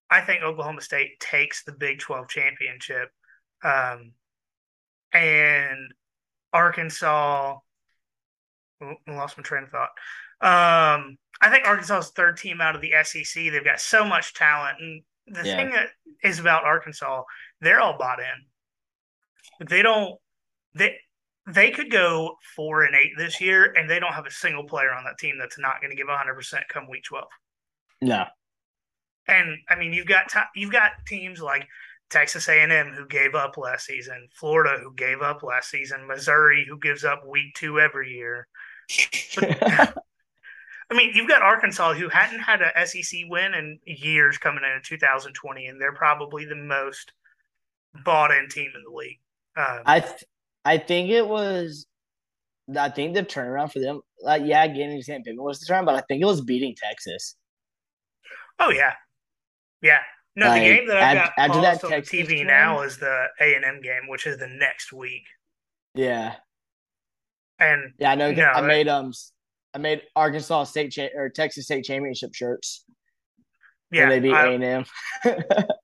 I 0.10 0.22
think 0.22 0.44
Oklahoma 0.44 0.82
State 0.82 1.20
takes 1.20 1.64
the 1.64 1.72
Big 1.72 2.00
12 2.00 2.28
championship. 2.28 3.10
Um, 3.64 4.12
and 5.12 5.94
Arkansas, 6.54 7.58
I 8.82 8.96
lost 9.08 9.38
my 9.38 9.44
train 9.44 9.64
of 9.64 9.70
thought. 9.70 9.90
Um, 10.42 11.18
I 11.42 11.50
think 11.50 11.66
Arkansas 11.66 12.00
is 12.00 12.10
third 12.12 12.38
team 12.38 12.62
out 12.62 12.76
of 12.76 12.82
the 12.82 12.94
SEC. 13.04 13.50
They've 13.50 13.64
got 13.64 13.80
so 13.80 14.06
much 14.06 14.34
talent. 14.34 14.78
And 14.80 15.04
the 15.28 15.48
Yeah. 15.48 15.56
thing 15.56 15.72
that 15.72 15.90
is 16.24 16.40
about 16.40 16.66
Arkansas, 16.66 17.24
they're 17.62 17.82
all 17.82 17.98
bought 17.98 18.20
in. 18.20 19.68
They 19.68 19.82
don't, 19.82 20.20
they, 20.76 21.00
they 21.48 21.72
could 21.72 21.92
go 21.92 22.38
four 22.56 22.84
and 22.84 22.96
eight 22.96 23.14
this 23.18 23.40
year, 23.40 23.72
and 23.78 23.90
they 23.90 24.00
don't 24.00 24.14
have 24.14 24.26
a 24.26 24.32
single 24.32 24.66
player 24.66 24.92
on 24.92 25.04
that 25.06 25.18
team 25.18 25.38
that's 25.40 25.58
not 25.58 25.80
going 25.82 25.92
to 25.92 25.96
give 25.96 26.08
100% 26.08 26.68
come 26.68 26.90
week 26.90 27.04
12. 27.04 27.26
No, 28.02 28.26
And 29.28 29.58
I 29.70 29.76
mean, 29.76 29.94
you've 29.94 30.08
got 30.08 30.32
you've 30.56 30.72
got 30.72 30.92
teams 31.08 31.42
like 31.42 31.68
Texas 32.10 32.48
A&M 32.48 32.92
who 32.94 33.08
gave 33.08 33.36
up 33.36 33.58
last 33.58 33.86
season, 33.86 34.28
Florida 34.34 34.80
who 34.82 34.94
gave 34.94 35.22
up 35.22 35.44
last 35.44 35.70
season, 35.70 36.08
Missouri 36.08 36.66
who 36.68 36.78
gives 36.80 37.04
up 37.04 37.28
week 37.28 37.54
two 37.56 37.80
every 37.80 38.12
year. 38.12 38.48
I 40.92 40.94
mean, 40.94 41.12
you've 41.16 41.28
got 41.28 41.42
Arkansas 41.42 41.94
who 41.94 42.10
hadn't 42.10 42.40
had 42.40 42.62
a 42.62 42.86
SEC 42.86 43.22
win 43.28 43.56
in 43.56 43.80
years 43.86 44.38
coming 44.38 44.64
into 44.64 44.88
2020, 44.88 45.66
and 45.66 45.82
they're 45.82 45.94
probably 45.94 46.46
the 46.46 46.56
most 46.56 47.12
bought 48.04 48.32
in 48.32 48.48
team 48.50 48.72
in 48.76 48.84
the 48.84 48.96
league. 48.96 49.20
Um, 49.58 49.82
I 49.86 50.00
th- 50.02 50.24
I 50.64 50.78
think 50.78 51.10
it 51.10 51.28
was. 51.28 51.88
I 52.78 52.90
think 52.90 53.14
the 53.14 53.24
turnaround 53.24 53.72
for 53.72 53.80
them, 53.80 54.02
like 54.22 54.44
yeah, 54.46 54.68
getting 54.68 55.02
Sam 55.02 55.24
Pittman 55.24 55.44
was 55.44 55.60
the 55.60 55.72
turnaround, 55.72 55.86
but 55.86 55.96
I 55.96 56.02
think 56.02 56.22
it 56.22 56.26
was 56.26 56.42
beating 56.42 56.76
Texas. 56.76 57.36
oh 58.60 58.70
yeah, 58.70 58.94
yeah. 59.82 60.00
No, 60.38 60.48
Like, 60.48 60.62
the 60.64 60.68
game 60.76 60.88
that 60.88 60.98
I've 60.98 61.18
af- 61.18 61.24
got 61.24 61.50
after 61.50 61.62
that 61.62 61.82
paused 61.82 61.94
on 61.94 62.02
TV 62.02 62.28
game- 62.38 62.48
now 62.48 62.82
is 62.82 62.98
the 62.98 63.28
A&M 63.40 63.82
game, 63.82 64.08
which 64.10 64.28
is 64.28 64.38
the 64.38 64.48
next 64.48 64.92
week. 64.92 65.24
Yeah, 65.94 66.36
And 67.60 67.94
yeah, 67.98 68.12
I 68.12 68.16
know. 68.16 68.32
No, 68.34 68.44
I 68.44 68.60
made 68.62 68.90
um, 68.90 69.14
I 69.74 69.78
made 69.78 70.02
Arkansas 70.16 70.66
State 70.66 70.92
cha- 70.92 71.08
or 71.16 71.30
Texas 71.30 71.66
State 71.66 71.86
championship 71.86 72.34
shirts. 72.34 72.84
yeah, 73.92 74.10
they 74.10 74.20
beat 74.20 74.34
A 74.34 74.50
and 74.56 74.64
M. 74.64 74.86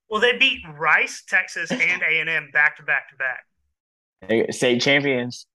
Well, 0.09 0.19
they 0.19 0.37
beat 0.37 0.59
Rice, 0.77 1.23
Texas, 1.25 1.71
and 1.71 2.01
A 2.01 2.19
and 2.19 2.27
M 2.29 2.49
back 2.51 2.75
to 2.75 2.83
back 2.83 3.03
to 3.11 3.15
back 3.15 4.53
State 4.53 4.81
champions. 4.81 5.47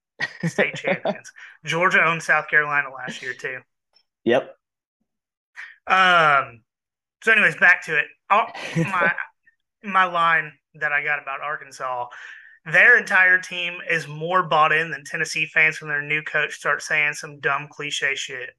state 0.43 0.73
champions. 0.83 1.31
Georgia 1.63 2.03
owned 2.03 2.23
South 2.23 2.47
Carolina 2.49 2.87
last 2.91 3.21
year 3.21 3.33
too. 3.35 3.59
Yep. 4.23 4.55
Um. 5.85 6.61
So, 7.23 7.31
anyways, 7.31 7.57
back 7.57 7.83
to 7.85 7.97
it. 7.97 8.05
Oh, 8.29 8.45
my 8.77 9.13
my 9.83 10.05
line 10.05 10.51
that 10.75 10.91
I 10.91 11.03
got 11.03 11.21
about 11.21 11.41
Arkansas. 11.41 12.07
Their 12.65 12.97
entire 12.97 13.39
team 13.39 13.77
is 13.89 14.07
more 14.07 14.43
bought 14.43 14.73
in 14.73 14.91
than 14.91 15.03
Tennessee 15.05 15.45
fans 15.45 15.79
when 15.81 15.89
their 15.89 16.01
new 16.01 16.21
coach 16.21 16.53
starts 16.53 16.87
saying 16.87 17.13
some 17.13 17.39
dumb 17.39 17.69
cliche 17.71 18.15
shit. 18.15 18.49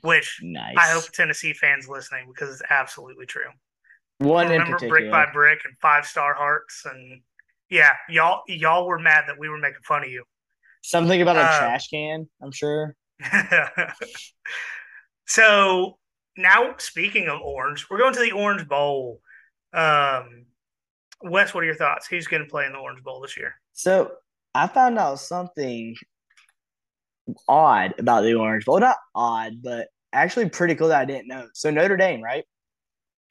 Which 0.00 0.40
nice. 0.42 0.74
I 0.76 0.90
hope 0.90 1.04
Tennessee 1.12 1.52
fans 1.52 1.88
listening 1.88 2.26
because 2.28 2.50
it's 2.50 2.70
absolutely 2.70 3.26
true. 3.26 3.50
one 4.18 4.48
remember 4.48 4.78
brick 4.88 5.10
by 5.10 5.26
brick 5.32 5.60
and 5.64 5.74
five 5.80 6.06
star 6.06 6.34
hearts 6.34 6.84
and 6.86 7.20
yeah 7.70 7.90
y'all 8.08 8.42
y'all 8.48 8.86
were 8.86 8.98
mad 8.98 9.24
that 9.26 9.38
we 9.38 9.48
were 9.48 9.58
making 9.58 9.82
fun 9.84 10.02
of 10.04 10.08
you 10.10 10.24
Something 10.82 11.20
about 11.20 11.36
a 11.36 11.40
Uh, 11.40 11.58
trash 11.58 11.88
can. 11.88 12.28
I'm 12.40 12.52
sure. 12.52 12.94
so 15.26 15.98
now 16.36 16.74
speaking 16.78 17.28
of 17.28 17.40
orange 17.40 17.86
we're 17.90 17.98
going 17.98 18.12
to 18.12 18.20
the 18.20 18.32
orange 18.32 18.68
bowl 18.68 19.20
um 19.72 20.44
wes 21.22 21.54
what 21.54 21.62
are 21.62 21.66
your 21.66 21.74
thoughts 21.74 22.06
who's 22.06 22.26
going 22.26 22.42
to 22.42 22.48
play 22.48 22.66
in 22.66 22.72
the 22.72 22.78
orange 22.78 23.02
bowl 23.02 23.20
this 23.20 23.36
year 23.36 23.54
So 23.72 24.12
I 24.56 24.66
found 24.68 24.98
out 24.98 25.20
something 25.20 25.94
odd 27.48 27.94
about 27.98 28.22
the 28.22 28.34
Orange 28.34 28.64
Bowl. 28.64 28.80
Not 28.80 28.96
odd, 29.14 29.62
but 29.62 29.88
actually 30.12 30.48
pretty 30.48 30.74
cool 30.74 30.88
that 30.88 31.00
I 31.00 31.04
didn't 31.04 31.28
know. 31.28 31.48
So 31.54 31.70
Notre 31.70 31.96
Dame, 31.96 32.22
right? 32.22 32.44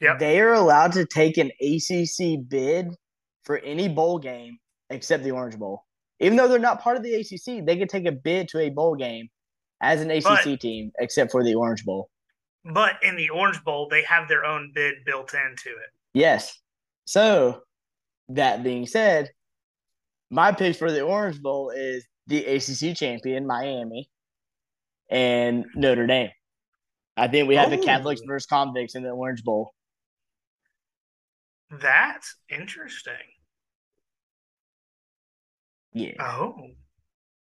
Yep. 0.02 0.20
They 0.20 0.40
are 0.42 0.54
allowed 0.54 0.92
to 0.94 1.06
take 1.06 1.38
an 1.38 1.52
ACC 1.62 2.48
bid 2.48 2.90
for 3.44 3.58
any 3.60 3.88
bowl 3.88 4.20
game 4.20 4.58
except 4.90 5.24
the 5.24 5.32
Orange 5.32 5.58
Bowl. 5.58 5.84
Even 6.20 6.38
though 6.38 6.48
they're 6.48 6.60
not 6.60 6.82
part 6.82 6.98
of 6.98 7.04
the 7.04 7.16
ACC, 7.16 7.66
they 7.66 7.78
can 7.78 7.88
take 7.88 8.06
a 8.06 8.12
bid 8.12 8.50
to 8.50 8.60
a 8.60 8.70
bowl 8.70 8.96
game 8.96 9.30
as 9.86 10.02
an 10.02 10.12
ACC 10.12 10.24
But- 10.46 10.60
team, 10.62 10.92
except 11.00 11.32
for 11.32 11.44
the 11.44 11.56
Orange 11.56 11.86
Bowl. 11.86 12.10
but 12.74 13.02
in 13.04 13.16
the 13.16 13.30
orange 13.30 13.64
bowl 13.64 13.88
they 13.90 14.02
have 14.02 14.28
their 14.28 14.44
own 14.44 14.72
bid 14.74 14.96
built 15.06 15.34
into 15.36 15.70
it 15.70 15.90
Yes. 16.16 16.60
So 17.06 17.62
that 18.30 18.64
being 18.64 18.88
said, 18.88 19.30
my 20.32 20.52
pick 20.52 20.76
for 20.76 20.92
the 20.92 21.02
Orange 21.02 21.40
Bowl 21.42 21.70
is 21.70 22.08
the 22.26 22.44
ACC 22.46 22.96
champion 22.98 23.46
Miami 23.46 24.10
and 25.10 25.66
Notre 25.76 26.08
Dame. 26.08 26.32
I 27.16 27.28
think 27.28 27.48
we 27.48 27.56
have 27.56 27.70
the 27.70 27.78
Catholics 27.78 28.22
Oh. 28.24 28.28
versus 28.28 28.48
convicts 28.48 28.96
in 28.96 29.04
the 29.04 29.12
Orange 29.12 29.44
Bowl. 29.44 29.74
that's 31.70 32.36
interesting 32.50 33.14
Yeah. 35.94 36.14
oh 36.20 36.70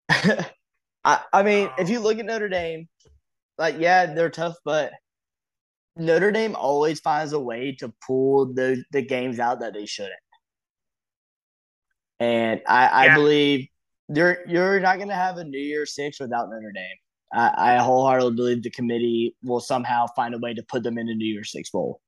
I, 1.07 1.21
I 1.31 1.41
mean, 1.43 1.69
if 1.79 1.89
you 1.89 2.01
look 2.01 2.19
at 2.19 2.25
Notre 2.25 2.49
Dame, 2.49 2.89
like 3.57 3.75
yeah, 3.79 4.13
they're 4.13 4.29
tough, 4.29 4.57
but 4.65 4.91
Notre 5.95 6.31
Dame 6.31 6.53
always 6.55 6.99
finds 6.99 7.31
a 7.31 7.39
way 7.39 7.71
to 7.79 7.93
pull 8.05 8.53
the 8.53 8.83
the 8.91 9.01
games 9.01 9.39
out 9.39 9.61
that 9.61 9.73
they 9.73 9.85
shouldn't. 9.85 10.13
And 12.19 12.61
I, 12.67 12.89
I 13.03 13.05
Yeah. 13.05 13.15
believe 13.15 13.67
you're 14.13 14.39
you're 14.47 14.79
not 14.81 14.97
going 14.97 15.07
to 15.07 15.15
have 15.15 15.37
a 15.37 15.45
New 15.45 15.57
Year's 15.59 15.95
Six 15.95 16.19
without 16.19 16.49
Notre 16.49 16.73
Dame. 16.73 16.97
I, 17.33 17.75
I 17.75 17.77
wholeheartedly 17.77 18.35
believe 18.35 18.63
the 18.63 18.69
committee 18.69 19.35
will 19.43 19.61
somehow 19.61 20.07
find 20.15 20.35
a 20.35 20.39
way 20.39 20.53
to 20.53 20.63
put 20.63 20.83
them 20.83 20.97
in 20.97 21.07
a 21.07 21.13
New 21.13 21.31
Year's 21.31 21.51
Six 21.53 21.69
bowl. 21.69 22.01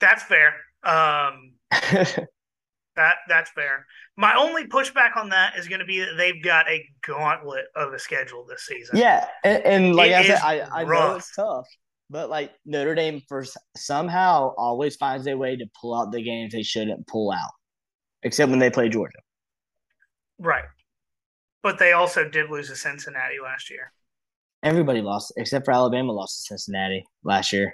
that's 0.00 0.22
fair 0.22 0.54
um 0.84 1.52
That 2.96 3.16
that's 3.26 3.50
fair. 3.52 3.86
My 4.16 4.34
only 4.36 4.66
pushback 4.66 5.16
on 5.16 5.30
that 5.30 5.56
is 5.58 5.66
going 5.66 5.80
to 5.80 5.86
be 5.86 6.00
that 6.00 6.16
they've 6.18 6.42
got 6.42 6.68
a 6.68 6.86
gauntlet 7.06 7.64
of 7.74 7.92
a 7.92 7.98
schedule 7.98 8.44
this 8.46 8.66
season. 8.66 8.98
yeah, 8.98 9.26
and, 9.44 9.62
and 9.64 9.96
like 9.96 10.10
It 10.10 10.14
I 10.16 10.24
said, 10.24 10.40
I, 10.42 10.60
I 10.70 10.84
know 10.84 11.14
it's 11.16 11.34
tough, 11.34 11.66
but 12.10 12.28
like 12.28 12.52
Notre 12.66 12.94
Dame 12.94 13.22
for 13.28 13.44
somehow 13.76 14.52
always 14.58 14.96
finds 14.96 15.26
a 15.26 15.34
way 15.34 15.56
to 15.56 15.66
pull 15.80 15.94
out 15.98 16.12
the 16.12 16.22
games 16.22 16.52
they 16.52 16.62
shouldn't 16.62 17.06
pull 17.06 17.32
out, 17.32 17.50
except 18.22 18.50
when 18.50 18.58
they 18.58 18.70
play 18.70 18.90
Georgia. 18.90 19.18
Right. 20.38 20.64
But 21.62 21.78
they 21.78 21.92
also 21.92 22.28
did 22.28 22.50
lose 22.50 22.68
to 22.68 22.76
Cincinnati 22.76 23.36
last 23.42 23.70
year. 23.70 23.92
Everybody 24.62 25.00
lost 25.00 25.32
except 25.36 25.64
for 25.64 25.72
Alabama 25.72 26.12
lost 26.12 26.38
to 26.38 26.42
Cincinnati 26.42 27.04
last 27.24 27.52
year. 27.52 27.72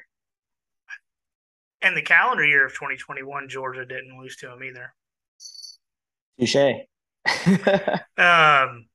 And 1.82 1.96
the 1.96 2.02
calendar 2.02 2.44
year 2.44 2.66
of 2.66 2.72
2021, 2.72 3.48
Georgia 3.48 3.84
didn't 3.84 4.18
lose 4.18 4.36
to 4.36 4.46
them 4.46 4.62
either. 4.64 4.92
Touche. 6.38 6.56
Um, 8.16 8.86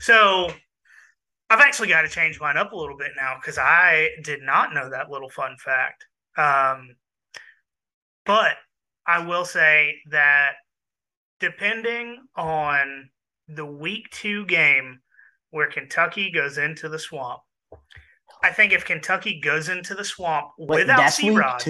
so 0.00 0.50
I've 1.50 1.60
actually 1.60 1.88
got 1.88 2.02
to 2.02 2.08
change 2.08 2.40
mine 2.40 2.56
up 2.56 2.72
a 2.72 2.76
little 2.76 2.96
bit 2.96 3.12
now 3.16 3.36
because 3.40 3.58
I 3.58 4.08
did 4.24 4.42
not 4.42 4.74
know 4.74 4.90
that 4.90 5.10
little 5.10 5.28
fun 5.28 5.56
fact. 5.62 6.04
Um, 6.36 6.96
but 8.24 8.56
I 9.06 9.24
will 9.24 9.44
say 9.44 9.96
that 10.10 10.52
depending 11.40 12.18
on 12.36 13.10
the 13.48 13.66
week 13.66 14.08
two 14.10 14.46
game 14.46 15.00
where 15.50 15.68
Kentucky 15.68 16.30
goes 16.30 16.58
into 16.58 16.88
the 16.88 16.98
swamp. 16.98 17.42
I 18.42 18.50
think 18.50 18.72
if 18.72 18.84
Kentucky 18.84 19.40
goes 19.40 19.68
into 19.68 19.94
the 19.94 20.04
swamp 20.04 20.48
Wait, 20.58 20.80
without 20.80 20.98
that's 20.98 21.16
C 21.16 21.30
Rod, 21.30 21.62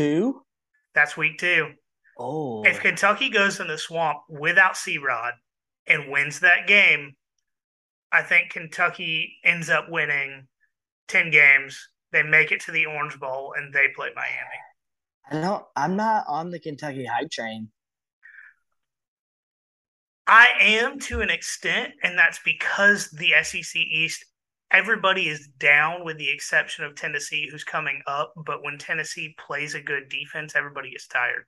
that's 0.94 1.16
week 1.16 1.38
two. 1.38 1.72
Oh, 2.24 2.62
If 2.62 2.80
Kentucky 2.80 3.28
goes 3.28 3.58
in 3.58 3.66
the 3.66 3.76
swamp 3.76 4.18
without 4.28 4.76
C 4.76 4.96
Rod 4.96 5.34
and 5.88 6.08
wins 6.08 6.38
that 6.40 6.68
game, 6.68 7.16
I 8.12 8.22
think 8.22 8.50
Kentucky 8.50 9.38
ends 9.42 9.68
up 9.68 9.90
winning 9.90 10.46
10 11.08 11.32
games. 11.32 11.88
They 12.12 12.22
make 12.22 12.52
it 12.52 12.60
to 12.62 12.70
the 12.70 12.86
Orange 12.86 13.18
Bowl 13.18 13.54
and 13.56 13.74
they 13.74 13.88
play 13.96 14.10
Miami. 14.14 14.60
I 15.30 15.40
don't. 15.40 15.64
I'm 15.74 15.96
not 15.96 16.24
on 16.28 16.50
the 16.50 16.60
Kentucky 16.60 17.04
hype 17.04 17.30
train. 17.30 17.70
I 20.28 20.48
am 20.60 21.00
to 21.00 21.22
an 21.22 21.30
extent, 21.30 21.94
and 22.04 22.16
that's 22.16 22.38
because 22.44 23.10
the 23.10 23.32
SEC 23.42 23.74
East, 23.76 24.24
everybody 24.70 25.28
is 25.28 25.48
down 25.58 26.04
with 26.04 26.18
the 26.18 26.30
exception 26.30 26.84
of 26.84 26.94
Tennessee, 26.94 27.48
who's 27.50 27.64
coming 27.64 28.00
up. 28.06 28.32
But 28.36 28.62
when 28.62 28.78
Tennessee 28.78 29.34
plays 29.44 29.74
a 29.74 29.82
good 29.82 30.08
defense, 30.08 30.54
everybody 30.54 30.90
gets 30.92 31.08
tired. 31.08 31.46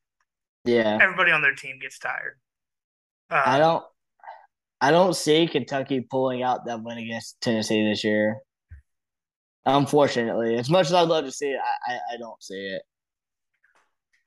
Yeah, 0.64 0.98
Everybody 1.00 1.30
on 1.30 1.42
their 1.42 1.54
team 1.54 1.78
gets 1.80 1.98
tired. 1.98 2.38
Uh, 3.30 3.42
I 3.44 3.58
don't. 3.58 3.84
I 4.80 4.90
don't 4.90 5.14
see 5.14 5.46
Kentucky 5.46 6.00
pulling 6.00 6.42
out 6.42 6.66
that 6.66 6.82
win 6.82 6.98
against 6.98 7.40
Tennessee 7.40 7.88
this 7.88 8.04
year. 8.04 8.38
Unfortunately, 9.66 10.56
as 10.56 10.68
much 10.68 10.86
as 10.86 10.92
I'd 10.92 11.08
love 11.08 11.24
to 11.24 11.32
see 11.32 11.48
it, 11.50 11.60
I, 11.88 11.92
I, 11.94 11.98
I 12.14 12.16
don't 12.18 12.42
see 12.42 12.54
it. 12.66 12.82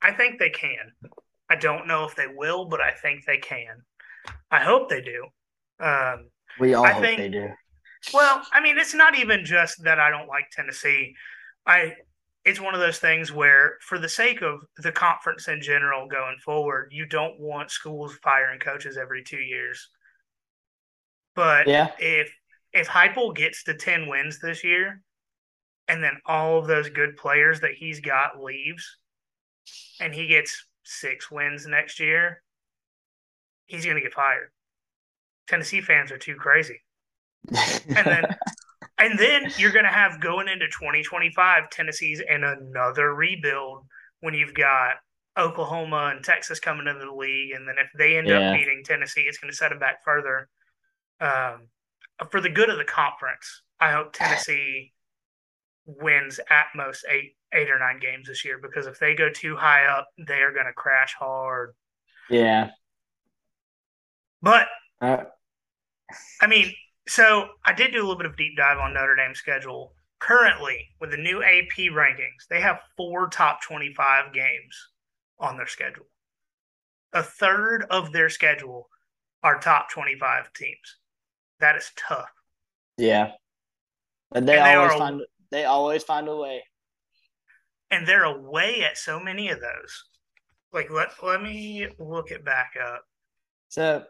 I 0.02 0.12
think 0.12 0.38
they 0.38 0.50
can. 0.50 0.92
I 1.50 1.56
don't 1.56 1.86
know 1.86 2.04
if 2.04 2.16
they 2.16 2.26
will, 2.26 2.66
but 2.66 2.80
I 2.80 2.90
think 2.92 3.24
they 3.24 3.38
can. 3.38 3.82
I 4.50 4.60
hope 4.60 4.88
they 4.88 5.00
do. 5.00 5.26
Um, 5.80 6.28
We 6.58 6.74
all 6.74 6.84
I 6.84 6.92
hope 6.92 7.02
think- 7.02 7.18
they 7.18 7.28
do. 7.28 7.48
well, 8.12 8.42
I 8.52 8.60
mean, 8.60 8.78
it's 8.78 8.94
not 8.94 9.16
even 9.16 9.44
just 9.44 9.82
that 9.84 10.00
I 10.00 10.10
don't 10.10 10.28
like 10.28 10.50
Tennessee. 10.50 11.14
I 11.66 11.94
it's 12.48 12.60
one 12.60 12.74
of 12.74 12.80
those 12.80 12.98
things 12.98 13.30
where, 13.30 13.74
for 13.82 13.98
the 13.98 14.08
sake 14.08 14.40
of 14.40 14.60
the 14.78 14.90
conference 14.90 15.48
in 15.48 15.60
general 15.60 16.08
going 16.08 16.38
forward, 16.42 16.88
you 16.92 17.04
don't 17.04 17.38
want 17.38 17.70
schools 17.70 18.18
firing 18.22 18.58
coaches 18.58 18.96
every 18.96 19.22
two 19.22 19.36
years. 19.40 19.90
But 21.34 21.68
Yeah. 21.68 21.92
if 21.98 22.32
if 22.72 22.88
Heupel 22.88 23.34
gets 23.36 23.64
to 23.64 23.74
ten 23.74 24.08
wins 24.08 24.40
this 24.40 24.64
year, 24.64 25.02
and 25.88 26.02
then 26.02 26.20
all 26.24 26.58
of 26.58 26.66
those 26.66 26.88
good 26.88 27.16
players 27.18 27.60
that 27.60 27.74
he's 27.74 28.00
got 28.00 28.42
leaves, 28.42 28.96
and 30.00 30.14
he 30.14 30.26
gets 30.26 30.64
six 30.84 31.30
wins 31.30 31.66
next 31.66 32.00
year, 32.00 32.42
he's 33.66 33.84
going 33.84 33.96
to 33.96 34.02
get 34.02 34.14
fired. 34.14 34.50
Tennessee 35.48 35.82
fans 35.82 36.10
are 36.12 36.18
too 36.18 36.36
crazy. 36.36 36.82
And 37.94 38.10
then 38.10 38.24
and 38.98 39.18
then 39.18 39.52
you're 39.56 39.72
going 39.72 39.84
to 39.84 39.90
have 39.90 40.20
going 40.20 40.48
into 40.48 40.66
2025 40.68 41.70
Tennessee's 41.70 42.20
in 42.20 42.44
another 42.44 43.14
rebuild 43.14 43.84
when 44.20 44.34
you've 44.34 44.54
got 44.54 44.96
Oklahoma 45.36 46.12
and 46.14 46.24
Texas 46.24 46.60
coming 46.60 46.86
into 46.88 47.04
the 47.04 47.12
league 47.12 47.52
and 47.54 47.68
then 47.68 47.76
if 47.78 47.88
they 47.96 48.18
end 48.18 48.28
Yeah. 48.28 48.38
up 48.38 48.50
beating 48.50 48.82
Tennessee 48.84 49.22
it's 49.22 49.38
going 49.38 49.50
to 49.50 49.56
set 49.56 49.70
them 49.70 49.78
back 49.78 50.04
further. 50.04 50.48
Um, 51.20 51.68
for 52.30 52.40
the 52.40 52.50
good 52.50 52.70
of 52.70 52.78
the 52.78 52.84
conference, 52.84 53.62
I 53.80 53.92
hope 53.92 54.12
Tennessee 54.12 54.92
wins 55.86 56.40
at 56.50 56.66
most 56.74 57.04
8 57.08 57.36
8 57.54 57.70
or 57.70 57.78
9 57.78 57.98
games 58.00 58.28
this 58.28 58.44
year 58.44 58.58
because 58.60 58.86
if 58.86 58.98
they 58.98 59.14
go 59.14 59.30
too 59.30 59.56
high 59.56 59.86
up, 59.86 60.08
they 60.18 60.42
are 60.42 60.52
going 60.52 60.66
to 60.66 60.72
crash 60.72 61.14
hard. 61.18 61.74
yeah. 62.30 62.70
But 64.42 64.68
Uh, 65.00 65.24
I 66.40 66.46
mean, 66.46 66.72
so 67.08 67.48
I 67.64 67.72
did 67.72 67.92
do 67.92 67.98
a 67.98 68.04
little 68.04 68.16
bit 68.16 68.26
of 68.26 68.36
deep 68.36 68.56
dive 68.56 68.78
on 68.78 68.94
Notre 68.94 69.16
Dame's 69.16 69.38
schedule. 69.38 69.94
Currently, 70.20 70.88
with 71.00 71.10
the 71.12 71.16
new 71.16 71.42
AP 71.42 71.76
rankings, 71.92 72.46
they 72.50 72.60
have 72.60 72.80
four 72.96 73.28
top 73.28 73.62
25 73.62 74.32
games 74.32 74.76
on 75.38 75.56
their 75.56 75.66
schedule. 75.68 76.06
A 77.12 77.22
third 77.22 77.84
of 77.90 78.12
their 78.12 78.28
schedule 78.28 78.88
are 79.42 79.60
top 79.60 79.90
25 79.90 80.52
teams. 80.52 80.96
That 81.60 81.76
is 81.76 81.90
tough. 81.96 82.30
yeah. 82.96 83.32
But 84.30 84.44
they 84.44 84.58
And 84.58 84.66
they 84.66 84.74
always 84.74 84.92
are- 84.92 84.98
find 84.98 85.22
they 85.50 85.64
always 85.64 86.02
find 86.04 86.28
a 86.28 86.36
way. 86.36 86.62
And 87.90 88.06
they're 88.06 88.24
away 88.24 88.82
at 88.84 88.98
so 88.98 89.18
many 89.18 89.48
of 89.48 89.60
those. 89.60 90.04
Like, 90.74 90.90
let, 90.90 91.08
let 91.22 91.40
me 91.42 91.88
look 91.98 92.30
it 92.30 92.44
back 92.44 92.72
up. 92.78 93.02
So 93.68 94.04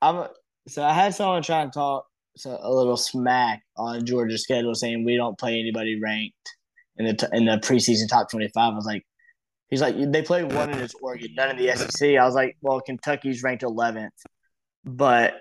I'm 0.00 0.28
so 0.68 0.82
I 0.82 0.94
had 0.94 1.14
someone 1.14 1.42
try 1.42 1.60
and 1.60 1.70
talk 1.72 2.06
a 2.46 2.70
little 2.70 2.96
smack 2.96 3.62
on 3.76 4.04
Georgia's 4.04 4.42
schedule, 4.42 4.74
saying 4.74 5.04
we 5.04 5.16
don't 5.16 5.38
play 5.38 5.58
anybody 5.58 6.00
ranked 6.00 6.36
in 6.96 7.06
the 7.06 7.14
t- 7.14 7.26
in 7.32 7.44
the 7.44 7.58
preseason 7.58 8.08
top 8.08 8.30
twenty 8.30 8.48
five. 8.48 8.72
I 8.72 8.76
was 8.76 8.86
like, 8.86 9.04
he's 9.68 9.80
like 9.80 9.96
they 10.12 10.22
play 10.22 10.44
one 10.44 10.70
in 10.70 10.78
this 10.78 10.94
Oregon, 11.00 11.28
none 11.36 11.50
in 11.50 11.56
the 11.56 11.74
SEC. 11.76 12.16
I 12.16 12.24
was 12.24 12.34
like, 12.34 12.56
well, 12.60 12.80
Kentucky's 12.80 13.42
ranked 13.42 13.62
eleventh, 13.62 14.14
but 14.84 15.34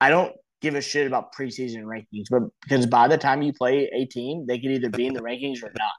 I 0.00 0.10
don't 0.10 0.34
give 0.60 0.74
a 0.74 0.80
shit 0.82 1.06
about 1.06 1.34
preseason 1.34 1.84
rankings, 1.84 2.26
but 2.30 2.42
because 2.62 2.86
by 2.86 3.08
the 3.08 3.16
time 3.18 3.40
you 3.42 3.52
play 3.52 3.90
a 3.94 4.04
team, 4.04 4.46
they 4.46 4.58
could 4.58 4.70
either 4.70 4.90
be 4.90 5.06
in 5.06 5.14
the 5.14 5.20
rankings 5.20 5.62
or 5.62 5.72
not. 5.78 5.92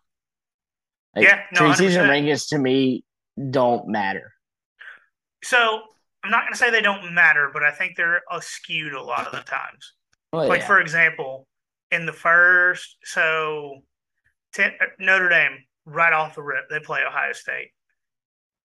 Like, 1.16 1.26
Yeah, 1.26 1.42
no, 1.54 1.62
preseason 1.62 2.06
100%. 2.06 2.10
rankings 2.10 2.50
to 2.50 2.60
me 2.60 3.04
don't 3.50 3.88
matter. 3.88 4.32
So 5.44 5.82
I'm 6.24 6.30
not 6.30 6.42
going 6.42 6.54
to 6.54 6.58
say 6.60 6.70
they 6.70 6.82
don't 6.82 7.12
matter, 7.14 7.50
but 7.52 7.64
I 7.64 7.72
think 7.72 7.98
they're 7.98 8.22
skewed 8.42 8.94
a 8.94 9.02
lot 9.02 9.26
of 9.26 9.32
the 9.32 9.40
times. 9.40 9.94
Well, 10.32 10.48
like 10.48 10.62
yeah. 10.62 10.68
for 10.68 10.80
example, 10.80 11.48
in 11.92 12.06
the 12.06 12.14
first, 12.14 12.98
so 13.04 13.82
ten, 14.54 14.72
uh, 14.82 14.86
Notre 15.00 15.30
Dame 15.30 15.58
right 15.86 16.14
off 16.14 16.36
the 16.36 16.42
rip 16.42 16.70
they 16.70 16.80
play 16.80 17.02
Ohio 17.08 17.34
State, 17.34 17.72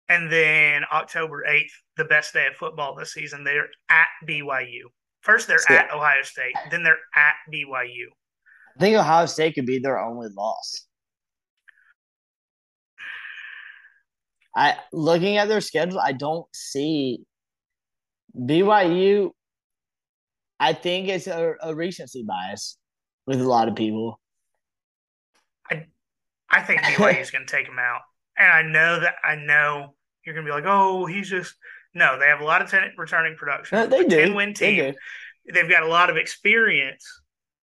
and 0.08 0.30
then 0.30 0.84
October 0.92 1.44
eighth, 1.46 1.72
the 1.96 2.04
best 2.04 2.32
day 2.32 2.46
of 2.46 2.54
football 2.54 2.94
this 2.94 3.12
season, 3.12 3.44
they're 3.44 3.68
at 3.90 4.08
BYU. 4.28 4.82
First 5.20 5.48
they're 5.48 5.58
at 5.68 5.92
Ohio 5.92 6.22
State, 6.22 6.54
then 6.70 6.84
they're 6.84 6.98
at 7.14 7.34
BYU. 7.52 8.06
I 8.76 8.80
think 8.80 8.96
Ohio 8.96 9.26
State 9.26 9.54
could 9.54 9.66
be 9.66 9.78
their 9.78 9.98
only 9.98 10.28
loss. 10.36 10.86
I 14.54 14.76
looking 14.92 15.36
at 15.36 15.48
their 15.48 15.60
schedule, 15.60 15.98
I 15.98 16.12
don't 16.12 16.46
see 16.54 17.24
BYU. 18.38 19.32
I 20.58 20.72
think 20.72 21.08
it's 21.08 21.26
a, 21.26 21.54
a 21.62 21.74
recency 21.74 22.24
bias 22.26 22.78
with 23.26 23.40
a 23.40 23.48
lot 23.48 23.68
of 23.68 23.74
people. 23.74 24.20
I 25.70 25.86
I 26.50 26.62
think 26.62 26.80
BYU 26.82 27.20
is 27.20 27.30
going 27.30 27.46
to 27.46 27.50
take 27.50 27.66
them 27.66 27.78
out, 27.78 28.00
and 28.38 28.50
I 28.50 28.62
know 28.62 29.00
that 29.00 29.14
I 29.22 29.36
know 29.36 29.94
you're 30.24 30.34
going 30.34 30.46
to 30.46 30.50
be 30.50 30.54
like, 30.54 30.64
oh, 30.66 31.06
he's 31.06 31.28
just 31.28 31.54
no. 31.94 32.18
They 32.18 32.26
have 32.26 32.40
a 32.40 32.44
lot 32.44 32.62
of 32.62 32.70
ten, 32.70 32.92
returning 32.96 33.36
production. 33.36 33.78
No, 33.78 33.86
they 33.86 34.04
do. 34.04 34.16
Ten 34.16 34.34
win 34.34 34.54
They 34.58 34.76
team. 34.76 34.92
do. 34.92 35.52
They've 35.52 35.70
got 35.70 35.82
a 35.82 35.88
lot 35.88 36.10
of 36.10 36.16
experience. 36.16 37.04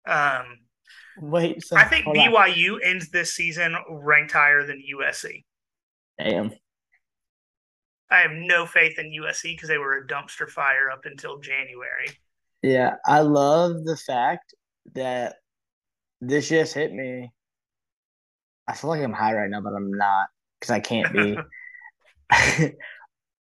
Um, 0.08 0.46
Wait, 1.18 1.64
so, 1.64 1.76
I 1.76 1.86
think 1.86 2.06
hold 2.06 2.18
on. 2.18 2.32
BYU 2.32 2.78
ends 2.84 3.10
this 3.10 3.34
season 3.34 3.76
ranked 3.90 4.34
higher 4.34 4.66
than 4.66 4.82
USC. 4.94 5.44
Damn. 6.20 6.52
I 8.12 8.20
have 8.20 8.32
no 8.32 8.66
faith 8.66 9.00
in 9.00 9.08
USC 9.08 9.56
because 9.56 9.68
they 9.68 9.78
were 9.78 9.98
a 9.98 10.08
dumpster 10.08 10.48
fire 10.48 10.92
up 10.92 11.06
until 11.06 11.40
January. 11.40 12.08
Yeah, 12.66 12.96
I 13.06 13.20
love 13.20 13.86
the 13.86 13.96
fact 13.96 14.56
that 14.96 15.36
this 16.20 16.50
just 16.50 16.74
hit 16.74 16.92
me. 16.92 17.32
I 18.68 18.74
feel 18.74 18.90
like 18.90 19.04
I'm 19.04 19.14
high 19.14 19.36
right 19.36 19.52
now, 19.52 19.62
but 19.62 19.76
I'm 19.76 19.92
not 19.92 20.30
because 20.60 20.72
I 20.72 20.80
can't 20.80 21.14
be. 21.14 21.38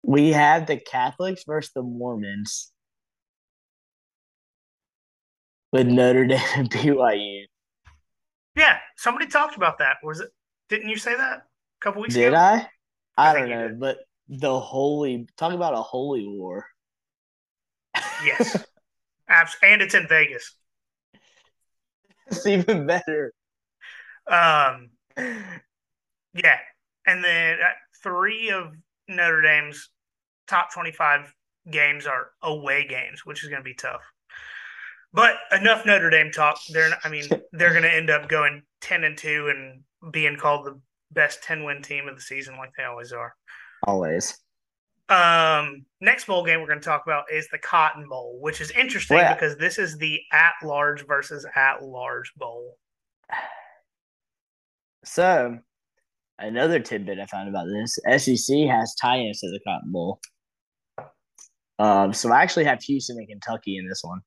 we 0.03 0.33
have 0.33 0.67
the 0.67 0.75
Catholics 0.75 1.45
versus 1.47 1.71
the 1.73 1.83
Mormons 1.83 2.73
with 5.71 5.87
Notre 5.87 6.25
Dame 6.25 6.41
and 6.57 6.69
BYU. 6.69 7.43
Yeah, 8.57 8.77
somebody 8.97 9.27
talked 9.27 9.55
about 9.55 9.77
that. 9.77 9.99
Was 10.03 10.19
it? 10.19 10.31
Didn't 10.67 10.89
you 10.89 10.97
say 10.97 11.15
that 11.15 11.37
a 11.37 11.43
couple 11.79 12.01
weeks 12.01 12.13
Did 12.13 12.33
ago? 12.33 12.35
I? 12.35 12.67
I, 13.15 13.29
I 13.29 13.33
don't 13.39 13.49
know, 13.49 13.73
but 13.79 13.99
the 14.27 14.59
holy 14.59 15.29
talk 15.37 15.53
about 15.53 15.75
a 15.75 15.81
holy 15.81 16.27
war. 16.27 16.65
Yes, 18.25 18.65
Abs- 19.33 19.57
and 19.63 19.81
it's 19.81 19.95
in 19.95 20.07
Vegas. 20.07 20.55
it's 22.27 22.45
even 22.45 22.85
better. 22.85 23.33
Um, 24.27 24.91
yeah, 25.17 26.59
and 27.05 27.23
then 27.23 27.57
uh, 27.59 27.73
three 28.03 28.51
of 28.51 28.73
Notre 29.07 29.41
Dame's 29.41 29.89
top 30.47 30.71
twenty-five 30.71 31.33
games 31.69 32.05
are 32.05 32.27
away 32.41 32.85
games, 32.87 33.25
which 33.25 33.43
is 33.43 33.49
going 33.49 33.61
to 33.61 33.65
be 33.65 33.73
tough. 33.73 34.01
But 35.13 35.35
enough 35.51 35.85
Notre 35.85 36.09
Dame 36.09 36.31
talk. 36.31 36.59
They're, 36.69 36.91
I 37.03 37.09
mean, 37.09 37.25
they're 37.51 37.71
going 37.71 37.83
to 37.83 37.93
end 37.93 38.09
up 38.09 38.29
going 38.29 38.63
ten 38.81 39.03
and 39.03 39.17
two 39.17 39.49
and 39.49 40.13
being 40.13 40.37
called 40.37 40.65
the 40.65 40.79
best 41.11 41.43
ten-win 41.43 41.81
team 41.81 42.07
of 42.07 42.15
the 42.15 42.21
season, 42.21 42.57
like 42.57 42.71
they 42.77 42.83
always 42.83 43.11
are. 43.11 43.33
Always. 43.85 44.37
Um, 45.09 45.85
next 46.01 46.25
bowl 46.25 46.45
game 46.45 46.61
we're 46.61 46.67
going 46.67 46.79
to 46.79 46.85
talk 46.85 47.03
about 47.05 47.25
is 47.31 47.47
the 47.51 47.57
Cotton 47.57 48.07
Bowl, 48.07 48.37
which 48.41 48.61
is 48.61 48.71
interesting 48.71 49.17
Well, 49.17 49.33
because 49.33 49.57
this 49.57 49.77
is 49.77 49.97
the 49.97 50.21
at 50.31 50.53
large 50.63 51.05
versus 51.05 51.45
at 51.55 51.83
large 51.83 52.33
bowl. 52.35 52.77
So, 55.03 55.59
another 56.39 56.79
tidbit 56.79 57.19
I 57.19 57.25
found 57.25 57.49
about 57.49 57.67
this: 57.67 57.99
SEC 58.23 58.57
has 58.69 58.95
tie-ins 58.95 59.41
to 59.41 59.49
the 59.49 59.59
Cotton 59.67 59.91
Bowl. 59.91 60.19
Um, 61.79 62.13
so 62.13 62.31
I 62.31 62.41
actually 62.41 62.65
have 62.65 62.81
Houston 62.83 63.17
and 63.17 63.27
Kentucky 63.27 63.77
in 63.77 63.87
this 63.87 64.01
one. 64.03 64.21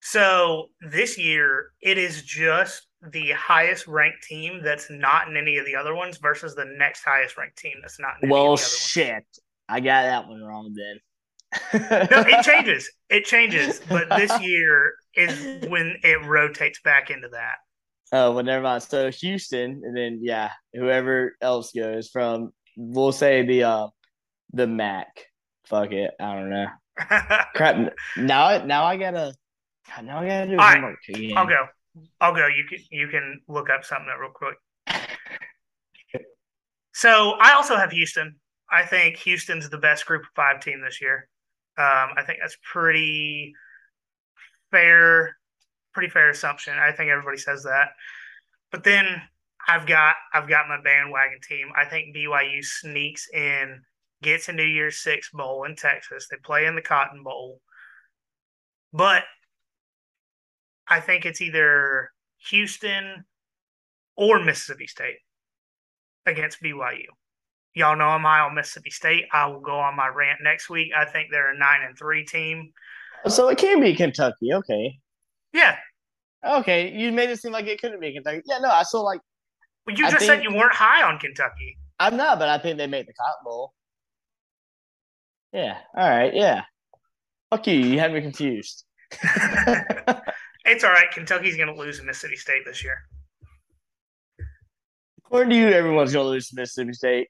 So 0.00 0.68
this 0.80 1.16
year, 1.16 1.70
it 1.80 1.98
is 1.98 2.22
just 2.22 2.88
the 3.10 3.32
highest 3.32 3.86
ranked 3.86 4.22
team 4.22 4.62
that's 4.62 4.90
not 4.90 5.28
in 5.28 5.36
any 5.36 5.58
of 5.58 5.66
the 5.66 5.76
other 5.76 5.94
ones 5.94 6.18
versus 6.18 6.54
the 6.54 6.64
next 6.64 7.02
highest 7.04 7.36
ranked 7.36 7.58
team 7.58 7.76
that's 7.82 8.00
not 8.00 8.14
in 8.22 8.24
any 8.28 8.32
Well, 8.32 8.54
of 8.54 8.60
the 8.60 8.64
other 8.64 8.70
shit, 8.70 9.24
I 9.68 9.80
got 9.80 10.02
that 10.02 10.28
one 10.28 10.42
wrong 10.42 10.74
then. 10.74 11.00
No, 12.10 12.20
it 12.26 12.42
changes. 12.44 12.90
It 13.08 13.24
changes. 13.24 13.80
But 13.88 14.08
this 14.10 14.40
year 14.42 14.94
is 15.14 15.68
when 15.68 15.96
it 16.02 16.24
rotates 16.24 16.80
back 16.82 17.10
into 17.10 17.28
that. 17.28 17.56
Oh, 18.12 18.32
well, 18.32 18.44
never 18.44 18.62
mind. 18.62 18.82
So 18.82 19.10
Houston, 19.10 19.82
and 19.84 19.96
then 19.96 20.20
yeah, 20.22 20.50
whoever 20.72 21.36
else 21.40 21.72
goes 21.72 22.08
from, 22.10 22.52
we'll 22.76 23.12
say 23.12 23.44
the 23.44 23.64
uh, 23.64 23.88
the 24.52 24.66
MAC. 24.66 25.06
Fuck 25.66 25.92
it, 25.92 26.12
I 26.20 26.34
don't 26.34 26.50
know. 26.50 26.66
Crap. 27.54 27.94
Now, 28.16 28.64
now 28.64 28.84
I 28.84 28.96
gotta, 28.96 29.34
now 30.02 30.18
I 30.20 30.26
gotta 30.26 30.46
do 30.46 30.52
All 30.52 30.58
right, 30.58 30.74
homework 30.74 30.98
again. 31.08 31.36
I'll 31.36 31.46
go. 31.46 31.66
I'll 32.20 32.34
go. 32.34 32.46
You 32.46 32.64
can 32.68 32.78
you 32.90 33.08
can 33.08 33.40
look 33.48 33.70
up 33.70 33.84
something 33.84 34.12
real 34.20 34.30
quick. 34.30 34.56
So 36.92 37.32
I 37.40 37.52
also 37.52 37.76
have 37.76 37.90
Houston. 37.90 38.36
I 38.70 38.84
think 38.86 39.16
Houston's 39.18 39.68
the 39.68 39.78
best 39.78 40.06
Group 40.06 40.22
of 40.22 40.28
Five 40.34 40.60
team 40.60 40.80
this 40.80 41.00
year. 41.00 41.28
Um, 41.76 42.10
I 42.16 42.22
think 42.24 42.38
that's 42.40 42.56
pretty 42.62 43.52
fair, 44.70 45.36
pretty 45.92 46.08
fair 46.08 46.30
assumption. 46.30 46.74
I 46.78 46.92
think 46.92 47.10
everybody 47.10 47.36
says 47.36 47.64
that. 47.64 47.90
But 48.70 48.84
then 48.84 49.06
I've 49.68 49.86
got 49.86 50.14
I've 50.32 50.48
got 50.48 50.68
my 50.68 50.80
bandwagon 50.82 51.40
team. 51.46 51.70
I 51.76 51.84
think 51.84 52.14
BYU 52.14 52.64
sneaks 52.64 53.28
in, 53.32 53.82
gets 54.22 54.48
a 54.48 54.52
New 54.52 54.62
Year's 54.62 54.98
Six 54.98 55.30
bowl 55.30 55.64
in 55.64 55.74
Texas. 55.76 56.28
They 56.30 56.36
play 56.44 56.66
in 56.66 56.76
the 56.76 56.82
Cotton 56.82 57.22
Bowl, 57.22 57.60
but 58.92 59.24
I 60.88 61.00
think 61.00 61.24
it's 61.24 61.40
either 61.40 62.10
Houston 62.50 63.24
or 64.16 64.42
Mississippi 64.42 64.86
State 64.86 65.18
against 66.26 66.62
BYU. 66.62 67.06
Y'all 67.74 67.96
know 67.96 68.06
I'm 68.06 68.22
high 68.22 68.40
on 68.40 68.54
Mississippi 68.54 68.90
State. 68.90 69.24
I 69.32 69.46
will 69.46 69.60
go 69.60 69.78
on 69.78 69.96
my 69.96 70.08
rant 70.08 70.38
next 70.42 70.70
week. 70.70 70.92
I 70.96 71.04
think 71.04 71.28
they're 71.30 71.52
a 71.52 71.58
nine 71.58 71.80
and 71.86 71.98
three 71.98 72.24
team. 72.24 72.70
So 73.26 73.48
it 73.48 73.58
can 73.58 73.80
be 73.80 73.94
Kentucky. 73.94 74.52
Okay. 74.52 74.98
Yeah. 75.52 75.76
Okay. 76.46 76.92
You 76.92 77.10
made 77.10 77.30
it 77.30 77.40
seem 77.40 77.52
like 77.52 77.66
it 77.66 77.80
couldn't 77.80 78.00
be 78.00 78.12
Kentucky. 78.12 78.42
Yeah, 78.46 78.58
no, 78.58 78.70
I 78.70 78.84
still 78.84 79.04
like. 79.04 79.20
Well, 79.86 79.96
you 79.96 80.06
I 80.06 80.10
just 80.10 80.26
said 80.26 80.44
you 80.44 80.54
weren't 80.54 80.74
high 80.74 81.02
on 81.02 81.18
Kentucky. 81.18 81.76
I'm 81.98 82.16
not, 82.16 82.38
but 82.38 82.48
I 82.48 82.58
think 82.58 82.78
they 82.78 82.86
make 82.86 83.06
the 83.06 83.12
Cotton 83.12 83.44
Bowl. 83.44 83.72
Yeah. 85.52 85.76
All 85.96 86.08
right. 86.08 86.34
Yeah. 86.34 86.62
Fuck 87.50 87.66
you. 87.66 87.74
You 87.74 87.98
had 87.98 88.12
me 88.12 88.20
confused. 88.20 88.84
It's 90.64 90.84
all 90.84 90.92
right. 90.92 91.10
Kentucky's 91.10 91.56
going 91.56 91.74
to 91.74 91.78
lose 91.78 91.98
to 91.98 92.04
Mississippi 92.04 92.36
State 92.36 92.64
this 92.64 92.82
year. 92.82 92.98
According 95.26 95.50
to 95.50 95.56
you, 95.56 95.68
everyone's 95.68 96.12
gonna 96.12 96.28
lose 96.28 96.48
to 96.50 96.56
Mississippi 96.56 96.92
State. 96.92 97.28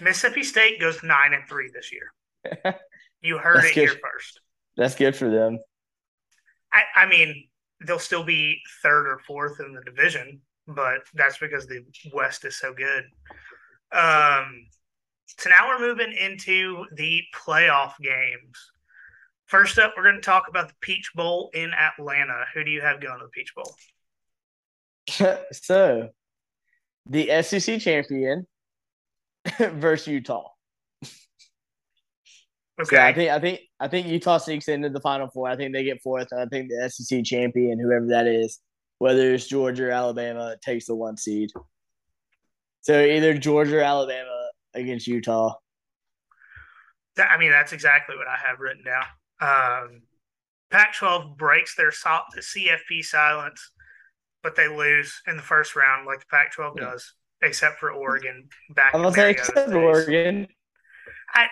Mississippi 0.00 0.44
State 0.44 0.78
goes 0.78 1.02
nine 1.02 1.32
and 1.32 1.42
three 1.48 1.70
this 1.74 1.90
year. 1.90 2.74
You 3.24 3.38
heard 3.38 3.56
That's 3.56 3.68
it 3.68 3.74
here 3.74 3.88
first. 3.88 4.38
That's 4.76 4.94
good 4.94 5.16
for 5.16 5.30
them. 5.30 5.58
I, 6.70 6.82
I 6.94 7.06
mean, 7.06 7.48
they'll 7.86 7.98
still 7.98 8.22
be 8.22 8.60
third 8.82 9.06
or 9.06 9.18
fourth 9.26 9.60
in 9.60 9.72
the 9.72 9.80
division, 9.80 10.42
but 10.68 11.00
that's 11.14 11.38
because 11.38 11.66
the 11.66 11.82
West 12.12 12.44
is 12.44 12.58
so 12.58 12.74
good. 12.74 13.04
Um, 13.92 14.66
so 15.38 15.48
now 15.48 15.68
we're 15.68 15.78
moving 15.78 16.12
into 16.12 16.84
the 16.96 17.22
playoff 17.34 17.94
games. 18.02 18.72
First 19.46 19.78
up, 19.78 19.94
we're 19.96 20.04
going 20.04 20.14
to 20.16 20.20
talk 20.20 20.44
about 20.48 20.68
the 20.68 20.74
Peach 20.80 21.10
Bowl 21.14 21.50
in 21.54 21.72
Atlanta. 21.74 22.44
Who 22.54 22.64
do 22.64 22.70
you 22.70 22.80
have 22.80 23.00
going 23.00 23.18
to 23.18 23.26
the 23.26 23.30
Peach 23.30 23.54
Bowl? 23.54 23.76
so, 25.52 26.08
the 27.06 27.42
SEC 27.42 27.80
champion 27.80 28.46
versus 29.58 30.08
Utah. 30.08 30.48
Okay. 31.02 31.10
So 32.82 32.96
I 32.96 33.12
think 33.12 33.30
I 33.30 33.38
think 33.38 33.60
I 33.78 33.86
think 33.86 34.08
Utah 34.08 34.38
sneaks 34.38 34.66
into 34.66 34.88
the 34.88 34.98
Final 34.98 35.28
Four. 35.28 35.48
I 35.48 35.54
think 35.54 35.72
they 35.72 35.84
get 35.84 36.02
fourth, 36.02 36.26
and 36.32 36.40
I 36.40 36.46
think 36.46 36.68
the 36.68 36.90
SEC 36.90 37.22
champion, 37.24 37.78
whoever 37.78 38.06
that 38.08 38.26
is, 38.26 38.58
whether 38.98 39.32
it's 39.32 39.46
Georgia 39.46 39.84
or 39.86 39.90
Alabama, 39.90 40.56
takes 40.60 40.86
the 40.86 40.96
one 40.96 41.16
seed. 41.16 41.50
So 42.80 43.00
either 43.00 43.38
Georgia 43.38 43.78
or 43.78 43.82
Alabama 43.82 44.48
against 44.74 45.06
Utah. 45.06 45.54
That- 47.14 47.30
I 47.30 47.38
mean, 47.38 47.52
that's 47.52 47.72
exactly 47.72 48.16
what 48.16 48.26
I 48.26 48.36
have 48.44 48.58
written 48.58 48.82
down. 48.82 49.04
Um, 49.40 50.02
Pac-12 50.70 51.36
breaks 51.36 51.74
their 51.76 51.92
so- 51.92 52.22
CFP 52.38 53.02
silence, 53.04 53.70
but 54.42 54.56
they 54.56 54.68
lose 54.68 55.22
in 55.26 55.36
the 55.36 55.42
first 55.42 55.76
round, 55.76 56.06
like 56.06 56.20
the 56.20 56.26
Pac-12 56.30 56.74
Yeah. 56.78 56.84
does, 56.90 57.14
except 57.42 57.78
for 57.78 57.90
Oregon. 57.92 58.48
Back 58.70 58.94
I'm 58.94 59.00
in 59.00 59.04
gonna 59.04 59.14
say 59.16 59.30
except 59.30 59.68
days. 59.68 59.74
Oregon. 59.76 60.48
I, 61.32 61.48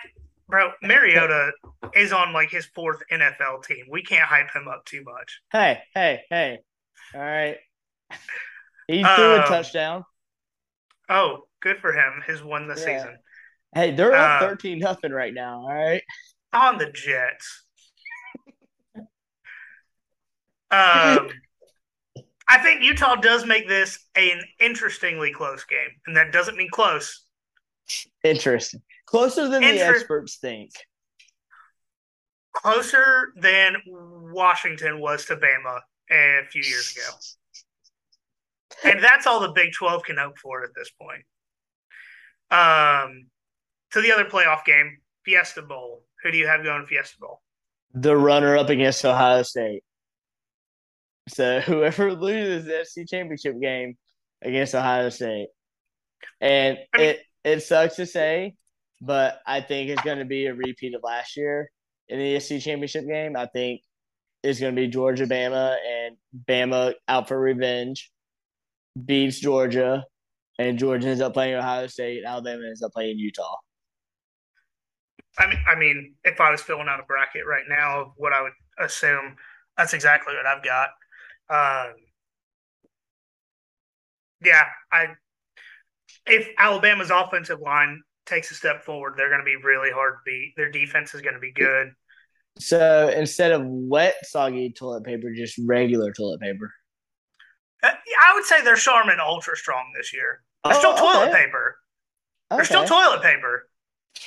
bro, 0.47 0.71
Mariota 0.81 1.51
is 1.93 2.11
on 2.13 2.33
like 2.33 2.49
his 2.49 2.65
fourth 2.67 3.01
NFL 3.11 3.63
team. 3.63 3.85
We 3.89 4.03
can't 4.03 4.23
hype 4.27 4.51
him 4.53 4.67
up 4.67 4.85
too 4.85 5.03
much. 5.03 5.41
Hey, 5.51 5.81
hey, 5.93 6.23
hey! 6.29 6.59
All 7.13 7.21
right, 7.21 7.57
he 8.87 9.03
threw 9.03 9.35
a 9.35 9.41
Um, 9.41 9.47
touchdown. 9.47 10.05
Oh, 11.09 11.47
good 11.61 11.79
for 11.79 11.93
him. 11.93 12.23
His 12.25 12.41
one 12.41 12.67
this 12.67 12.79
Yeah. 12.85 12.97
season 12.99 13.17
Hey, 13.75 13.91
they're 13.91 14.13
up 14.13 14.41
uh, 14.41 14.47
thirteen 14.47 14.79
nothing 14.79 15.11
right 15.11 15.33
now. 15.33 15.59
All 15.61 15.73
right. 15.73 16.03
on 16.53 16.77
the 16.77 16.85
Jets. 16.91 17.65
Um, 20.73 21.29
I 22.47 22.57
think 22.57 22.81
Utah 22.81 23.15
does 23.15 23.45
make 23.45 23.67
this 23.67 23.99
an 24.15 24.41
interestingly 24.59 25.31
close 25.31 25.63
game, 25.65 25.89
and 26.07 26.17
that 26.17 26.31
doesn't 26.31 26.57
mean 26.57 26.69
close. 26.71 27.25
Interesting. 28.23 28.81
Closer 29.05 29.47
than 29.47 29.61
the 29.61 29.79
experts 29.79 30.37
think. 30.37 30.71
Closer 32.53 33.33
than 33.35 33.75
Washington 33.85 34.99
was 34.99 35.25
to 35.25 35.35
Bama 35.35 35.81
a 36.09 36.45
few 36.49 36.63
years 36.63 36.95
ago. 36.95 38.91
and 38.91 39.03
that's 39.03 39.27
all 39.27 39.39
the 39.41 39.51
Big 39.51 39.73
12 39.73 40.03
can 40.03 40.17
hope 40.17 40.39
for 40.39 40.63
at 40.63 40.71
this 40.75 40.89
point. 40.99 41.23
Um, 42.49 43.27
to 43.91 44.01
the 44.01 44.11
other 44.11 44.25
playoff 44.25 44.65
game, 44.65 44.97
Fiesta 45.23 45.61
Bowl. 45.61 46.03
Who 46.23 46.31
do 46.31 46.37
you 46.37 46.47
have 46.47 46.63
going 46.63 46.81
to 46.81 46.87
Fiesta 46.87 47.17
Bowl? 47.19 47.41
The 47.93 48.15
runner 48.17 48.57
up 48.57 48.69
against 48.69 49.05
Ohio 49.05 49.43
State. 49.43 49.83
So 51.29 51.59
whoever 51.65 52.13
loses 52.13 52.65
the 52.65 52.73
FC 52.73 53.09
championship 53.09 53.59
game 53.61 53.95
against 54.41 54.75
Ohio 54.75 55.09
State. 55.09 55.47
And 56.41 56.77
I 56.93 56.97
mean- 56.97 57.07
it 57.09 57.19
it 57.43 57.59
sucks 57.61 57.97
to 57.97 58.05
say, 58.05 58.55
but 59.01 59.39
I 59.45 59.61
think 59.61 59.89
it's 59.89 60.01
gonna 60.01 60.25
be 60.25 60.45
a 60.45 60.53
repeat 60.53 60.95
of 60.95 61.01
last 61.03 61.35
year 61.35 61.69
in 62.07 62.19
the 62.19 62.39
SC 62.39 62.59
championship 62.59 63.05
game. 63.05 63.35
I 63.35 63.47
think 63.47 63.81
it's 64.43 64.59
gonna 64.59 64.73
be 64.75 64.87
Georgia 64.87 65.25
Bama 65.25 65.75
and 65.85 66.17
Bama 66.47 66.93
out 67.07 67.27
for 67.27 67.39
revenge, 67.39 68.11
beats 69.05 69.39
Georgia, 69.39 70.05
and 70.59 70.77
Georgia 70.77 71.09
ends 71.09 71.21
up 71.21 71.33
playing 71.33 71.55
Ohio 71.55 71.87
State, 71.87 72.23
Alabama 72.25 72.63
ends 72.65 72.81
up 72.81 72.91
playing 72.93 73.17
Utah. 73.17 73.57
I 75.37 75.47
mean, 75.47 75.63
I 75.67 75.75
mean, 75.75 76.15
if 76.23 76.39
I 76.39 76.51
was 76.51 76.61
filling 76.61 76.87
out 76.87 76.99
a 76.99 77.03
bracket 77.03 77.45
right 77.47 77.63
now 77.67 78.01
of 78.01 78.07
what 78.17 78.33
I 78.33 78.41
would 78.43 78.51
assume, 78.79 79.35
that's 79.77 79.93
exactly 79.93 80.35
what 80.35 80.45
I've 80.45 80.63
got. 80.63 80.89
Um, 81.49 81.93
yeah, 84.43 84.63
I 84.91 85.07
if 86.25 86.47
Alabama's 86.57 87.11
offensive 87.11 87.59
line 87.59 88.01
takes 88.25 88.51
a 88.51 88.53
step 88.55 88.83
forward, 88.83 89.13
they're 89.17 89.29
going 89.29 89.41
to 89.41 89.45
be 89.45 89.55
really 89.57 89.91
hard 89.91 90.13
to 90.13 90.19
beat. 90.25 90.53
Their 90.55 90.71
defense 90.71 91.13
is 91.13 91.21
going 91.21 91.33
to 91.33 91.39
be 91.39 91.51
good. 91.51 91.91
So 92.59 93.09
instead 93.09 93.51
of 93.51 93.63
wet, 93.65 94.15
soggy 94.23 94.71
toilet 94.71 95.03
paper, 95.03 95.33
just 95.35 95.57
regular 95.65 96.11
toilet 96.13 96.39
paper. 96.39 96.71
Uh, 97.81 97.89
I 98.25 98.33
would 98.35 98.45
say 98.45 98.61
they're 98.63 98.75
Charmin 98.75 99.17
Ultra 99.19 99.57
Strong 99.57 99.91
this 99.97 100.13
year. 100.13 100.41
They're 100.63 100.75
still 100.75 100.93
Oh, 100.95 101.13
toilet 101.13 101.29
okay. 101.29 101.45
paper. 101.45 101.75
They're 102.51 102.63
still 102.65 102.85
toilet 102.85 103.21
paper. 103.21 103.67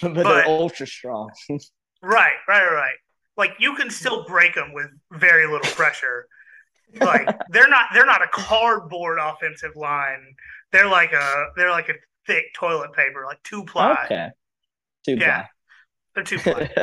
but, 0.03 0.15
but- 0.15 0.25
they're 0.25 0.47
ultra 0.47 0.87
strong. 0.87 1.31
Right, 2.03 2.35
right, 2.47 2.71
right. 2.71 2.95
Like 3.39 3.55
you 3.59 3.75
can 3.75 3.91
still 3.91 4.25
break 4.27 4.55
them 4.55 4.73
with 4.75 4.87
very 5.13 5.47
little 5.47 5.69
pressure. 5.73 6.27
Like 7.01 7.29
they're 7.51 7.69
not 7.69 7.87
they're 7.93 8.07
not 8.07 8.23
a 8.23 8.29
cardboard 8.29 9.19
offensive 9.21 9.77
line. 9.77 10.35
They're 10.73 10.89
like 10.89 11.13
a 11.13 11.47
they're 11.57 11.71
like 11.71 11.89
a 11.89 11.95
thick 12.27 12.47
toilet 12.55 12.93
paper, 12.93 13.25
like 13.27 13.43
two 13.43 13.65
ply. 13.65 13.97
okay. 14.05 14.29
Two 15.05 15.17
yeah, 15.17 15.47
they're 16.15 16.25
two 16.25 16.39
play. 16.39 16.71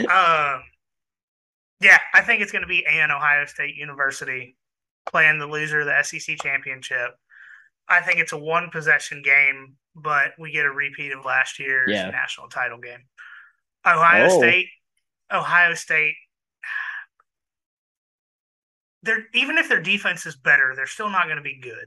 um, 0.00 0.62
yeah, 1.80 1.98
I 2.14 2.20
think 2.22 2.42
it's 2.42 2.52
going 2.52 2.62
to 2.62 2.68
be 2.68 2.84
and 2.86 3.10
Ohio 3.12 3.46
State 3.46 3.76
University 3.76 4.56
playing 5.10 5.38
the 5.38 5.46
loser 5.46 5.80
of 5.80 5.86
the 5.86 6.02
SEC 6.02 6.36
championship. 6.42 7.10
I 7.88 8.00
think 8.02 8.20
it's 8.20 8.32
a 8.32 8.38
one 8.38 8.70
possession 8.70 9.22
game, 9.22 9.74
but 9.96 10.32
we 10.38 10.52
get 10.52 10.66
a 10.66 10.70
repeat 10.70 11.12
of 11.12 11.24
last 11.24 11.58
year's 11.58 11.90
Yeah. 11.90 12.10
national 12.10 12.48
title 12.48 12.78
game. 12.78 13.00
Ohio 13.86 14.26
Oh. 14.26 14.38
State, 14.38 14.68
Ohio 15.32 15.74
State. 15.74 16.14
They're 19.02 19.26
even 19.34 19.58
if 19.58 19.68
their 19.68 19.80
defense 19.80 20.26
is 20.26 20.36
better, 20.36 20.72
they're 20.76 20.86
still 20.86 21.10
not 21.10 21.24
going 21.24 21.36
to 21.36 21.42
be 21.42 21.58
good, 21.60 21.86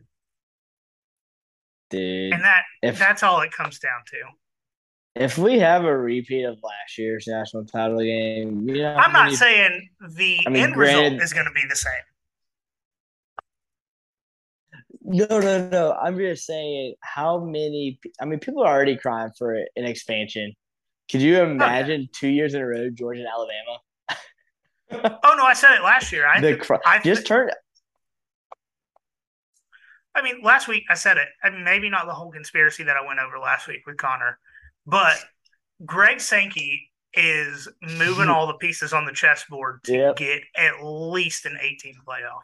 Dude, 1.89 2.33
and 2.33 2.43
that 2.43 2.63
if 2.81 2.97
that's 2.97 3.21
all 3.23 3.41
it 3.41 3.51
comes 3.51 3.79
down 3.79 4.01
to. 4.07 4.17
if 5.23 5.37
we 5.37 5.59
have 5.59 5.85
a 5.85 5.95
repeat 5.95 6.43
of 6.43 6.57
last 6.63 6.97
year's 6.97 7.27
national 7.27 7.65
title 7.65 7.99
game, 7.99 8.67
you 8.67 8.81
know, 8.81 8.95
I'm 8.95 9.13
not 9.13 9.25
many- 9.25 9.35
saying 9.35 9.89
the 10.15 10.39
I 10.45 10.49
mean, 10.49 10.63
end 10.63 10.75
result 10.75 11.21
is 11.21 11.33
going 11.33 11.45
to 11.45 11.51
be 11.51 11.63
the 11.69 11.75
same. 11.75 11.91
No, 15.05 15.25
no, 15.27 15.67
no. 15.69 15.91
I'm 16.01 16.17
just 16.17 16.45
saying 16.45 16.95
how 17.01 17.43
many. 17.43 17.99
I 18.21 18.25
mean, 18.25 18.39
people 18.39 18.63
are 18.63 18.73
already 18.73 18.95
crying 18.95 19.31
for 19.37 19.53
an 19.53 19.65
expansion. 19.85 20.53
Could 21.11 21.21
you 21.21 21.37
oh, 21.39 21.43
imagine 21.43 22.07
two 22.13 22.29
years 22.29 22.53
in 22.53 22.61
a 22.61 22.65
row, 22.65 22.89
Georgia 22.89 23.19
and 23.19 23.27
Alabama? 23.27 23.79
Oh 24.91 25.35
no, 25.37 25.43
I 25.43 25.53
said 25.53 25.75
it 25.75 25.83
last 25.83 26.11
year. 26.11 26.27
I, 26.27 26.39
the 26.39 26.49
th- 26.49 26.61
cry, 26.61 26.79
I 26.85 26.99
just 26.99 27.25
turn. 27.25 27.49
I 30.15 30.21
mean, 30.21 30.41
last 30.43 30.67
week 30.67 30.83
I 30.89 30.93
said 30.93 31.17
it. 31.17 31.27
I 31.43 31.49
mean, 31.49 31.63
maybe 31.63 31.89
not 31.89 32.05
the 32.05 32.13
whole 32.13 32.31
conspiracy 32.31 32.83
that 32.83 32.97
I 32.97 33.05
went 33.05 33.19
over 33.19 33.39
last 33.39 33.67
week 33.67 33.81
with 33.87 33.97
Connor, 33.97 34.37
but 34.85 35.15
Greg 35.85 36.19
Sankey 36.21 36.91
is 37.15 37.67
moving 37.81 38.29
all 38.29 38.47
the 38.47 38.53
pieces 38.55 38.93
on 38.93 39.05
the 39.05 39.11
chessboard 39.11 39.83
to 39.85 39.93
Yep. 39.93 40.15
get 40.17 40.43
at 40.55 40.83
least 40.83 41.45
an 41.45 41.57
18 41.59 41.95
playoff. 42.07 42.41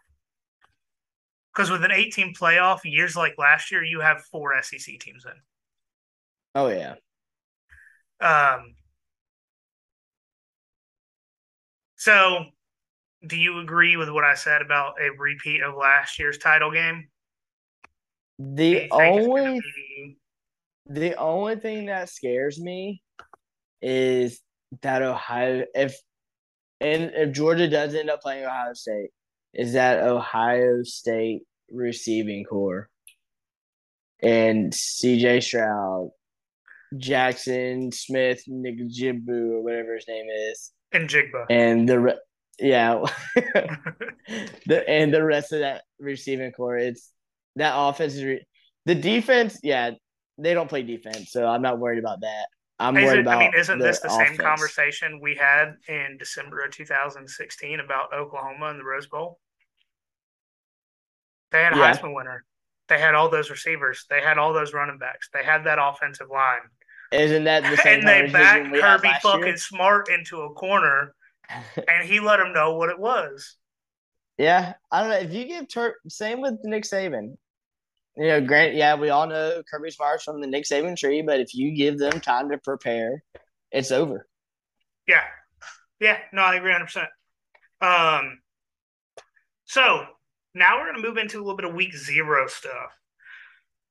Because 1.54 1.70
with 1.72 1.84
an 1.84 1.92
18 1.92 2.34
playoff, 2.34 2.80
years 2.84 3.16
like 3.16 3.36
last 3.38 3.72
year, 3.72 3.84
you 3.84 4.00
have 4.00 4.24
four 4.32 4.54
SEC 4.62 4.98
teams 5.00 5.26
in. 5.26 5.34
Oh 6.56 6.68
yeah, 6.68 6.96
Um, 8.22 8.76
so, 12.00 12.46
do 13.28 13.36
you 13.36 13.60
agree 13.60 13.98
with 13.98 14.10
what 14.10 14.24
I 14.24 14.34
said 14.34 14.62
about 14.62 14.94
a 15.02 15.12
repeat 15.20 15.62
of 15.62 15.76
last 15.76 16.18
year's 16.18 16.38
title 16.38 16.72
game? 16.72 17.10
The 18.40 18.66
you 18.66 18.80
think 18.80 18.84
it's 18.84 19.28
gonna 19.28 19.50
only 19.50 19.60
be- 19.60 20.18
the 20.86 21.16
only 21.16 21.58
thing 21.58 21.88
that 21.88 22.08
scares 22.08 22.58
me 22.58 23.04
is 23.82 24.42
that 24.82 25.02
Ohio 25.02 25.66
if 25.76 25.94
and 26.80 27.12
if 27.14 27.34
Georgia 27.34 27.68
does 27.68 27.94
end 27.94 28.10
up 28.10 28.22
playing 28.22 28.46
Ohio 28.46 28.72
State, 28.74 29.10
is 29.54 29.74
that 29.74 30.00
Ohio 30.00 30.84
State 30.84 31.42
receiving 31.70 32.46
corps 32.46 32.90
and 34.24 34.72
CJ 34.72 35.44
Stroud, 35.44 36.12
Jaxon 36.94 37.94
Smith, 37.94 38.42
Nick 38.48 38.80
Jimbu, 38.80 39.52
or 39.52 39.64
whatever 39.64 39.96
his 39.96 40.08
name 40.08 40.28
is, 40.30 40.72
and 40.92 41.10
Jigba. 41.10 41.46
and 41.50 41.88
the 41.88 42.00
re- 42.00 42.20
yeah, 42.60 43.06
the 44.66 44.84
and 44.88 45.14
the 45.14 45.24
rest 45.24 45.54
of 45.54 45.60
that 45.60 45.84
receiving 46.00 46.52
corps. 46.52 46.78
It's 46.78 47.12
that 47.56 47.74
offense 47.76 48.16
is 48.16 48.24
re- 48.24 48.48
the 48.86 48.96
defense. 48.96 49.60
Yeah, 49.64 49.92
they 50.38 50.54
don't 50.54 50.70
play 50.70 50.84
defense, 50.84 51.32
so 51.32 51.46
I'm 51.48 51.62
not 51.62 51.80
worried 51.80 52.00
about 52.00 52.22
that. 52.22 52.48
I'm 52.82 52.96
Is 52.98 53.06
worried 53.06 53.20
it, 53.20 53.22
about. 53.22 53.38
I 53.38 53.40
mean, 53.40 53.54
isn't 53.58 53.80
this 53.80 54.00
the 54.00 54.10
same 54.10 54.38
conversation 54.38 55.20
we 55.22 55.36
had 55.36 55.76
in 55.88 56.18
December 56.18 56.64
of 56.64 56.72
2016 56.72 57.80
about 57.82 58.14
Oklahoma 58.14 58.68
and 58.68 58.80
the 58.80 58.86
Rose 58.86 59.08
Bowl? 59.08 59.38
They 61.52 61.62
had 61.62 61.74
a 61.74 61.78
Yeah. 61.78 61.94
Heisman 61.94 62.16
winner. 62.16 62.46
They 62.88 63.00
had 63.00 63.16
all 63.16 63.30
those 63.30 63.50
receivers. 63.50 64.06
They 64.10 64.22
had 64.22 64.38
all 64.38 64.54
those 64.54 64.74
running 64.74 64.98
backs. 64.98 65.30
They 65.34 65.44
had 65.44 65.66
that 65.66 65.78
offensive 65.82 66.30
line. 66.32 66.62
Isn't 67.12 67.46
that 67.46 67.64
the 67.64 67.78
same 67.84 68.00
And 68.00 68.08
they 68.08 68.32
backed 68.32 68.74
Kirby 68.74 69.10
fucking 69.22 69.46
year? 69.46 69.58
Smart 69.58 70.10
into 70.10 70.42
a 70.42 70.54
corner, 70.54 71.14
and 71.88 72.08
he 72.08 72.20
let 72.20 72.40
him 72.40 72.54
know 72.54 72.76
what 72.76 72.90
it 72.90 73.00
was. 73.00 73.56
Yeah, 74.38 74.74
I 74.92 75.02
don't 75.02 75.10
know 75.10 75.18
if 75.18 75.34
you 75.34 75.46
give 75.46 75.68
Tur 75.68 75.96
same 76.08 76.42
with 76.42 76.56
Nick 76.64 76.84
Saban. 76.84 77.38
You 78.16 78.28
know, 78.28 78.42
Grant. 78.42 78.76
Yeah, 78.76 78.96
we 78.96 79.10
all 79.10 79.28
know 79.28 79.62
Kirby 79.70 79.92
Smart's 79.92 80.24
from 80.24 80.42
the 80.42 80.48
Nick 80.48 80.66
Saban 80.66 80.98
tree, 80.98 81.22
but 81.22 81.40
if 81.40 81.54
you 81.54 81.72
give 81.72 81.98
them 81.98 82.20
time 82.20 82.50
to 82.50 82.58
prepare, 82.58 83.24
it's 83.72 83.92
over. 83.92 84.28
Yeah. 85.08 85.24
Yeah. 86.00 86.18
No, 86.34 86.42
I 86.42 86.56
agree 86.56 86.74
100%. 86.74 87.08
Um, 87.82 88.40
so 89.66 90.06
now 90.54 90.78
we're 90.78 90.92
going 90.92 91.02
to 91.02 91.08
move 91.08 91.18
into 91.18 91.38
a 91.38 91.42
little 91.42 91.56
bit 91.56 91.66
of 91.66 91.74
week 91.74 91.96
zero 91.96 92.48
stuff. 92.48 92.92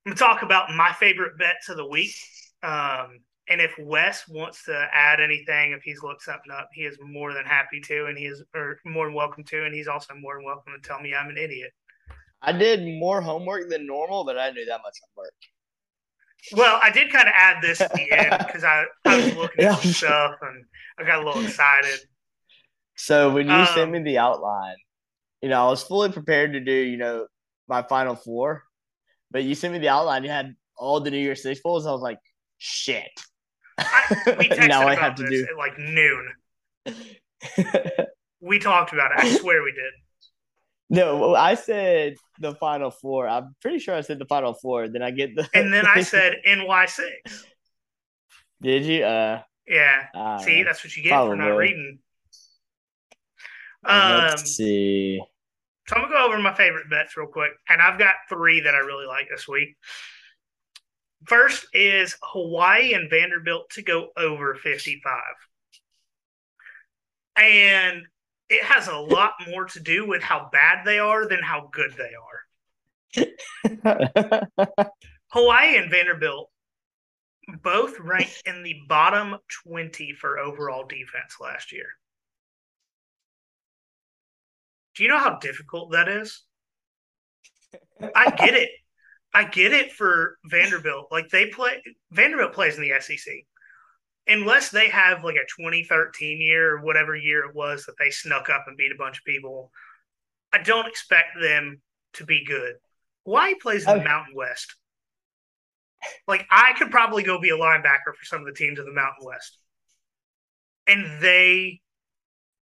I'm 0.05 0.13
going 0.13 0.17
to 0.17 0.23
talk 0.23 0.43
about 0.43 0.75
my 0.75 0.93
favorite 0.93 1.39
bets 1.39 1.69
of 1.69 1.77
the 1.77 1.87
week. 1.87 2.15
Um, 2.63 3.21
and 3.51 3.61
if 3.61 3.73
Wes 3.79 4.29
wants 4.29 4.65
to 4.65 4.89
add 4.93 5.21
anything, 5.21 5.73
if 5.73 5.83
he's 5.83 6.03
looked 6.03 6.23
something 6.23 6.53
up, 6.53 6.69
he 6.73 6.83
is 6.83 6.99
more 7.01 7.33
than 7.33 7.45
happy 7.45 7.81
to, 7.81 8.07
and 8.07 8.19
he 8.19 8.27
is 8.27 8.43
or 8.55 8.79
more 8.85 9.07
than 9.07 9.15
welcome 9.15 9.45
to, 9.45 9.65
and 9.65 9.75
he's 9.75 9.89
also 9.89 10.15
more 10.15 10.37
than 10.37 10.45
welcome 10.45 10.73
to 10.81 10.87
tell 10.87 11.01
me 11.01 11.15
I'm 11.15 11.31
an 11.31 11.39
idiot. 11.39 11.71
I 12.43 12.53
did 12.53 12.87
more 12.87 13.21
homework 13.21 13.69
than 13.71 13.87
normal, 13.87 14.25
but 14.25 14.39
I 14.39 14.47
didn't 14.47 14.59
do 14.59 14.65
that 14.67 14.81
much 14.83 14.99
homework. 15.15 15.33
Well, 16.53 16.79
I 16.83 16.91
did 16.91 17.11
kind 17.11 17.27
of 17.27 17.35
add 17.37 17.63
this 17.63 17.81
at 17.81 17.93
the 17.93 18.11
end 18.13 18.37
because 18.47 18.65
I, 18.65 18.85
I 19.05 19.17
was 19.17 19.35
looking 19.35 19.65
at 19.65 19.79
some 19.81 19.93
stuff 19.93 20.35
and 20.43 20.65
I 20.99 21.05
got 21.05 21.23
a 21.23 21.27
little 21.27 21.43
excited. 21.43 22.01
So 22.97 23.33
when 23.33 23.47
you 23.47 23.55
Um, 23.55 23.67
sent 23.67 23.91
me 23.91 24.03
the 24.03 24.19
outline, 24.19 24.77
you 25.43 25.49
know, 25.49 25.67
I 25.67 25.71
was 25.71 25.83
fully 25.83 26.13
prepared 26.13 26.53
to 26.53 26.61
do, 26.61 26.73
you 26.73 26.97
know, 26.97 27.27
my 27.69 27.83
final 27.83 28.15
four. 28.15 28.65
But 29.31 29.45
you 29.45 29.55
sent 29.55 29.73
me 29.73 29.79
the 29.79 29.89
outline, 29.89 30.25
you 30.25 30.31
had 30.31 30.55
all 30.77 31.01
the 31.01 31.11
New 31.11 31.19
Year's 31.19 31.43
Six 31.43 31.61
bowls. 31.61 31.87
I 31.87 31.93
was 31.93 32.03
like, 32.03 32.19
shit. 32.59 33.09
I, 33.79 34.03
we 34.39 34.49
texted 34.49 34.69
now 34.69 34.87
I 34.87 34.95
have 34.95 35.15
to 35.17 35.29
do. 35.29 35.47
at 35.51 35.57
like 35.57 35.79
noon. 35.79 36.29
We 38.41 38.61
talked 38.61 38.93
about 38.93 39.11
it. 39.11 39.19
I 39.19 39.37
swear 39.37 39.65
we 39.65 39.73
did. 39.73 39.93
no, 40.91 41.35
I 41.35 41.55
said 41.55 42.15
the 42.39 42.55
final 42.55 42.93
four. 42.93 43.27
I'm 43.27 43.57
pretty 43.61 43.81
sure 43.81 43.97
I 43.97 44.01
said 44.01 44.21
the 44.21 44.27
final 44.27 44.55
four. 44.55 44.87
Then 44.89 45.03
I 45.03 45.11
get 45.11 45.35
the. 45.35 45.49
And 45.55 45.75
then 45.75 45.85
I 45.87 46.03
said 46.03 46.37
NY6. 46.47 47.01
Did 48.63 48.85
you? 48.85 49.03
Uh, 49.05 49.43
Yeah. 49.67 50.07
I 50.15 50.41
See, 50.45 50.63
that's 50.63 50.85
what 50.85 50.97
you 50.97 51.03
get 51.03 51.19
for 51.21 51.35
not 51.35 51.49
reading. 51.57 51.99
Um, 53.85 54.21
Let's 54.29 54.55
see. 54.55 55.21
so 55.89 55.97
I'm 55.97 56.03
gonna 56.03 56.15
go 56.15 56.27
over 56.27 56.39
my 56.39 56.55
favorite 56.55 56.89
bets 56.89 57.17
real 57.17 57.27
quick, 57.27 57.53
and 57.69 57.81
I've 57.83 57.99
got 57.99 58.15
three 58.29 58.61
that 58.61 58.75
I 58.75 58.79
really 58.79 59.07
like 59.07 59.29
this 59.31 59.49
week. 59.49 59.77
First 61.29 61.67
is 61.75 62.17
Hawaii 62.23 62.95
and 62.95 63.11
Vanderbilt 63.11 63.69
to 63.71 63.83
go 63.83 64.09
over 64.17 64.55
55, 64.55 65.21
and 67.37 68.07
it 68.49 68.65
has 68.65 68.89
a 68.89 68.97
lot 68.97 69.35
more 69.47 69.67
to 69.67 69.81
do 69.81 70.07
with 70.07 70.23
how 70.23 70.49
bad 70.51 70.87
they 70.87 70.99
are 70.99 71.29
than 71.29 71.43
how 71.43 71.69
good 71.71 71.95
they 71.99 72.13
are. 72.15 72.47
Hawaii 75.29 75.77
and 75.77 75.91
Vanderbilt 75.91 76.51
both 77.63 78.01
ranked 78.01 78.43
in 78.47 78.63
the 78.63 78.77
bottom 78.89 79.37
20 79.65 80.15
for 80.15 80.39
overall 80.39 80.87
defense 80.87 81.37
last 81.41 81.73
year. 81.73 81.89
Do 84.95 85.03
you 85.03 85.11
know 85.11 85.19
how 85.19 85.39
difficult 85.39 85.93
that 85.93 86.09
is? 86.09 86.43
I 88.15 88.31
get 88.31 88.55
it. 88.55 88.71
I 89.35 89.45
get 89.45 89.73
it 89.73 89.93
for 89.93 90.39
Vanderbilt. 90.47 91.09
Like 91.11 91.29
they 91.29 91.47
play 91.47 91.83
Vanderbilt 92.11 92.53
plays 92.55 92.77
in 92.77 92.83
the 92.83 92.93
SEC. 93.01 93.35
Unless 94.27 94.71
they 94.71 94.89
have 94.89 95.25
like 95.25 95.37
a 95.37 95.63
2013 95.63 96.41
year 96.41 96.77
or 96.77 96.83
whatever 96.83 97.17
year 97.17 97.45
it 97.49 97.55
was 97.55 97.87
that 97.87 97.95
they 97.99 98.11
snuck 98.11 98.51
up 98.51 98.65
and 98.67 98.77
beat 98.77 98.93
a 98.93 98.99
bunch 98.99 99.19
of 99.19 99.25
people, 99.25 99.71
I 100.53 100.59
don't 100.59 100.87
expect 100.87 101.41
them 101.41 101.81
to 102.15 102.25
be 102.25 102.45
good. 102.45 102.75
Hawaii 103.25 103.55
plays 103.55 103.83
in 103.87 103.91
the 103.91 103.95
Okay. 104.01 104.05
Mountain 104.05 104.35
West. 104.35 104.75
Like 106.27 106.47
I 106.51 106.73
could 106.79 106.91
probably 106.91 107.23
go 107.23 107.41
be 107.41 107.51
a 107.51 107.57
linebacker 107.57 108.15
for 108.19 108.25
some 108.25 108.41
of 108.41 108.47
the 108.47 108.53
teams 108.53 108.79
of 108.79 108.87
the 108.87 108.93
Mountain 108.93 109.25
West. 109.25 109.59
And 110.87 111.21
they 111.23 111.81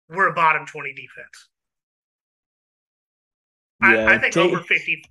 were 0.08 0.28
a 0.28 0.34
bottom 0.34 0.66
20 0.66 0.92
defense. 0.94 1.48
Yeah, 3.82 4.06
I, 4.10 4.14
I 4.14 4.18
think 4.18 4.34
take- 4.34 4.50
over 4.50 4.60
50 4.62 5.02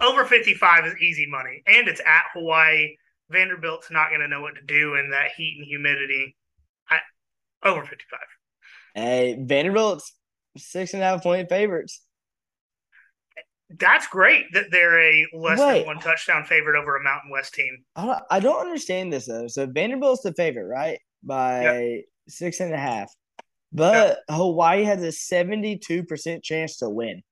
over 0.00 0.24
55 0.24 0.86
is 0.86 0.96
easy 1.00 1.26
money. 1.28 1.62
And 1.66 1.88
it's 1.88 2.00
at 2.00 2.24
Hawaii. 2.34 2.96
Vanderbilt's 3.30 3.90
not 3.90 4.08
going 4.08 4.20
to 4.20 4.28
know 4.28 4.40
what 4.40 4.54
to 4.54 4.62
do 4.62 4.94
in 4.94 5.10
that 5.10 5.32
heat 5.36 5.56
and 5.58 5.66
humidity. 5.66 6.36
I, 6.88 6.98
over 7.62 7.82
55. 7.82 8.20
Hey, 8.94 9.36
Vanderbilt's 9.38 10.14
six 10.56 10.94
and 10.94 11.02
a 11.02 11.06
half 11.06 11.22
point 11.22 11.48
favorites. 11.48 12.02
That's 13.78 14.06
great 14.06 14.46
that 14.54 14.70
they're 14.70 15.00
a 15.00 15.26
less 15.34 15.60
Wait. 15.60 15.80
than 15.80 15.86
one 15.86 15.98
touchdown 15.98 16.44
favorite 16.44 16.80
over 16.80 16.96
a 16.96 17.02
Mountain 17.02 17.30
West 17.30 17.52
team. 17.52 17.84
I 17.96 18.06
don't, 18.06 18.22
I 18.30 18.40
don't 18.40 18.60
understand 18.60 19.12
this 19.12 19.26
though. 19.26 19.46
So 19.46 19.66
Vanderbilt's 19.66 20.22
the 20.22 20.32
favorite, 20.32 20.68
right? 20.68 20.98
By 21.22 21.62
yep. 21.62 22.04
six 22.28 22.60
and 22.60 22.72
a 22.72 22.78
half. 22.78 23.12
But 23.70 23.92
yep. 23.94 24.18
Hawaii 24.30 24.84
has 24.84 25.02
a 25.02 25.08
72% 25.08 26.42
chance 26.42 26.78
to 26.78 26.88
win. 26.88 27.22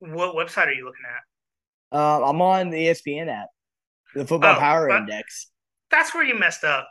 What 0.00 0.34
website 0.34 0.66
are 0.66 0.72
you 0.72 0.84
looking 0.84 1.04
at? 1.06 1.96
Uh, 1.96 2.24
I'm 2.24 2.40
on 2.42 2.70
the 2.70 2.76
ESPN 2.76 3.28
app, 3.28 3.48
the 4.14 4.26
Football 4.26 4.56
oh, 4.56 4.58
Power 4.58 4.90
Index. 4.90 5.50
That's 5.90 6.14
where 6.14 6.24
you 6.24 6.38
messed 6.38 6.64
up. 6.64 6.88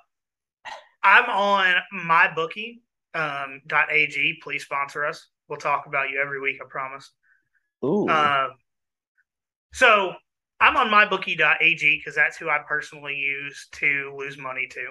I'm 1.03 1.29
on 1.29 1.75
mybookie 1.93 2.79
um, 3.13 3.61
.ag. 3.71 4.41
Please 4.41 4.63
sponsor 4.63 5.05
us. 5.05 5.27
We'll 5.47 5.59
talk 5.59 5.85
about 5.87 6.09
you 6.09 6.19
every 6.21 6.41
week. 6.41 6.57
I 6.61 6.65
promise. 6.69 7.11
Ooh. 7.85 8.07
Uh, 8.07 8.49
so 9.73 10.13
I'm 10.59 10.75
on 10.75 10.87
mybookie.ag 10.87 11.97
because 11.99 12.15
that's 12.15 12.37
who 12.37 12.49
I 12.49 12.59
personally 12.67 13.15
use 13.15 13.67
to 13.73 14.13
lose 14.17 14.37
money 14.37 14.67
to. 14.71 14.87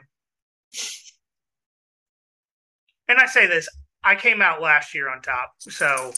And 3.08 3.18
I 3.18 3.26
say 3.26 3.46
this, 3.46 3.68
I 4.02 4.14
came 4.14 4.42
out 4.42 4.60
last 4.60 4.94
year 4.94 5.08
on 5.08 5.22
top, 5.22 5.52
so 5.58 6.12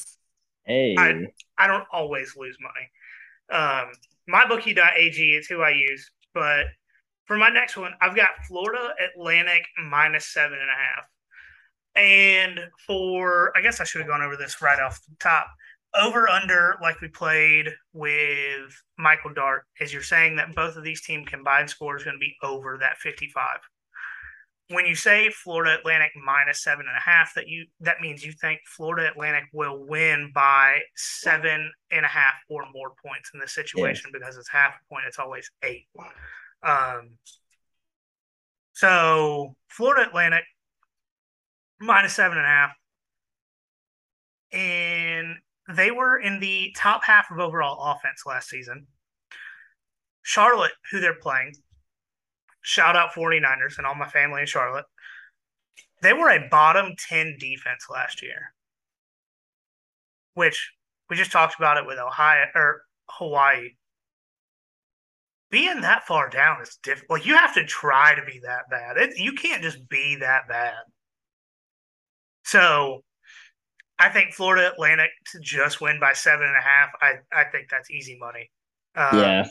hey, 0.69 0.95
I, 0.97 1.27
I 1.59 1.67
don't 1.67 1.87
always 1.93 2.37
lose 2.37 2.57
money. 2.61 2.91
Um, 3.51 3.93
mybookie.ag 4.31 5.31
is 5.35 5.47
who 5.47 5.63
I 5.63 5.71
use, 5.71 6.11
but 6.35 6.67
for 7.25 7.37
my 7.37 7.51
next 7.51 7.77
one, 7.77 7.93
I've 8.01 8.17
got 8.17 8.31
Florida 8.47 8.95
Atlantic 9.13 9.67
minus 9.91 10.27
seven 10.27 10.59
and 10.59 10.71
a 10.71 10.73
half. 10.73 11.05
And 11.95 12.61
for, 12.87 13.53
I 13.57 13.61
guess 13.61 13.81
I 13.81 13.85
should 13.85 14.01
have 14.01 14.09
gone 14.09 14.23
over 14.23 14.37
this 14.37 14.63
right 14.63 14.81
off 14.81 15.01
the 15.09 15.17
top. 15.21 15.47
Over 15.95 16.29
under, 16.29 16.77
like 16.83 17.01
we 17.01 17.09
played 17.09 17.69
with 17.93 18.83
Michael 18.99 19.33
Dart, 19.33 19.65
as 19.81 19.93
you're 19.93 20.03
saying 20.03 20.37
that 20.37 20.55
both 20.55 20.77
of 20.77 20.85
these 20.85 21.03
team 21.03 21.25
combined 21.25 21.71
score 21.71 21.97
is 21.97 22.05
going 22.05 22.15
to 22.15 22.21
be 22.21 22.37
over 22.43 22.79
that 22.79 22.99
55. 22.99 23.59
When 24.71 24.85
you 24.85 24.95
say 24.95 25.31
Florida 25.31 25.79
Atlantic 25.79 26.11
minus 26.23 26.63
seven 26.63 26.87
and 26.87 26.97
a 26.97 27.01
half, 27.01 27.33
that 27.35 27.49
you 27.49 27.67
that 27.81 28.01
means 28.03 28.23
you 28.23 28.33
think 28.33 28.61
Florida 28.67 29.11
Atlantic 29.11 29.45
will 29.53 29.87
win 29.87 30.31
by 30.35 30.81
seven 30.95 31.73
and 31.91 32.05
a 32.05 32.09
half 32.09 32.35
or 32.51 32.65
more 32.73 32.93
points 33.05 33.31
in 33.33 33.41
this 33.41 33.55
situation 33.55 34.11
because 34.13 34.37
it's 34.37 34.51
half 34.51 34.75
a 34.75 34.93
point. 34.93 35.07
It's 35.07 35.19
always 35.19 35.51
eight. 35.63 35.87
Um, 36.63 37.13
so 38.73 39.55
Florida 39.69 40.07
Atlantic 40.07 40.45
minus 41.81 42.15
seven 42.15 42.39
and 42.39 42.47
a 42.47 42.51
half. 42.51 42.71
And 44.53 45.37
they 45.75 45.91
were 45.91 46.19
in 46.19 46.41
the 46.41 46.75
top 46.77 47.05
half 47.05 47.31
of 47.31 47.39
overall 47.39 47.93
offense 47.93 48.23
last 48.27 48.49
season. 48.49 48.87
Charlotte, 50.23 50.73
who 50.91 51.01
they're 51.01 51.15
playing, 51.15 51.55
shout 52.63 52.97
out 52.97 53.13
49ers 53.13 53.79
and 53.79 53.87
all 53.87 53.95
my 53.95 54.09
family 54.09 54.41
in 54.41 54.47
Charlotte. 54.47 54.85
They 56.03 56.13
were 56.13 56.31
a 56.31 56.49
bottom 56.49 56.95
10 57.09 57.37
defense 57.39 57.87
last 57.91 58.23
year, 58.23 58.53
which 60.35 60.73
we 61.11 61.17
just 61.17 61.33
talked 61.33 61.57
about 61.57 61.77
it 61.77 61.87
with 61.87 61.99
Ohio 61.99 62.47
or 62.55 62.83
Hawaii. 63.11 63.71
Being 65.51 65.81
that 65.81 66.07
far 66.07 66.29
down 66.29 66.61
is 66.61 66.79
difficult. 66.83 67.21
Like 67.21 67.27
you 67.27 67.37
have 67.37 67.55
to 67.55 67.65
try 67.65 68.15
to 68.15 68.25
be 68.25 68.41
that 68.45 68.69
bad. 68.71 68.99
It, 68.99 69.19
you 69.19 69.33
can't 69.33 69.63
just 69.63 69.89
be 69.89 70.17
that 70.21 70.47
bad. 70.47 70.75
So 72.45 73.03
I 73.99 74.11
think 74.11 74.35
Florida 74.35 74.71
Atlantic 74.71 75.11
to 75.33 75.41
just 75.41 75.81
win 75.81 75.99
by 75.99 76.13
seven 76.13 76.47
and 76.47 76.57
a 76.57 76.61
half. 76.61 76.91
I, 77.01 77.15
I 77.33 77.45
think 77.45 77.69
that's 77.71 77.91
easy 77.91 78.17
money. 78.19 78.51
Um, 78.95 79.19
yeah. 79.19 79.49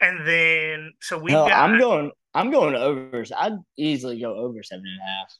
And 0.00 0.26
then 0.26 0.92
so 1.00 1.18
we. 1.18 1.32
got, 1.32 1.52
I'm 1.52 1.78
going. 1.78 2.10
I'm 2.34 2.50
going 2.50 2.74
over. 2.74 3.24
I'd 3.36 3.58
easily 3.78 4.20
go 4.20 4.34
over 4.34 4.62
seven 4.62 4.84
and 4.86 5.00
a 5.00 5.04
half. 5.04 5.32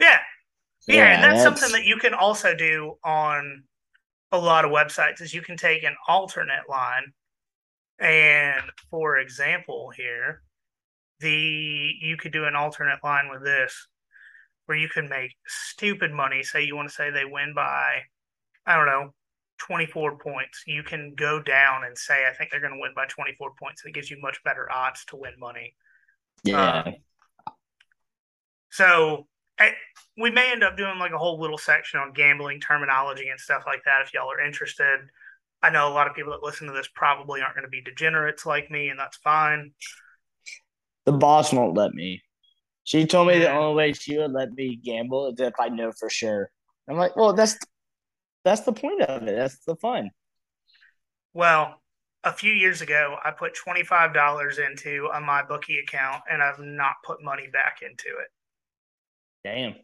Yeah. 0.00 0.18
Yeah, 0.88 0.96
yeah 0.96 1.14
and 1.14 1.22
that's, 1.22 1.44
that's, 1.44 1.60
something 1.60 1.78
that 1.78 1.86
you 1.86 1.96
can 1.96 2.12
also 2.14 2.56
do 2.56 2.94
on 3.04 3.62
a 4.32 4.38
lot 4.38 4.64
of 4.64 4.72
websites 4.72 5.20
is 5.20 5.32
you 5.32 5.42
can 5.42 5.56
take 5.56 5.84
an 5.84 5.94
alternate 6.08 6.68
line 6.68 7.12
and 8.00 8.62
for 8.90 9.18
example 9.18 9.92
here 9.94 10.42
the 11.20 11.92
you 12.00 12.16
could 12.16 12.32
do 12.32 12.46
an 12.46 12.56
alternate 12.56 12.98
line 13.04 13.28
with 13.30 13.44
this 13.44 13.86
where 14.66 14.78
you 14.78 14.88
can 14.88 15.08
make 15.08 15.32
stupid 15.46 16.12
money. 16.12 16.42
Say 16.42 16.64
you 16.64 16.76
want 16.76 16.88
to 16.88 16.94
say 16.94 17.10
they 17.10 17.24
win 17.24 17.52
by, 17.54 18.02
I 18.66 18.76
don't 18.76 18.86
know, 18.86 19.14
24 19.66 20.18
points. 20.18 20.64
You 20.66 20.82
can 20.82 21.14
go 21.16 21.40
down 21.40 21.84
and 21.84 21.96
say, 21.96 22.26
I 22.28 22.34
think 22.34 22.50
they're 22.50 22.60
going 22.60 22.72
to 22.72 22.80
win 22.80 22.92
by 22.96 23.06
24 23.06 23.52
points. 23.58 23.82
It 23.84 23.94
gives 23.94 24.10
you 24.10 24.20
much 24.20 24.42
better 24.44 24.70
odds 24.70 25.04
to 25.06 25.16
win 25.16 25.34
money. 25.38 25.74
Yeah. 26.42 26.82
Um, 26.86 26.94
so 28.70 29.26
I, 29.58 29.72
we 30.18 30.30
may 30.30 30.50
end 30.50 30.64
up 30.64 30.76
doing 30.76 30.98
like 30.98 31.12
a 31.12 31.18
whole 31.18 31.40
little 31.40 31.58
section 31.58 32.00
on 32.00 32.12
gambling 32.12 32.60
terminology 32.60 33.28
and 33.28 33.38
stuff 33.38 33.62
like 33.66 33.84
that 33.84 34.02
if 34.02 34.12
y'all 34.12 34.30
are 34.30 34.44
interested. 34.44 35.00
I 35.62 35.70
know 35.70 35.88
a 35.88 35.94
lot 35.94 36.08
of 36.08 36.16
people 36.16 36.32
that 36.32 36.42
listen 36.42 36.66
to 36.66 36.72
this 36.72 36.88
probably 36.92 37.40
aren't 37.40 37.54
going 37.54 37.64
to 37.64 37.70
be 37.70 37.82
degenerates 37.82 38.44
like 38.44 38.68
me, 38.68 38.88
and 38.88 38.98
that's 38.98 39.18
fine. 39.18 39.72
The 41.04 41.12
boss 41.12 41.52
won't 41.52 41.76
let 41.76 41.94
me. 41.94 42.20
She 42.82 43.06
told 43.06 43.28
me 43.28 43.38
the 43.38 43.52
only 43.52 43.76
way 43.76 43.92
she 43.92 44.18
would 44.18 44.32
let 44.32 44.52
me 44.54 44.74
gamble 44.74 45.28
is 45.28 45.38
if 45.38 45.54
I 45.60 45.68
know 45.68 45.92
for 45.92 46.10
sure. 46.10 46.50
I'm 46.88 46.96
like, 46.96 47.14
well, 47.14 47.32
that's 47.32 47.56
that's 48.44 48.62
the 48.62 48.72
point 48.72 49.02
of 49.02 49.22
it. 49.22 49.36
That's 49.36 49.58
the 49.64 49.76
fun. 49.76 50.10
Well, 51.34 51.80
a 52.24 52.32
few 52.32 52.52
years 52.52 52.82
ago, 52.82 53.16
I 53.24 53.30
put 53.30 53.54
twenty 53.54 53.84
five 53.84 54.14
dollars 54.14 54.58
into 54.58 55.08
a 55.12 55.20
my 55.20 55.42
bookie 55.42 55.78
account, 55.78 56.22
and 56.30 56.42
I've 56.42 56.58
not 56.58 56.94
put 57.04 57.22
money 57.22 57.48
back 57.52 57.78
into 57.82 58.08
it. 58.08 58.28
Damn. 59.44 59.74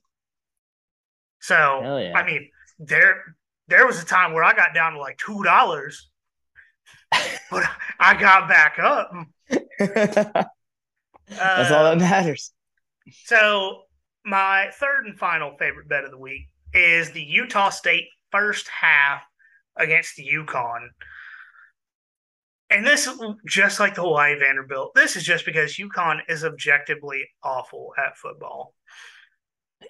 So 1.41 1.99
yeah. 1.99 2.13
I 2.15 2.27
mean, 2.27 2.51
there 2.79 3.37
there 3.69 3.87
was 3.87 4.03
a 4.03 4.07
time 4.07 4.33
where 4.33 4.45
I 4.45 4.55
got 4.55 4.75
down 4.75 4.95
to 4.95 4.99
like 4.99 5.19
two 5.19 5.43
dollars, 5.43 6.11
but 7.51 7.65
I 7.99 8.15
got 8.15 8.49
back 8.49 8.79
up. 8.79 9.11
That's 9.79 11.71
uh, 11.71 11.77
all 11.77 11.85
that 11.85 11.97
uh, 11.97 11.97
matters. 11.97 12.53
So, 13.25 13.83
my 14.25 14.71
third 14.75 15.07
and 15.07 15.19
final 15.19 15.57
favorite 15.59 15.89
bet 15.89 16.05
of 16.05 16.11
the 16.11 16.19
week 16.19 16.49
is 16.75 17.11
the 17.11 17.23
Utah 17.23 17.71
State 17.71 18.07
first 18.31 18.69
half 18.69 19.23
against 19.77 20.19
UConn. 20.19 20.89
And 22.71 22.87
this, 22.87 23.09
just 23.47 23.81
like 23.81 23.95
the 23.95 24.03
Hawaii 24.03 24.39
Vanderbilt, 24.39 24.95
this 24.95 25.17
is 25.17 25.25
just 25.25 25.47
because 25.47 25.77
UConn 25.77 26.21
is 26.29 26.45
objectively 26.45 27.27
awful 27.43 27.95
at 27.97 28.17
football. 28.17 28.75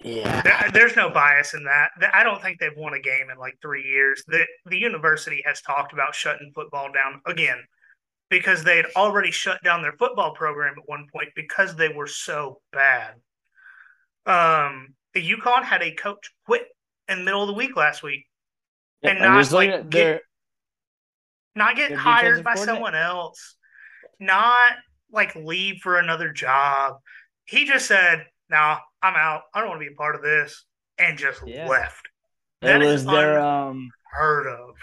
Yeah, 0.01 0.41
there, 0.43 0.71
there's 0.71 0.95
no 0.95 1.09
bias 1.09 1.53
in 1.53 1.63
that. 1.65 1.89
I 2.13 2.23
don't 2.23 2.41
think 2.41 2.59
they've 2.59 2.71
won 2.77 2.93
a 2.93 3.01
game 3.01 3.29
in 3.31 3.37
like 3.37 3.57
three 3.61 3.83
years. 3.83 4.23
The 4.27 4.45
the 4.67 4.77
university 4.77 5.41
has 5.45 5.61
talked 5.61 5.93
about 5.93 6.15
shutting 6.15 6.51
football 6.53 6.91
down 6.91 7.21
again 7.25 7.57
because 8.29 8.63
they 8.63 8.77
had 8.77 8.85
already 8.95 9.31
shut 9.31 9.61
down 9.63 9.81
their 9.81 9.97
football 9.97 10.33
program 10.33 10.75
at 10.77 10.87
one 10.87 11.07
point 11.11 11.29
because 11.35 11.75
they 11.75 11.89
were 11.89 12.07
so 12.07 12.61
bad. 12.71 13.15
Um, 14.25 14.93
the 15.13 15.27
UConn 15.27 15.63
had 15.63 15.81
a 15.81 15.95
coach 15.95 16.31
quit 16.45 16.67
in 17.07 17.19
the 17.19 17.25
middle 17.25 17.41
of 17.41 17.47
the 17.47 17.53
week 17.53 17.75
last 17.75 18.03
week, 18.03 18.25
yeah, 19.01 19.11
and 19.11 19.19
not 19.19 19.51
like 19.51 19.89
get, 19.89 20.21
not 21.55 21.75
get 21.75 21.91
hired 21.91 22.43
by 22.43 22.55
someone 22.55 22.95
else, 22.95 23.55
not 24.19 24.73
like 25.11 25.35
leave 25.35 25.77
for 25.81 25.97
another 25.97 26.31
job. 26.31 26.97
He 27.45 27.65
just 27.65 27.87
said, 27.87 28.25
"No, 28.49 28.57
nah, 28.57 28.77
I'm 29.01 29.15
out. 29.15 29.41
I 29.53 29.59
don't 29.59 29.69
want 29.69 29.81
to 29.81 29.87
be 29.87 29.93
a 29.93 29.97
part 29.97 30.15
of 30.15 30.21
this," 30.21 30.65
and 30.97 31.17
just 31.17 31.41
yeah. 31.45 31.67
left. 31.67 32.09
That 32.61 32.81
it 32.81 32.85
was 32.85 33.05
their 33.05 33.39
um 33.39 33.89
heard 34.11 34.47
of 34.47 34.75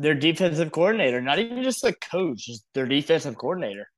their 0.00 0.14
defensive 0.14 0.72
coordinator, 0.72 1.20
not 1.20 1.38
even 1.38 1.62
just 1.62 1.84
a 1.84 1.92
coach, 1.92 2.46
just 2.46 2.64
their 2.74 2.86
defensive 2.86 3.36
coordinator. 3.36 3.88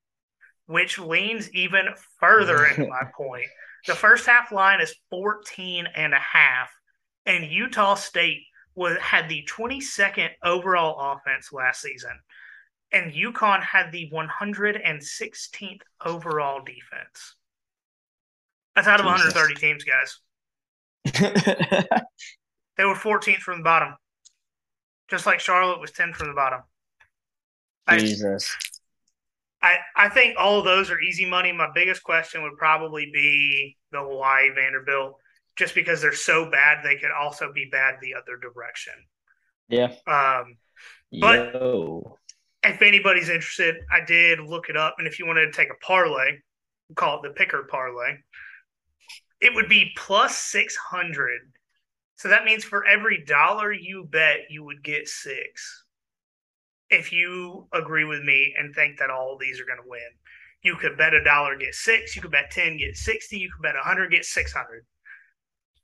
Which 0.66 0.98
leans 0.98 1.52
even 1.54 1.86
further 2.18 2.66
into 2.66 2.88
my 2.88 3.04
point. 3.16 3.46
The 3.86 3.94
first 3.94 4.26
half 4.26 4.52
line 4.52 4.80
is 4.80 4.94
14 5.10 5.86
and 5.94 6.12
a 6.12 6.18
half, 6.18 6.70
and 7.26 7.50
Utah 7.50 7.94
State 7.94 8.42
was 8.74 8.96
had 8.98 9.28
the 9.28 9.46
22nd 9.50 10.30
overall 10.42 11.12
offense 11.12 11.52
last 11.52 11.82
season. 11.82 12.18
And 12.92 13.12
UConn 13.12 13.62
had 13.62 13.90
the 13.90 14.10
116th 14.12 15.80
overall 16.04 16.60
defense. 16.62 17.36
That's 18.74 18.86
out 18.86 19.00
of 19.00 19.06
Jesus. 19.06 19.34
130 19.34 19.54
teams, 19.54 19.84
guys. 19.84 20.18
they 22.76 22.84
were 22.84 22.94
14th 22.94 23.38
from 23.38 23.58
the 23.58 23.64
bottom 23.64 23.94
just 25.12 25.26
like 25.26 25.40
Charlotte 25.40 25.78
was 25.78 25.90
10 25.90 26.14
from 26.14 26.28
the 26.28 26.34
bottom. 26.34 26.60
Jesus. 27.98 28.50
I, 29.60 29.76
I 29.94 30.08
think 30.08 30.36
all 30.38 30.62
those 30.62 30.90
are 30.90 30.98
easy 30.98 31.26
money. 31.26 31.52
My 31.52 31.68
biggest 31.74 32.02
question 32.02 32.42
would 32.42 32.56
probably 32.56 33.10
be 33.12 33.76
the 33.92 34.00
Hawaii 34.00 34.48
Vanderbilt, 34.54 35.18
just 35.56 35.74
because 35.74 36.00
they're 36.00 36.12
so 36.12 36.50
bad, 36.50 36.78
they 36.82 36.96
could 36.96 37.10
also 37.10 37.52
be 37.52 37.68
bad 37.70 37.96
the 38.00 38.14
other 38.14 38.36
direction. 38.36 38.94
Yeah. 39.68 39.94
Um, 40.06 40.56
but 41.20 41.54
Yo. 41.54 42.18
if 42.62 42.82
anybody's 42.82 43.28
interested, 43.28 43.76
I 43.90 44.04
did 44.04 44.40
look 44.40 44.68
it 44.68 44.76
up, 44.76 44.96
and 44.98 45.06
if 45.06 45.18
you 45.18 45.26
wanted 45.26 45.46
to 45.46 45.52
take 45.52 45.70
a 45.70 45.84
parlay, 45.84 46.38
we'll 46.88 46.94
call 46.94 47.18
it 47.18 47.28
the 47.28 47.34
picker 47.34 47.66
parlay. 47.70 48.16
It 49.40 49.54
would 49.54 49.68
be 49.68 49.92
plus 49.96 50.36
six 50.36 50.76
hundred. 50.76 51.40
So 52.16 52.28
that 52.28 52.44
means 52.44 52.64
for 52.64 52.86
every 52.86 53.24
dollar 53.24 53.72
you 53.72 54.04
bet, 54.04 54.42
you 54.48 54.64
would 54.64 54.84
get 54.84 55.08
six. 55.08 55.84
If 56.88 57.12
you 57.12 57.66
agree 57.72 58.04
with 58.04 58.22
me 58.22 58.54
and 58.56 58.74
think 58.74 58.98
that 58.98 59.10
all 59.10 59.36
these 59.38 59.60
are 59.60 59.64
going 59.64 59.82
to 59.82 59.88
win, 59.88 60.00
you 60.62 60.76
could 60.76 60.96
bet 60.96 61.14
a 61.14 61.24
dollar, 61.24 61.56
get 61.56 61.74
six. 61.74 62.14
You 62.14 62.22
could 62.22 62.30
bet 62.30 62.50
10, 62.50 62.76
get 62.76 62.96
60. 62.96 63.36
You 63.36 63.50
could 63.50 63.62
bet 63.62 63.74
100, 63.74 64.10
get 64.10 64.24
600. 64.24 64.84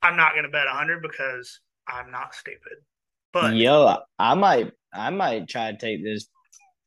I'm 0.03 0.17
not 0.17 0.33
going 0.33 0.45
to 0.45 0.51
bet 0.51 0.67
100 0.67 1.03
because 1.03 1.61
I'm 1.87 2.11
not 2.11 2.35
stupid. 2.35 2.79
But 3.33 3.55
yo, 3.55 3.97
I 4.19 4.35
might, 4.35 4.73
I 4.93 5.11
might 5.11 5.49
try 5.49 5.71
to 5.73 5.79
take 5.79 6.03
this 6.03 6.29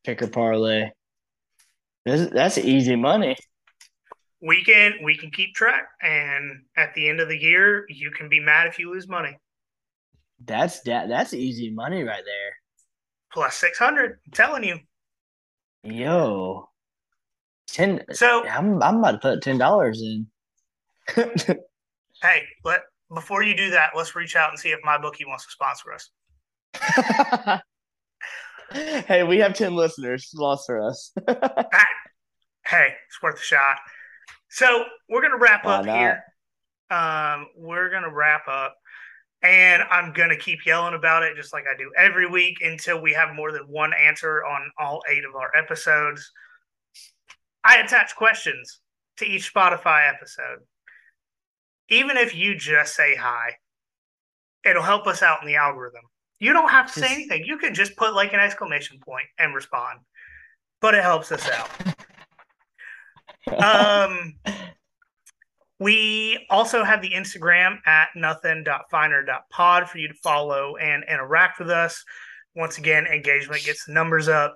picker 0.04 0.26
parlay. 0.26 0.90
This, 2.04 2.30
that's 2.32 2.58
easy 2.58 2.96
money. 2.96 3.36
We 4.40 4.64
can 4.64 4.94
we 5.04 5.16
can 5.16 5.30
keep 5.30 5.54
track, 5.54 5.86
and 6.02 6.62
at 6.76 6.94
the 6.94 7.08
end 7.08 7.20
of 7.20 7.28
the 7.28 7.38
year, 7.38 7.86
you 7.88 8.10
can 8.10 8.28
be 8.28 8.40
mad 8.40 8.66
if 8.66 8.76
you 8.76 8.92
lose 8.92 9.06
money. 9.06 9.38
That's 10.44 10.80
that. 10.80 11.08
That's 11.08 11.32
easy 11.32 11.70
money 11.70 12.02
right 12.02 12.24
there. 12.24 12.56
Plus 13.32 13.54
six 13.54 13.78
hundred. 13.78 14.18
I'm 14.26 14.32
telling 14.32 14.64
you. 14.64 14.80
Yo, 15.84 16.68
ten. 17.68 18.02
So 18.10 18.44
I'm 18.44 18.82
I'm 18.82 18.98
about 18.98 19.12
to 19.12 19.18
put 19.18 19.42
ten 19.42 19.58
dollars 19.58 20.02
in. 20.02 20.26
hey, 22.20 22.42
let 22.64 22.80
before 23.14 23.42
you 23.42 23.54
do 23.54 23.70
that, 23.70 23.90
let's 23.94 24.14
reach 24.14 24.36
out 24.36 24.50
and 24.50 24.58
see 24.58 24.70
if 24.70 24.80
my 24.84 24.98
bookie 24.98 25.24
wants 25.24 25.44
to 25.46 25.50
sponsor 25.50 25.92
us. 25.92 26.10
hey, 29.06 29.22
we 29.22 29.38
have 29.38 29.54
10 29.54 29.74
listeners. 29.74 30.26
Sponsor 30.26 30.80
us. 30.80 31.12
hey, 31.28 32.88
it's 33.06 33.22
worth 33.22 33.36
a 33.36 33.42
shot. 33.42 33.76
So 34.48 34.84
we're 35.08 35.20
going 35.20 35.32
to 35.32 35.38
wrap 35.38 35.64
Why 35.64 35.76
up 35.76 35.86
not? 35.86 35.98
here. 35.98 36.24
Um, 36.90 37.46
we're 37.56 37.90
going 37.90 38.02
to 38.02 38.12
wrap 38.12 38.48
up. 38.48 38.76
And 39.42 39.82
I'm 39.90 40.12
going 40.12 40.28
to 40.28 40.36
keep 40.36 40.64
yelling 40.64 40.94
about 40.94 41.24
it 41.24 41.34
just 41.34 41.52
like 41.52 41.64
I 41.72 41.76
do 41.76 41.90
every 41.98 42.28
week 42.28 42.58
until 42.62 43.02
we 43.02 43.12
have 43.12 43.34
more 43.34 43.50
than 43.50 43.62
one 43.62 43.92
answer 43.92 44.44
on 44.44 44.70
all 44.78 45.02
eight 45.10 45.24
of 45.24 45.34
our 45.34 45.50
episodes. 45.56 46.30
I 47.64 47.78
attach 47.78 48.14
questions 48.14 48.80
to 49.16 49.24
each 49.24 49.52
Spotify 49.52 50.08
episode. 50.08 50.60
Even 51.88 52.16
if 52.16 52.34
you 52.34 52.54
just 52.54 52.94
say 52.94 53.14
hi, 53.16 53.56
it'll 54.64 54.82
help 54.82 55.06
us 55.06 55.22
out 55.22 55.40
in 55.42 55.46
the 55.46 55.56
algorithm. 55.56 56.02
You 56.38 56.52
don't 56.52 56.70
have 56.70 56.92
to 56.92 57.00
say 57.00 57.12
anything. 57.12 57.44
You 57.44 57.58
can 57.58 57.74
just 57.74 57.96
put 57.96 58.14
like 58.14 58.32
an 58.32 58.40
exclamation 58.40 58.98
point 58.98 59.26
and 59.38 59.54
respond, 59.54 60.00
but 60.80 60.94
it 60.94 61.02
helps 61.02 61.30
us 61.30 61.48
out. 61.48 61.70
um, 64.08 64.34
we 65.78 66.46
also 66.50 66.84
have 66.84 67.02
the 67.02 67.10
Instagram 67.10 67.78
at 67.86 68.08
nothing.finer.pod 68.14 69.88
for 69.88 69.98
you 69.98 70.08
to 70.08 70.14
follow 70.14 70.76
and 70.76 71.04
interact 71.08 71.58
with 71.58 71.70
us. 71.70 72.04
Once 72.54 72.78
again, 72.78 73.06
engagement 73.06 73.64
gets 73.64 73.86
the 73.86 73.92
numbers 73.92 74.28
up. 74.28 74.54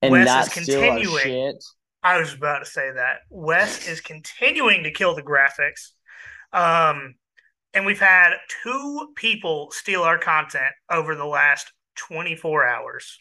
And 0.00 0.12
Wes 0.12 0.48
is 0.48 0.52
continuing. 0.52 1.58
I 2.02 2.18
was 2.18 2.34
about 2.34 2.58
to 2.60 2.66
say 2.66 2.90
that. 2.92 3.20
Wes 3.30 3.88
is 3.88 4.00
continuing 4.00 4.84
to 4.84 4.90
kill 4.90 5.14
the 5.14 5.22
graphics. 5.22 5.92
Um, 6.54 7.16
and 7.74 7.84
we've 7.84 8.00
had 8.00 8.30
two 8.62 9.12
people 9.16 9.70
steal 9.72 10.02
our 10.02 10.18
content 10.18 10.72
over 10.90 11.14
the 11.14 11.26
last 11.26 11.72
24 11.96 12.66
hours. 12.66 13.18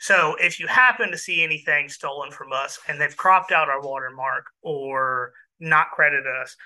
So 0.00 0.36
if 0.40 0.58
you 0.58 0.66
happen 0.66 1.10
to 1.10 1.18
see 1.18 1.44
anything 1.44 1.88
stolen 1.88 2.30
from 2.32 2.52
us 2.52 2.78
and 2.88 3.00
they've 3.00 3.16
cropped 3.16 3.52
out 3.52 3.68
our 3.68 3.82
watermark 3.82 4.46
or 4.62 5.32
not 5.60 5.90
credited 5.92 6.26
us, 6.42 6.56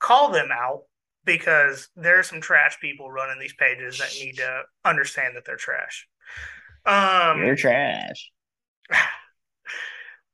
call 0.00 0.30
them 0.30 0.48
out 0.52 0.82
because 1.24 1.88
there 1.96 2.18
are 2.18 2.24
some 2.24 2.40
trash 2.40 2.78
people 2.80 3.10
running 3.10 3.38
these 3.40 3.54
pages 3.54 3.98
that 3.98 4.12
need 4.20 4.36
to 4.36 4.62
understand 4.84 5.36
that 5.36 5.44
they're 5.46 5.56
trash. 5.56 6.06
Um, 6.84 7.40
You're 7.40 7.56
trash. 7.56 8.30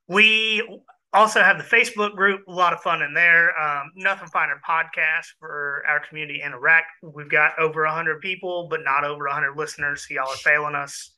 We 0.09 0.81
also 1.13 1.43
have 1.43 1.59
the 1.59 1.65
Facebook 1.65 2.15
group, 2.15 2.47
a 2.47 2.53
lot 2.53 2.73
of 2.73 2.81
fun 2.81 3.03
in 3.03 3.15
there. 3.15 3.59
Um, 3.61 3.91
Nothing 3.97 4.29
Finer 4.29 4.61
podcast 4.69 5.27
for 5.39 5.83
our 5.89 6.01
community 6.07 6.41
interact. 6.45 6.87
We've 7.03 7.29
got 7.29 7.59
over 7.59 7.85
100 7.85 8.21
people, 8.21 8.69
but 8.69 8.81
not 8.85 9.05
over 9.05 9.25
100 9.25 9.57
listeners. 9.57 10.07
So 10.07 10.15
y'all 10.15 10.29
are 10.29 10.37
failing 10.37 10.75
us. 10.75 11.13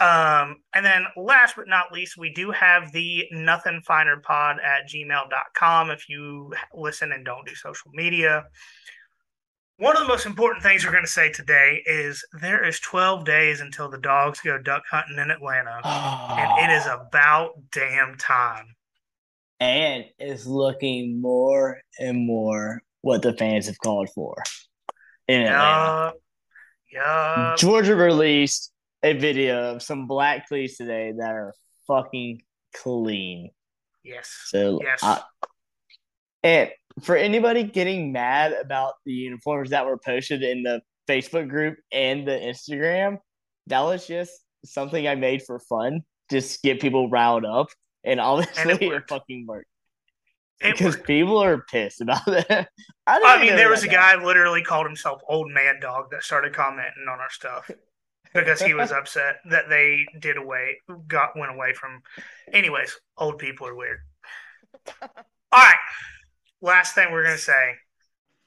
Um, 0.00 0.58
and 0.74 0.86
then 0.86 1.06
last 1.16 1.56
but 1.56 1.66
not 1.66 1.92
least, 1.92 2.16
we 2.16 2.32
do 2.32 2.52
have 2.52 2.92
the 2.92 3.24
Nothing 3.32 3.82
Finer 3.84 4.18
pod 4.18 4.58
at 4.64 4.88
gmail.com 4.88 5.90
if 5.90 6.08
you 6.08 6.52
listen 6.72 7.10
and 7.10 7.24
don't 7.24 7.46
do 7.46 7.54
social 7.56 7.90
media. 7.92 8.44
One 9.78 9.96
of 9.96 10.02
the 10.02 10.08
most 10.08 10.26
important 10.26 10.62
things 10.62 10.84
we're 10.84 10.92
going 10.92 11.04
to 11.04 11.10
say 11.10 11.32
today 11.32 11.82
is 11.86 12.24
there 12.40 12.64
is 12.64 12.78
12 12.80 13.24
days 13.24 13.60
until 13.60 13.88
the 13.88 13.98
dogs 13.98 14.40
go 14.40 14.58
duck 14.58 14.82
hunting 14.88 15.18
in 15.18 15.30
Atlanta, 15.30 15.80
oh. 15.84 16.36
and 16.36 16.70
it 16.70 16.74
is 16.74 16.86
about 16.86 17.50
damn 17.72 18.16
time 18.16 18.66
and 19.60 20.04
it's 20.18 20.46
looking 20.46 21.20
more 21.20 21.80
and 21.98 22.26
more 22.26 22.82
what 23.00 23.22
the 23.22 23.32
fans 23.32 23.66
have 23.66 23.78
called 23.78 24.08
for 24.14 24.42
in 25.26 25.42
Atlanta. 25.42 26.14
Yeah. 26.92 27.54
Georgia 27.58 27.94
released 27.94 28.72
a 29.02 29.12
video 29.12 29.74
of 29.74 29.82
some 29.82 30.06
black 30.06 30.48
cleats 30.48 30.76
today 30.76 31.12
that 31.18 31.30
are 31.30 31.54
fucking 31.86 32.42
clean. 32.74 33.50
Yes. 34.02 34.30
So 34.46 34.80
yes. 34.82 35.00
I, 35.02 35.22
and 36.42 36.70
for 37.02 37.16
anybody 37.16 37.64
getting 37.64 38.12
mad 38.12 38.52
about 38.52 38.94
the 39.04 39.12
uniforms 39.12 39.70
that 39.70 39.86
were 39.86 39.98
posted 39.98 40.42
in 40.42 40.62
the 40.62 40.80
Facebook 41.08 41.48
group 41.48 41.78
and 41.92 42.26
the 42.26 42.32
Instagram, 42.32 43.18
that 43.66 43.80
was 43.80 44.06
just 44.06 44.32
something 44.64 45.06
I 45.06 45.14
made 45.14 45.42
for 45.42 45.60
fun, 45.60 46.02
just 46.30 46.62
get 46.62 46.80
people 46.80 47.10
riled 47.10 47.44
up 47.44 47.68
and 48.04 48.20
honestly, 48.20 48.72
and 48.72 48.82
it, 48.82 48.82
it, 48.82 49.02
fucking 49.08 49.46
worked. 49.46 49.66
It 50.60 50.76
because 50.76 50.96
worked. 50.96 51.06
people 51.06 51.38
are 51.42 51.64
pissed 51.70 52.00
about 52.00 52.26
it. 52.26 52.46
I, 53.06 53.22
I 53.24 53.40
mean, 53.40 53.56
there 53.56 53.70
was 53.70 53.84
a 53.84 53.88
guy 53.88 54.22
literally 54.22 54.62
called 54.62 54.86
himself 54.86 55.20
Old 55.28 55.50
Man 55.50 55.80
Dog 55.80 56.10
that 56.10 56.22
started 56.22 56.52
commenting 56.52 57.06
on 57.10 57.20
our 57.20 57.30
stuff 57.30 57.70
because 58.34 58.60
he 58.60 58.74
was 58.74 58.92
upset 58.92 59.36
that 59.50 59.68
they 59.68 60.06
did 60.18 60.36
away, 60.36 60.78
got 61.06 61.36
went 61.36 61.52
away 61.52 61.72
from. 61.74 62.02
Anyways, 62.52 62.98
old 63.16 63.38
people 63.38 63.66
are 63.66 63.74
weird. 63.74 63.98
All 65.02 65.08
right, 65.52 65.76
last 66.60 66.94
thing 66.94 67.10
we're 67.10 67.24
gonna 67.24 67.38
say 67.38 67.74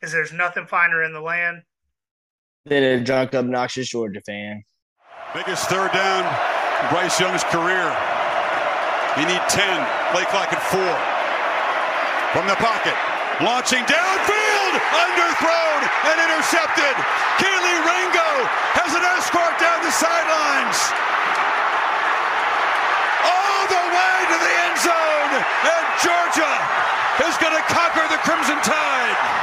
is 0.01 0.11
there's 0.11 0.33
nothing 0.33 0.65
finer 0.65 1.03
in 1.03 1.13
the 1.13 1.21
land 1.21 1.63
than 2.65 2.83
a 2.83 3.03
drunk, 3.03 3.33
obnoxious 3.33 3.89
Georgia 3.89 4.21
fan. 4.21 4.63
Biggest 5.33 5.69
third 5.69 5.91
down 5.93 6.23
Bryce 6.91 7.19
Young's 7.19 7.43
career. 7.45 8.20
You 9.19 9.27
need 9.27 9.43
10. 9.51 9.59
Play 10.15 10.23
clock 10.31 10.55
at 10.55 10.63
four. 10.71 10.95
From 12.31 12.47
the 12.47 12.55
pocket. 12.63 12.95
Launching 13.43 13.83
downfield. 13.83 14.73
Underthrown 15.03 15.79
and 16.07 16.17
intercepted. 16.31 16.95
Kelee 17.35 17.79
Ringo 17.83 18.31
has 18.79 18.95
an 18.95 19.03
escort 19.19 19.51
down 19.59 19.83
the 19.83 19.91
sidelines. 19.91 20.79
All 23.27 23.63
the 23.67 23.83
way 23.91 24.15
to 24.31 24.37
the 24.39 24.53
end 24.63 24.77
zone. 24.79 25.33
And 25.43 25.85
Georgia 25.99 26.53
is 27.27 27.35
going 27.43 27.55
to 27.59 27.65
conquer 27.67 28.07
the 28.07 28.19
Crimson 28.23 28.63
Tide. 28.63 29.41